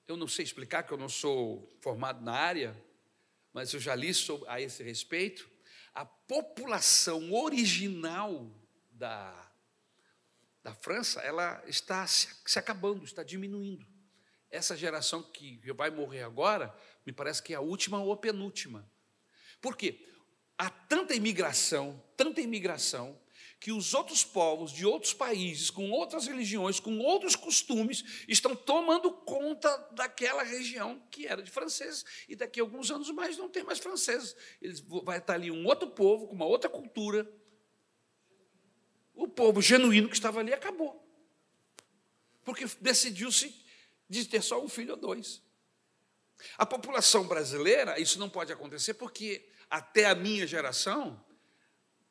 eu 0.07 0.17
não 0.17 0.29
sei 0.29 0.45
explicar, 0.45 0.83
que 0.83 0.93
eu 0.93 0.99
não 0.99 1.09
sou 1.09 1.75
formado 1.81 2.23
na 2.23 2.33
área, 2.33 2.77
mas 3.53 3.73
eu 3.75 3.81
já 3.81 3.95
li 3.95 4.13
sobre, 4.15 4.49
a 4.49 4.61
esse 4.61 4.83
respeito. 4.83 5.51
A 5.95 6.05
população 6.05 7.33
original 7.33 8.51
da, 8.91 9.53
da 10.63 10.75
França, 10.75 11.21
ela 11.21 11.63
está 11.67 12.07
se, 12.07 12.29
se 12.47 12.59
acabando, 12.59 13.05
está 13.05 13.23
diminuindo. 13.23 13.87
Essa 14.51 14.77
geração 14.77 15.23
que 15.23 15.61
vai 15.73 15.91
morrer 15.91 16.23
agora, 16.23 16.75
me 17.05 17.13
parece 17.13 17.43
que 17.43 17.53
é 17.53 17.57
a 17.57 17.61
última 17.61 18.03
ou 18.03 18.13
a 18.13 18.17
penúltima. 18.17 18.91
Por 19.61 19.77
quê? 19.77 20.07
Há 20.57 20.71
tanta 20.71 21.15
imigração, 21.15 22.03
tanta 22.17 22.41
imigração, 22.41 23.19
que 23.63 23.71
os 23.71 23.95
outros 23.95 24.25
povos 24.25 24.73
de 24.73 24.85
outros 24.85 25.15
países, 25.15 25.71
com 25.71 25.89
outras 25.93 26.27
religiões, 26.27 26.81
com 26.81 26.99
outros 26.99 27.37
costumes, 27.37 28.25
estão 28.27 28.57
tomando 28.57 29.13
conta 29.13 29.71
daquela 29.93 30.43
região 30.43 31.01
que 31.13 31.29
era 31.29 31.41
de 31.41 31.49
franceses, 31.49 32.05
e 32.29 32.35
daqui 32.35 32.59
a 32.59 32.65
alguns 32.65 32.91
anos 32.91 33.09
mais 33.13 33.37
não 33.37 33.49
tem 33.49 33.63
mais 33.63 33.79
franceses. 33.79 34.35
Eles, 34.61 34.81
vai 34.81 35.19
estar 35.19 35.35
ali 35.35 35.49
um 35.49 35.65
outro 35.65 35.89
povo, 35.89 36.27
com 36.27 36.35
uma 36.35 36.45
outra 36.45 36.69
cultura. 36.69 37.33
O 39.15 39.29
povo 39.29 39.63
genuíno 39.63 40.09
que 40.09 40.17
estava 40.17 40.41
ali 40.41 40.53
acabou. 40.53 41.01
Porque 42.45 42.67
decidiu-se 42.81 43.55
de 44.09 44.25
ter 44.25 44.43
só 44.43 44.61
um 44.61 44.69
filho 44.69 44.95
ou 44.95 44.97
dois. 44.97 45.41
A 46.59 46.67
população 46.67 47.29
brasileira, 47.29 48.01
isso 48.01 48.19
não 48.19 48.29
pode 48.29 48.53
acontecer 48.53 48.95
porque 48.95 49.49
até 49.71 50.07
a 50.07 50.17
minha 50.17 50.49
geração, 50.49 51.25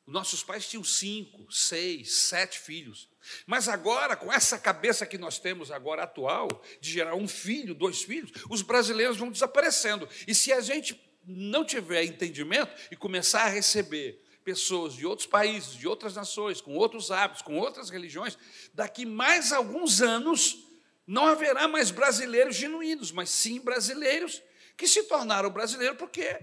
nossos 0.06 0.42
pais 0.42 0.68
tinham 0.68 0.82
cinco, 0.82 1.50
seis, 1.50 2.12
sete 2.12 2.58
filhos. 2.58 3.08
Mas 3.46 3.68
agora, 3.68 4.16
com 4.16 4.32
essa 4.32 4.58
cabeça 4.58 5.06
que 5.06 5.16
nós 5.16 5.38
temos 5.38 5.70
agora 5.70 6.02
atual, 6.02 6.48
de 6.80 6.90
gerar 6.90 7.14
um 7.14 7.28
filho, 7.28 7.74
dois 7.74 8.02
filhos, 8.02 8.32
os 8.50 8.62
brasileiros 8.62 9.16
vão 9.16 9.30
desaparecendo. 9.30 10.08
E 10.26 10.34
se 10.34 10.52
a 10.52 10.60
gente 10.60 11.00
não 11.24 11.64
tiver 11.64 12.04
entendimento 12.04 12.74
e 12.90 12.96
começar 12.96 13.44
a 13.44 13.48
receber 13.48 14.20
pessoas 14.44 14.94
de 14.94 15.06
outros 15.06 15.26
países, 15.26 15.74
de 15.74 15.86
outras 15.86 16.16
nações, 16.16 16.60
com 16.60 16.74
outros 16.74 17.12
hábitos, 17.12 17.42
com 17.42 17.56
outras 17.56 17.90
religiões, 17.90 18.36
daqui 18.74 19.06
mais 19.06 19.52
alguns 19.52 20.02
anos 20.02 20.66
não 21.06 21.26
haverá 21.26 21.68
mais 21.68 21.90
brasileiros 21.90 22.56
genuínos, 22.56 23.12
mas 23.12 23.30
sim 23.30 23.60
brasileiros 23.60 24.42
que 24.76 24.88
se 24.88 25.04
tornaram 25.04 25.50
brasileiros 25.50 25.96
porque 25.96 26.40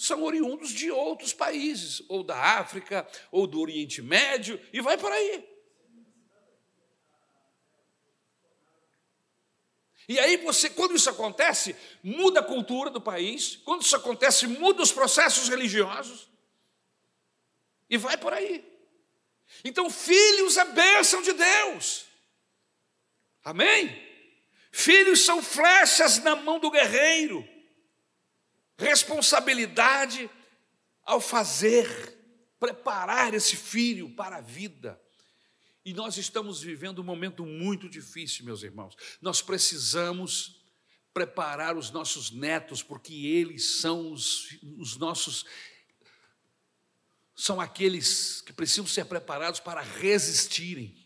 são 0.00 0.22
oriundos 0.22 0.70
de 0.70 0.90
outros 0.90 1.34
países, 1.34 2.02
ou 2.08 2.24
da 2.24 2.58
África, 2.58 3.06
ou 3.30 3.46
do 3.46 3.60
Oriente 3.60 4.00
Médio, 4.00 4.58
e 4.72 4.80
vai 4.80 4.96
por 4.96 5.12
aí. 5.12 5.46
E 10.08 10.18
aí 10.18 10.38
você, 10.38 10.70
quando 10.70 10.96
isso 10.96 11.10
acontece, 11.10 11.76
muda 12.02 12.40
a 12.40 12.42
cultura 12.42 12.88
do 12.88 12.98
país, 13.00 13.56
quando 13.56 13.82
isso 13.82 13.94
acontece, 13.94 14.46
muda 14.46 14.82
os 14.82 14.90
processos 14.90 15.50
religiosos, 15.50 16.30
e 17.90 17.98
vai 17.98 18.16
por 18.16 18.32
aí. 18.32 18.64
Então, 19.62 19.90
filhos 19.90 20.56
é 20.56 20.64
bênção 20.64 21.20
de 21.20 21.34
Deus. 21.34 22.06
Amém? 23.44 24.08
Filhos 24.72 25.26
são 25.26 25.42
flechas 25.42 26.18
na 26.22 26.34
mão 26.34 26.58
do 26.58 26.70
guerreiro 26.70 27.46
responsabilidade 28.80 30.30
ao 31.04 31.20
fazer, 31.20 31.86
preparar 32.58 33.34
esse 33.34 33.56
filho 33.56 34.10
para 34.10 34.36
a 34.36 34.40
vida. 34.40 35.00
E 35.84 35.92
nós 35.92 36.16
estamos 36.16 36.62
vivendo 36.62 37.00
um 37.00 37.04
momento 37.04 37.44
muito 37.44 37.88
difícil, 37.88 38.44
meus 38.44 38.62
irmãos. 38.62 38.96
Nós 39.20 39.42
precisamos 39.42 40.62
preparar 41.12 41.76
os 41.76 41.90
nossos 41.90 42.30
netos, 42.30 42.82
porque 42.82 43.12
eles 43.12 43.80
são 43.80 44.12
os, 44.12 44.58
os 44.78 44.96
nossos. 44.96 45.44
São 47.34 47.60
aqueles 47.60 48.40
que 48.40 48.52
precisam 48.52 48.86
ser 48.86 49.04
preparados 49.06 49.60
para 49.60 49.80
resistirem 49.80 50.96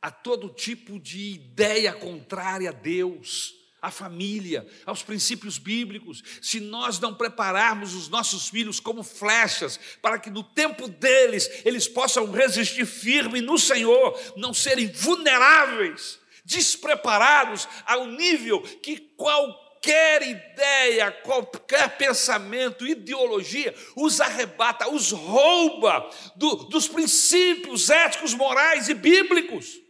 a 0.00 0.10
todo 0.10 0.54
tipo 0.54 1.00
de 1.00 1.32
ideia 1.32 1.92
contrária 1.92 2.70
a 2.70 2.72
Deus 2.72 3.57
à 3.80 3.90
família, 3.90 4.66
aos 4.84 5.02
princípios 5.02 5.56
bíblicos, 5.56 6.22
se 6.42 6.60
nós 6.60 6.98
não 6.98 7.14
prepararmos 7.14 7.94
os 7.94 8.08
nossos 8.08 8.48
filhos 8.48 8.80
como 8.80 9.02
flechas, 9.02 9.78
para 10.02 10.18
que 10.18 10.30
no 10.30 10.42
tempo 10.42 10.88
deles 10.88 11.48
eles 11.64 11.86
possam 11.86 12.30
resistir 12.30 12.86
firme 12.86 13.40
no 13.40 13.56
Senhor, 13.56 14.18
não 14.36 14.52
serem 14.52 14.88
vulneráveis, 14.88 16.18
despreparados 16.44 17.68
ao 17.86 18.06
nível 18.06 18.60
que 18.82 18.96
qualquer 19.16 20.22
ideia, 20.22 21.12
qualquer 21.12 21.96
pensamento, 21.96 22.86
ideologia 22.86 23.74
os 23.94 24.20
arrebata, 24.20 24.90
os 24.90 25.12
rouba 25.12 26.10
do, 26.34 26.56
dos 26.64 26.88
princípios 26.88 27.90
éticos, 27.90 28.34
morais 28.34 28.88
e 28.88 28.94
bíblicos. 28.94 29.87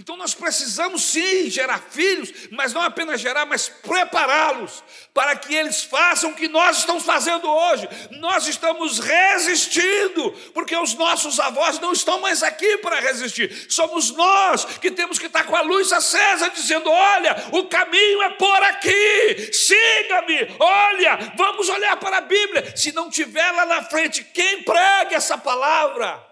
Então 0.00 0.16
nós 0.16 0.32
precisamos 0.32 1.02
sim 1.02 1.50
gerar 1.50 1.78
filhos, 1.90 2.32
mas 2.50 2.72
não 2.72 2.80
apenas 2.80 3.20
gerar, 3.20 3.44
mas 3.44 3.68
prepará-los 3.68 4.82
para 5.12 5.36
que 5.36 5.54
eles 5.54 5.82
façam 5.82 6.30
o 6.30 6.34
que 6.34 6.48
nós 6.48 6.78
estamos 6.78 7.04
fazendo 7.04 7.46
hoje. 7.46 7.86
Nós 8.12 8.46
estamos 8.46 8.98
resistindo, 8.98 10.32
porque 10.54 10.74
os 10.74 10.94
nossos 10.94 11.38
avós 11.38 11.78
não 11.80 11.92
estão 11.92 12.18
mais 12.18 12.42
aqui 12.42 12.78
para 12.78 12.98
resistir. 12.98 13.66
Somos 13.68 14.10
nós 14.12 14.64
que 14.64 14.90
temos 14.90 15.18
que 15.18 15.26
estar 15.26 15.44
com 15.44 15.54
a 15.54 15.60
luz 15.60 15.92
acesa, 15.92 16.48
dizendo: 16.48 16.90
olha, 16.90 17.36
o 17.52 17.64
caminho 17.64 18.22
é 18.22 18.30
por 18.30 18.62
aqui, 18.62 19.52
siga-me, 19.52 20.56
olha, 20.58 21.34
vamos 21.36 21.68
olhar 21.68 21.98
para 21.98 22.16
a 22.16 22.22
Bíblia. 22.22 22.74
Se 22.74 22.90
não 22.92 23.10
tiver 23.10 23.50
lá 23.50 23.66
na 23.66 23.82
frente, 23.82 24.24
quem 24.24 24.62
pregue 24.62 25.14
essa 25.14 25.36
palavra? 25.36 26.29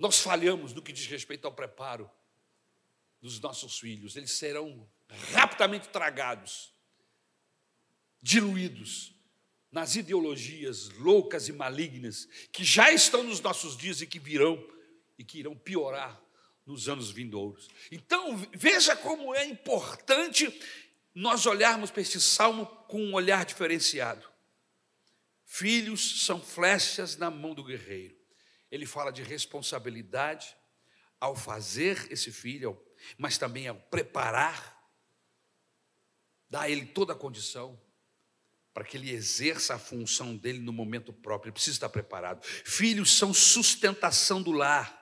Nós 0.00 0.18
falhamos 0.18 0.72
no 0.72 0.80
que 0.80 0.94
diz 0.94 1.06
respeito 1.06 1.44
ao 1.44 1.52
preparo 1.52 2.10
dos 3.20 3.38
nossos 3.38 3.78
filhos, 3.78 4.16
eles 4.16 4.30
serão 4.30 4.88
rapidamente 5.34 5.90
tragados, 5.90 6.72
diluídos 8.22 9.14
nas 9.70 9.96
ideologias 9.96 10.88
loucas 10.92 11.48
e 11.48 11.52
malignas 11.52 12.26
que 12.50 12.64
já 12.64 12.90
estão 12.90 13.22
nos 13.22 13.42
nossos 13.42 13.76
dias 13.76 14.00
e 14.00 14.06
que 14.06 14.18
virão 14.18 14.58
e 15.18 15.22
que 15.22 15.38
irão 15.38 15.54
piorar 15.54 16.18
nos 16.64 16.88
anos 16.88 17.10
vindouros. 17.10 17.68
Então, 17.92 18.38
veja 18.54 18.96
como 18.96 19.34
é 19.34 19.44
importante 19.44 20.50
nós 21.14 21.44
olharmos 21.44 21.90
para 21.90 22.00
este 22.00 22.18
salmo 22.18 22.64
com 22.88 23.02
um 23.02 23.12
olhar 23.12 23.44
diferenciado. 23.44 24.26
Filhos 25.44 26.24
são 26.24 26.40
flechas 26.40 27.18
na 27.18 27.30
mão 27.30 27.52
do 27.52 27.62
guerreiro 27.62 28.18
ele 28.70 28.86
fala 28.86 29.10
de 29.10 29.22
responsabilidade 29.22 30.56
ao 31.18 31.34
fazer 31.34 32.10
esse 32.10 32.32
filho, 32.32 32.80
mas 33.18 33.36
também 33.36 33.68
ao 33.68 33.74
preparar, 33.74 34.78
dar 36.48 36.62
a 36.62 36.70
ele 36.70 36.86
toda 36.86 37.12
a 37.12 37.16
condição 37.16 37.78
para 38.72 38.84
que 38.84 38.96
ele 38.96 39.10
exerça 39.10 39.74
a 39.74 39.78
função 39.78 40.36
dele 40.36 40.60
no 40.60 40.72
momento 40.72 41.12
próprio. 41.12 41.48
Ele 41.48 41.54
precisa 41.54 41.76
estar 41.76 41.88
preparado. 41.88 42.44
Filhos 42.44 43.10
são 43.10 43.34
sustentação 43.34 44.42
do 44.42 44.52
lar. 44.52 44.98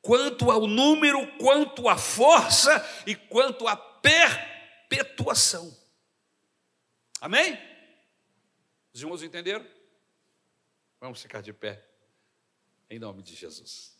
Quanto 0.00 0.50
ao 0.50 0.66
número, 0.66 1.36
quanto 1.38 1.88
à 1.88 1.98
força 1.98 2.84
e 3.06 3.14
quanto 3.14 3.68
à 3.68 3.76
perpetuação. 3.76 5.76
Amém? 7.20 7.58
Os 8.92 9.02
irmãos 9.02 9.22
entenderam? 9.22 9.66
Vamos 11.00 11.20
ficar 11.20 11.42
de 11.42 11.52
pé 11.52 11.88
em 12.90 12.98
nome 12.98 13.22
de 13.22 13.34
Jesus. 13.34 13.98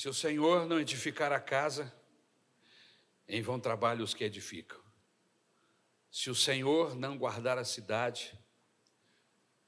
Se 0.00 0.08
o 0.08 0.14
Senhor 0.14 0.66
não 0.66 0.80
edificar 0.80 1.30
a 1.30 1.38
casa, 1.38 1.92
em 3.28 3.42
vão 3.42 3.60
trabalham 3.60 4.02
os 4.02 4.14
que 4.14 4.24
edificam. 4.24 4.80
Se 6.10 6.30
o 6.30 6.34
Senhor 6.34 6.96
não 6.96 7.18
guardar 7.18 7.58
a 7.58 7.64
cidade, 7.64 8.32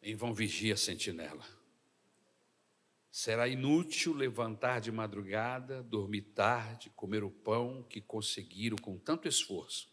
em 0.01 0.17
vão 0.17 0.33
vigia 0.33 0.73
a 0.73 0.77
sentinela. 0.77 1.62
Será 3.13 3.47
inútil 3.47 4.15
levantar 4.15 4.81
de 4.81 4.91
madrugada, 4.91 5.83
dormir 5.83 6.23
tarde, 6.23 6.89
comer 6.97 7.23
o 7.23 7.31
pão 7.31 7.83
que 7.83 8.01
conseguiram 8.01 8.79
com 8.79 8.99
tanto 8.99 9.29
esforço. 9.29 9.93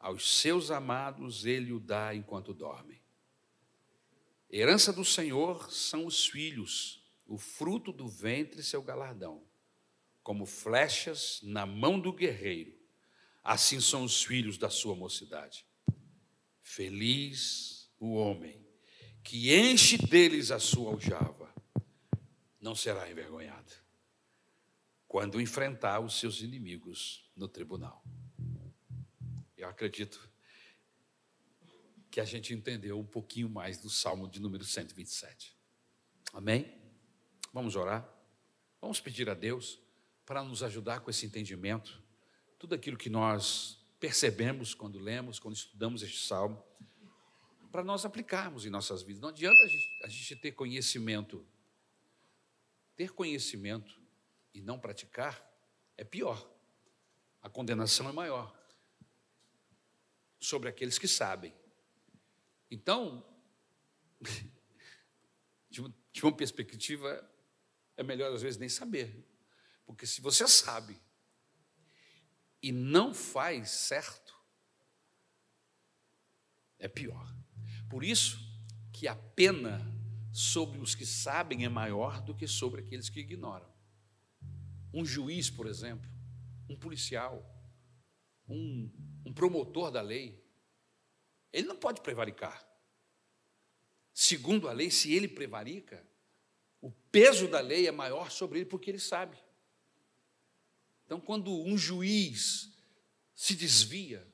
Aos 0.00 0.40
seus 0.40 0.72
amados 0.72 1.46
ele 1.46 1.72
o 1.72 1.78
dá 1.78 2.12
enquanto 2.12 2.52
dormem. 2.52 3.00
Herança 4.50 4.92
do 4.92 5.04
Senhor 5.04 5.70
são 5.70 6.06
os 6.06 6.26
filhos, 6.26 7.08
o 7.24 7.38
fruto 7.38 7.92
do 7.92 8.08
ventre 8.08 8.64
seu 8.64 8.82
galardão. 8.82 9.46
Como 10.20 10.44
flechas 10.44 11.38
na 11.44 11.64
mão 11.64 12.00
do 12.00 12.12
guerreiro, 12.12 12.76
assim 13.44 13.80
são 13.80 14.02
os 14.02 14.24
filhos 14.24 14.58
da 14.58 14.68
sua 14.68 14.96
mocidade. 14.96 15.64
Feliz 16.62 17.88
o 17.96 18.14
homem 18.14 18.66
que 19.22 19.54
enche 19.54 19.96
deles 19.98 20.50
a 20.50 20.58
sua 20.58 20.90
aljava 20.90 21.47
não 22.60 22.74
será 22.74 23.10
envergonhado 23.10 23.72
quando 25.06 25.40
enfrentar 25.40 26.00
os 26.00 26.18
seus 26.18 26.42
inimigos 26.42 27.24
no 27.34 27.48
tribunal. 27.48 28.04
Eu 29.56 29.68
acredito 29.68 30.28
que 32.10 32.20
a 32.20 32.24
gente 32.24 32.52
entendeu 32.52 32.98
um 32.98 33.06
pouquinho 33.06 33.48
mais 33.48 33.78
do 33.78 33.88
Salmo 33.88 34.28
de 34.28 34.40
número 34.40 34.64
127. 34.64 35.56
Amém? 36.32 36.76
Vamos 37.52 37.74
orar? 37.74 38.06
Vamos 38.80 39.00
pedir 39.00 39.28
a 39.30 39.34
Deus 39.34 39.80
para 40.26 40.44
nos 40.44 40.62
ajudar 40.62 41.00
com 41.00 41.10
esse 41.10 41.24
entendimento. 41.24 42.02
Tudo 42.58 42.74
aquilo 42.74 42.96
que 42.96 43.08
nós 43.08 43.78
percebemos 43.98 44.74
quando 44.74 44.98
lemos, 44.98 45.38
quando 45.38 45.56
estudamos 45.56 46.02
este 46.02 46.26
salmo, 46.26 46.62
para 47.72 47.82
nós 47.82 48.04
aplicarmos 48.04 48.66
em 48.66 48.70
nossas 48.70 49.02
vidas. 49.02 49.20
Não 49.20 49.30
adianta 49.30 49.62
a 49.62 49.66
gente, 49.66 50.04
a 50.04 50.08
gente 50.08 50.36
ter 50.36 50.52
conhecimento 50.52 51.46
ter 52.98 53.12
conhecimento 53.12 53.96
e 54.52 54.60
não 54.60 54.76
praticar 54.76 55.40
é 55.96 56.02
pior. 56.02 56.52
A 57.40 57.48
condenação 57.48 58.08
é 58.08 58.12
maior 58.12 58.52
sobre 60.40 60.68
aqueles 60.68 60.98
que 60.98 61.06
sabem. 61.06 61.54
Então, 62.68 63.24
de 65.70 66.24
uma 66.24 66.36
perspectiva, 66.36 67.24
é 67.96 68.02
melhor 68.02 68.34
às 68.34 68.42
vezes 68.42 68.58
nem 68.58 68.68
saber. 68.68 69.24
Porque 69.86 70.04
se 70.04 70.20
você 70.20 70.48
sabe 70.48 71.00
e 72.60 72.72
não 72.72 73.14
faz 73.14 73.70
certo, 73.70 74.36
é 76.80 76.88
pior. 76.88 77.32
Por 77.88 78.02
isso 78.02 78.40
que 78.92 79.06
a 79.06 79.14
pena 79.14 79.97
sobre 80.38 80.78
os 80.78 80.94
que 80.94 81.04
sabem 81.04 81.64
é 81.64 81.68
maior 81.68 82.22
do 82.22 82.32
que 82.32 82.46
sobre 82.46 82.80
aqueles 82.80 83.08
que 83.08 83.18
ignoram. 83.18 83.68
Um 84.94 85.04
juiz, 85.04 85.50
por 85.50 85.66
exemplo, 85.66 86.08
um 86.68 86.76
policial, 86.76 87.44
um, 88.48 88.88
um 89.26 89.32
promotor 89.32 89.90
da 89.90 90.00
lei, 90.00 90.40
ele 91.52 91.66
não 91.66 91.76
pode 91.76 92.00
prevaricar. 92.02 92.64
Segundo 94.14 94.68
a 94.68 94.72
lei, 94.72 94.92
se 94.92 95.12
ele 95.12 95.26
prevarica, 95.26 96.06
o 96.80 96.92
peso 97.10 97.48
da 97.48 97.58
lei 97.58 97.88
é 97.88 97.92
maior 97.92 98.30
sobre 98.30 98.60
ele 98.60 98.66
porque 98.66 98.92
ele 98.92 99.00
sabe. 99.00 99.36
Então, 101.04 101.20
quando 101.20 101.50
um 101.50 101.76
juiz 101.76 102.78
se 103.34 103.56
desvia 103.56 104.24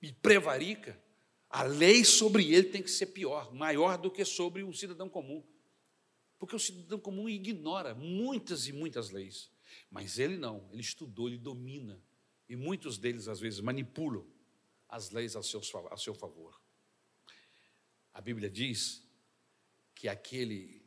e 0.00 0.12
prevarica, 0.12 1.02
a 1.50 1.62
lei 1.62 2.04
sobre 2.04 2.52
ele 2.52 2.68
tem 2.68 2.82
que 2.82 2.90
ser 2.90 3.06
pior, 3.06 3.54
maior 3.54 3.96
do 3.96 4.10
que 4.10 4.24
sobre 4.24 4.62
o 4.62 4.72
cidadão 4.72 5.08
comum. 5.08 5.42
Porque 6.38 6.54
o 6.54 6.58
cidadão 6.58 7.00
comum 7.00 7.28
ignora 7.28 7.94
muitas 7.94 8.66
e 8.68 8.72
muitas 8.72 9.10
leis. 9.10 9.50
Mas 9.90 10.18
ele 10.18 10.36
não, 10.36 10.68
ele 10.70 10.82
estudou, 10.82 11.28
ele 11.28 11.38
domina. 11.38 12.00
E 12.48 12.54
muitos 12.54 12.98
deles, 12.98 13.28
às 13.28 13.40
vezes, 13.40 13.60
manipulam 13.60 14.26
as 14.88 15.10
leis 15.10 15.32
seu, 15.42 15.60
ao 15.90 15.98
seu 15.98 16.14
favor. 16.14 16.60
A 18.12 18.20
Bíblia 18.20 18.48
diz 18.48 19.02
que 19.94 20.08
aquele 20.08 20.82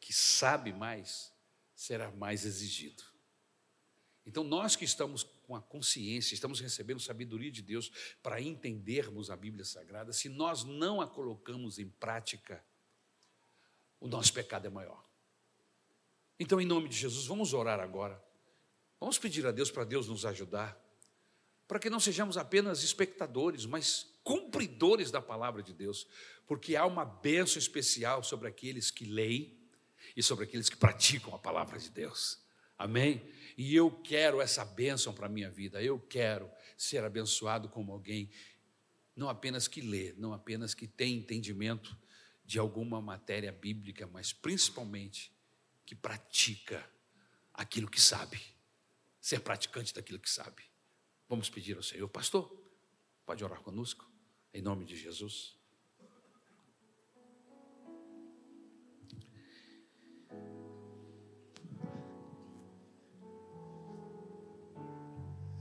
que 0.00 0.12
sabe 0.12 0.72
mais 0.72 1.32
será 1.74 2.10
mais 2.12 2.44
exigido. 2.44 3.02
Então, 4.24 4.42
nós 4.42 4.74
que 4.74 4.84
estamos 4.84 5.22
com 5.46 5.54
a 5.54 5.62
consciência, 5.62 6.34
estamos 6.34 6.60
recebendo 6.60 7.00
sabedoria 7.00 7.50
de 7.50 7.62
Deus 7.62 7.90
para 8.22 8.40
entendermos 8.40 9.30
a 9.30 9.36
Bíblia 9.36 9.64
Sagrada, 9.64 10.12
se 10.12 10.28
nós 10.28 10.64
não 10.64 11.00
a 11.00 11.06
colocamos 11.06 11.78
em 11.78 11.88
prática, 11.88 12.64
o 14.00 14.08
nosso 14.08 14.32
pecado 14.32 14.66
é 14.66 14.70
maior. 14.70 15.06
Então, 16.38 16.60
em 16.60 16.66
nome 16.66 16.88
de 16.88 16.96
Jesus, 16.96 17.26
vamos 17.26 17.54
orar 17.54 17.80
agora. 17.80 18.22
Vamos 19.00 19.18
pedir 19.18 19.46
a 19.46 19.50
Deus 19.50 19.70
para 19.70 19.84
Deus 19.84 20.08
nos 20.08 20.26
ajudar, 20.26 20.78
para 21.68 21.78
que 21.78 21.88
não 21.88 22.00
sejamos 22.00 22.36
apenas 22.36 22.82
espectadores, 22.82 23.64
mas 23.64 24.06
cumpridores 24.22 25.10
da 25.10 25.22
palavra 25.22 25.62
de 25.62 25.72
Deus, 25.72 26.06
porque 26.46 26.76
há 26.76 26.84
uma 26.84 27.04
bênção 27.04 27.58
especial 27.58 28.22
sobre 28.22 28.48
aqueles 28.48 28.90
que 28.90 29.04
leem 29.04 29.56
e 30.16 30.22
sobre 30.22 30.44
aqueles 30.44 30.68
que 30.68 30.76
praticam 30.76 31.34
a 31.34 31.38
palavra 31.38 31.78
de 31.78 31.90
Deus. 31.90 32.45
Amém? 32.78 33.22
E 33.56 33.74
eu 33.74 33.90
quero 33.90 34.40
essa 34.40 34.64
bênção 34.64 35.14
para 35.14 35.26
a 35.26 35.30
minha 35.30 35.50
vida, 35.50 35.82
eu 35.82 35.98
quero 35.98 36.50
ser 36.76 37.02
abençoado 37.02 37.68
como 37.68 37.92
alguém, 37.92 38.30
não 39.14 39.28
apenas 39.28 39.66
que 39.66 39.80
lê, 39.80 40.12
não 40.18 40.32
apenas 40.32 40.74
que 40.74 40.86
tem 40.86 41.16
entendimento 41.16 41.96
de 42.44 42.58
alguma 42.58 43.00
matéria 43.00 43.50
bíblica, 43.50 44.06
mas 44.06 44.32
principalmente 44.32 45.32
que 45.86 45.94
pratica 45.94 46.88
aquilo 47.52 47.90
que 47.90 48.00
sabe, 48.00 48.40
ser 49.20 49.40
praticante 49.40 49.94
daquilo 49.94 50.18
que 50.18 50.30
sabe. 50.30 50.62
Vamos 51.28 51.48
pedir 51.48 51.76
ao 51.76 51.82
Senhor, 51.82 52.08
pastor, 52.08 52.54
pode 53.24 53.42
orar 53.42 53.60
conosco, 53.62 54.08
em 54.52 54.60
nome 54.60 54.84
de 54.84 54.96
Jesus. 54.96 55.55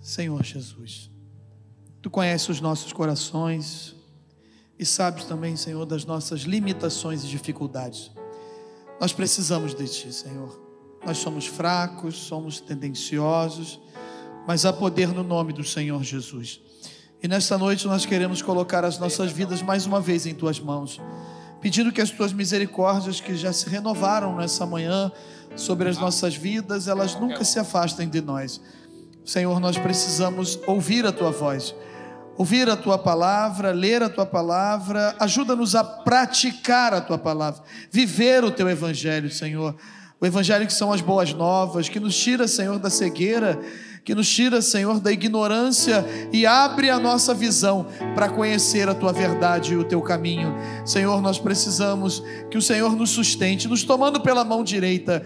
Senhor 0.05 0.43
Jesus, 0.43 1.09
Tu 1.99 2.11
conheces 2.11 2.47
os 2.47 2.61
nossos 2.61 2.93
corações 2.93 3.95
e 4.77 4.85
sabes 4.85 5.25
também, 5.25 5.55
Senhor, 5.55 5.83
das 5.83 6.05
nossas 6.05 6.41
limitações 6.41 7.23
e 7.23 7.27
dificuldades. 7.27 8.11
Nós 9.01 9.11
precisamos 9.11 9.73
de 9.73 9.87
Ti, 9.87 10.13
Senhor. 10.13 10.61
Nós 11.03 11.17
somos 11.17 11.47
fracos, 11.47 12.17
somos 12.17 12.59
tendenciosos, 12.59 13.79
mas 14.45 14.63
há 14.63 14.71
poder 14.71 15.07
no 15.07 15.23
nome 15.23 15.51
do 15.51 15.63
Senhor 15.63 16.03
Jesus. 16.03 16.61
E 17.23 17.27
nesta 17.27 17.57
noite 17.57 17.87
nós 17.87 18.05
queremos 18.05 18.43
colocar 18.43 18.85
as 18.85 18.99
nossas 18.99 19.31
vidas 19.31 19.63
mais 19.63 19.87
uma 19.87 19.99
vez 19.99 20.27
em 20.27 20.35
Tuas 20.35 20.59
mãos, 20.59 21.01
pedindo 21.59 21.91
que 21.91 21.99
as 21.99 22.11
Tuas 22.11 22.31
misericórdias 22.31 23.19
que 23.19 23.35
já 23.35 23.51
se 23.51 23.67
renovaram 23.67 24.35
nessa 24.35 24.67
manhã 24.67 25.11
sobre 25.55 25.89
as 25.89 25.97
nossas 25.97 26.35
vidas, 26.35 26.87
elas 26.87 27.15
nunca 27.15 27.43
se 27.43 27.57
afastem 27.57 28.07
de 28.07 28.21
nós 28.21 28.61
Senhor, 29.25 29.59
nós 29.59 29.75
precisamos 29.75 30.59
ouvir 30.67 31.03
a 31.03 31.11
tua 31.11 31.31
voz, 31.31 31.73
ouvir 32.37 32.69
a 32.69 32.75
tua 32.75 32.95
palavra, 32.95 33.71
ler 33.71 34.03
a 34.03 34.09
tua 34.09 34.25
palavra, 34.25 35.15
ajuda-nos 35.19 35.73
a 35.73 35.83
praticar 35.83 36.93
a 36.93 37.01
tua 37.01 37.17
palavra, 37.17 37.63
viver 37.89 38.43
o 38.43 38.51
teu 38.51 38.69
evangelho, 38.69 39.31
Senhor. 39.31 39.75
O 40.21 40.25
evangelho 40.25 40.67
que 40.67 40.73
são 40.73 40.93
as 40.93 41.01
boas 41.01 41.33
novas, 41.33 41.89
que 41.89 41.99
nos 41.99 42.15
tira, 42.15 42.47
Senhor, 42.47 42.77
da 42.77 42.89
cegueira, 42.89 43.59
que 44.05 44.13
nos 44.13 44.29
tira, 44.29 44.61
Senhor, 44.61 44.99
da 44.99 45.11
ignorância 45.11 46.05
e 46.31 46.45
abre 46.45 46.91
a 46.91 46.99
nossa 46.99 47.33
visão 47.33 47.87
para 48.13 48.29
conhecer 48.29 48.87
a 48.87 48.93
tua 48.93 49.11
verdade 49.11 49.73
e 49.73 49.77
o 49.77 49.83
teu 49.83 49.99
caminho. 50.01 50.55
Senhor, 50.85 51.19
nós 51.21 51.39
precisamos 51.39 52.23
que 52.51 52.57
o 52.57 52.61
Senhor 52.61 52.95
nos 52.95 53.09
sustente, 53.09 53.67
nos 53.67 53.83
tomando 53.83 54.21
pela 54.21 54.45
mão 54.45 54.63
direita, 54.63 55.25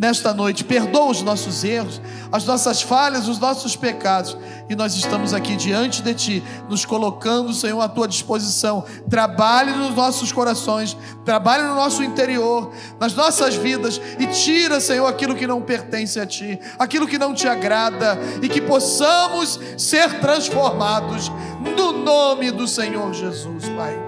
nesta 0.00 0.32
noite. 0.32 0.64
Perdoa 0.64 1.10
os 1.10 1.20
nossos 1.20 1.62
erros, 1.62 2.00
as 2.32 2.46
nossas 2.46 2.80
falhas, 2.80 3.28
os 3.28 3.38
nossos 3.38 3.76
pecados. 3.76 4.34
E 4.68 4.74
nós 4.74 4.94
estamos 4.94 5.34
aqui 5.34 5.54
diante 5.54 6.00
de 6.00 6.14
Ti, 6.14 6.44
nos 6.70 6.86
colocando, 6.86 7.52
Senhor, 7.52 7.78
à 7.82 7.88
Tua 7.88 8.08
disposição. 8.08 8.82
Trabalhe 9.10 9.72
nos 9.72 9.94
nossos 9.94 10.32
corações, 10.32 10.96
trabalhe 11.22 11.64
no 11.64 11.74
nosso 11.74 12.02
interior, 12.02 12.72
nas 12.98 13.12
nossas 13.12 13.54
vidas 13.54 14.00
e 14.18 14.26
tira, 14.28 14.80
Senhor, 14.80 15.06
aquilo 15.06 15.36
que 15.36 15.46
não 15.46 15.60
pertence 15.60 16.18
a 16.18 16.24
Ti, 16.24 16.58
aquilo 16.78 17.06
que 17.06 17.18
não 17.18 17.34
te 17.34 17.46
agrada 17.46 18.18
e 18.40 18.48
que 18.48 18.62
possamos 18.62 19.60
ser 19.76 20.18
transformados 20.20 21.30
no 21.76 21.92
nome 21.92 22.50
do 22.50 22.66
Senhor 22.66 23.12
Jesus, 23.12 23.68
Pai. 23.76 24.00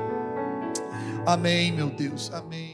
Amém, 1.26 1.70
meu 1.70 1.90
Deus. 1.90 2.32
Amém. 2.32 2.71